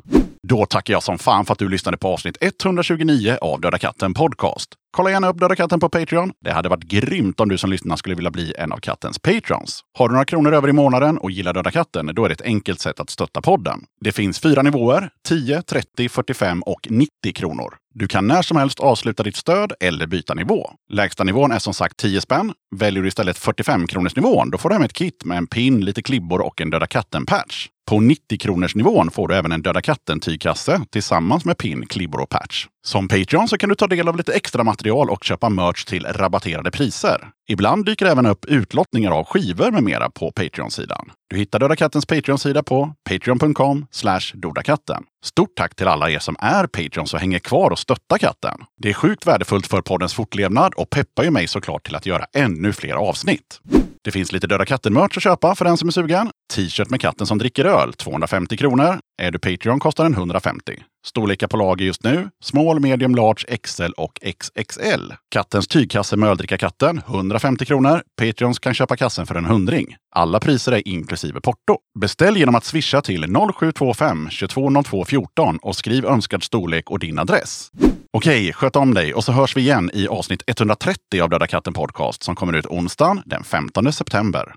Då 0.49 0.66
tackar 0.66 0.95
jag 0.95 1.03
som 1.03 1.19
fan 1.19 1.45
för 1.47 1.53
att 1.53 1.59
du 1.59 1.69
lyssnade 1.69 1.97
på 1.97 2.09
avsnitt 2.09 2.37
129 2.41 3.39
av 3.41 3.61
Döda 3.61 3.78
katten 3.78 4.15
Podcast. 4.15 4.74
Kolla 4.91 5.11
gärna 5.11 5.29
upp 5.29 5.41
Döda 5.41 5.57
katten 5.57 5.81
på 5.81 5.89
Patreon. 5.89 6.33
Det 6.45 6.53
hade 6.53 6.69
varit 6.69 6.85
grymt 6.85 7.41
om 7.41 7.49
du 7.49 7.59
som 7.59 7.71
lyssnar 7.71 7.97
skulle 7.97 8.15
vilja 8.15 8.31
bli 8.31 8.55
en 8.59 8.73
av 8.73 8.77
kattens 8.77 9.19
patrons. 9.19 9.81
Har 9.99 10.09
du 10.09 10.13
några 10.13 10.25
kronor 10.25 10.55
över 10.55 10.69
i 10.69 10.73
månaden 10.73 11.19
och 11.19 11.31
gillar 11.31 11.55
Döda 11.55 11.71
katten, 11.71 12.11
då 12.15 12.25
är 12.25 12.29
det 12.29 12.33
ett 12.33 12.43
enkelt 12.43 12.81
sätt 12.81 13.01
att 13.01 13.11
stötta 13.11 13.41
podden. 13.41 13.85
Det 14.01 14.13
finns 14.13 14.41
fyra 14.41 14.63
nivåer, 14.63 15.11
10, 15.29 15.63
30, 15.63 16.09
45 16.09 16.63
och 16.63 16.87
90 16.91 17.11
kronor. 17.35 17.75
Du 17.95 18.09
kan 18.09 18.27
när 18.27 18.43
som 18.43 18.57
helst 18.57 18.81
avsluta 18.81 19.23
ditt 19.23 19.37
stöd 19.37 19.73
eller 19.81 20.07
byta 20.07 20.35
nivå. 20.35 20.71
Lägsta 20.93 21.25
nivån 21.25 21.53
är 21.53 21.59
som 21.59 21.75
sagt 21.75 21.97
10 21.97 22.21
spänn. 22.21 22.53
Väljer 22.77 23.03
du 23.03 23.09
istället 23.09 23.39
45 23.39 23.87
kronors 23.87 24.17
nivån, 24.17 24.51
då 24.51 24.59
får 24.59 24.69
du 24.69 24.75
hem 24.75 24.83
ett 24.85 24.93
kit 24.93 25.25
med 25.25 25.39
en 25.39 25.47
pin, 25.47 25.85
lite 25.85 26.03
klibbor 26.03 26.41
och 26.41 26.61
en 26.61 26.71
Döda 26.71 26.87
katten-patch. 26.87 27.69
På 27.91 28.01
90 28.01 28.39
kronors 28.39 28.75
nivån 28.75 29.11
får 29.11 29.29
du 29.29 29.35
även 29.35 29.53
en 29.53 29.63
Döda 29.63 29.81
katten-tygkasse 29.81 30.81
tillsammans 30.91 31.45
med 31.45 31.59
pin, 31.59 31.87
klibbor 31.87 32.21
och 32.21 32.29
patch. 32.29 32.67
Som 32.87 33.09
Patreon 33.09 33.49
så 33.49 33.59
kan 33.59 33.69
du 33.69 33.75
ta 33.75 33.87
del 33.87 34.09
av 34.09 34.17
lite 34.17 34.33
extra 34.33 34.65
material 34.65 35.11
och 35.11 35.25
köpa 35.25 35.49
merch 35.49 35.85
till 35.85 36.07
rabatterade 36.07 36.71
priser. 36.71 37.29
Ibland 37.49 37.85
dyker 37.85 38.07
även 38.07 38.27
upp 38.27 38.45
utlottningar 38.45 39.11
av 39.11 39.25
skivor 39.25 39.71
med 39.71 39.83
mera 39.83 40.11
på 40.11 40.33
Patreon-sidan. 40.33 41.11
Du 41.31 41.37
hittar 41.37 41.59
Döda 41.59 41.77
kattens 41.77 42.07
Patreon-sida 42.07 42.63
på 42.63 42.95
patreon.com 43.11 43.87
dodakatten. 44.35 45.03
Stort 45.25 45.57
tack 45.57 45.75
till 45.75 45.89
alla 45.89 46.11
er 46.11 46.19
som 46.19 46.37
är 46.39 46.67
Patreons 46.67 47.15
och 47.15 47.21
hänger 47.21 47.39
kvar 47.39 47.71
och 47.71 47.79
stöttar 47.79 48.19
katten. 48.19 48.59
Det 48.83 48.89
är 48.89 48.95
sjukt 48.95 49.27
värdefullt 49.27 49.67
för 49.67 49.81
poddens 49.81 50.15
fortlevnad 50.15 50.75
och 50.75 50.91
peppar 50.91 51.25
ju 51.25 51.31
mig 51.31 51.49
såklart 51.49 51.87
till 51.87 51.95
att 51.95 52.07
göra 52.07 52.25
ännu 52.37 52.73
fler 52.73 52.95
avsnitt. 52.95 53.61
Det 54.05 54.11
finns 54.11 54.33
lite 54.33 54.47
Döda 54.47 54.65
katten-merch 54.65 55.17
att 55.17 55.23
köpa 55.23 55.55
för 55.55 55.65
den 55.65 55.77
som 55.77 55.89
är 55.89 55.93
sugen. 55.93 56.31
T-shirt 56.55 56.91
med 56.91 57.01
katten 57.01 57.27
som 57.27 57.39
dricker 57.39 57.65
öl, 57.65 57.93
250 57.93 58.57
kronor. 58.57 58.99
Är 59.23 59.31
du 59.31 59.39
Patreon 59.39 59.81
kostar 59.81 60.05
den 60.05 60.15
150. 60.15 60.83
Storlekar 61.07 61.47
på 61.47 61.57
lager 61.57 61.85
just 61.85 62.05
nu. 62.05 62.31
Small, 62.43 62.81
medium, 62.81 63.15
large, 63.15 63.57
XL 63.57 63.93
och 63.97 64.19
XXL. 64.41 65.12
Kattens 65.31 65.69
tygkasse 65.69 66.16
med 66.16 66.59
katten 66.59 67.01
150 67.07 67.65
kronor. 67.65 68.03
Patreons 68.20 68.59
kan 68.59 68.74
köpa 68.74 68.97
kassen 68.97 69.27
för 69.27 69.35
en 69.35 69.45
hundring. 69.45 69.97
Alla 70.15 70.41
priser 70.41 70.73
är 70.73 70.89
inklusive 70.89 71.41
porto. 71.41 71.78
Beställ 72.01 72.37
genom 72.37 72.55
att 72.55 72.65
swisha 72.65 73.01
till 73.03 73.27
0725 73.55 74.28
2202 74.41 75.05
14 75.05 75.59
och 75.62 75.77
skriv 75.77 76.05
önskad 76.05 76.43
storlek 76.43 76.91
och 76.91 76.99
din 76.99 77.19
adress. 77.19 77.70
Okej, 78.12 78.53
sköt 78.53 78.77
om 78.77 78.95
dig 78.95 79.15
och 79.15 79.24
så 79.24 79.33
hörs 79.33 79.57
vi 79.57 79.61
igen 79.61 79.91
i 79.95 80.09
avsnitt 80.09 80.43
130 80.47 81.23
av 81.23 81.31
Döda 81.31 81.47
katten 81.47 81.73
Podcast 81.73 82.23
som 82.23 82.35
kommer 82.35 82.53
ut 82.53 82.66
onsdagen 82.66 83.23
den 83.27 83.45
15 83.45 83.93
september. 83.93 84.55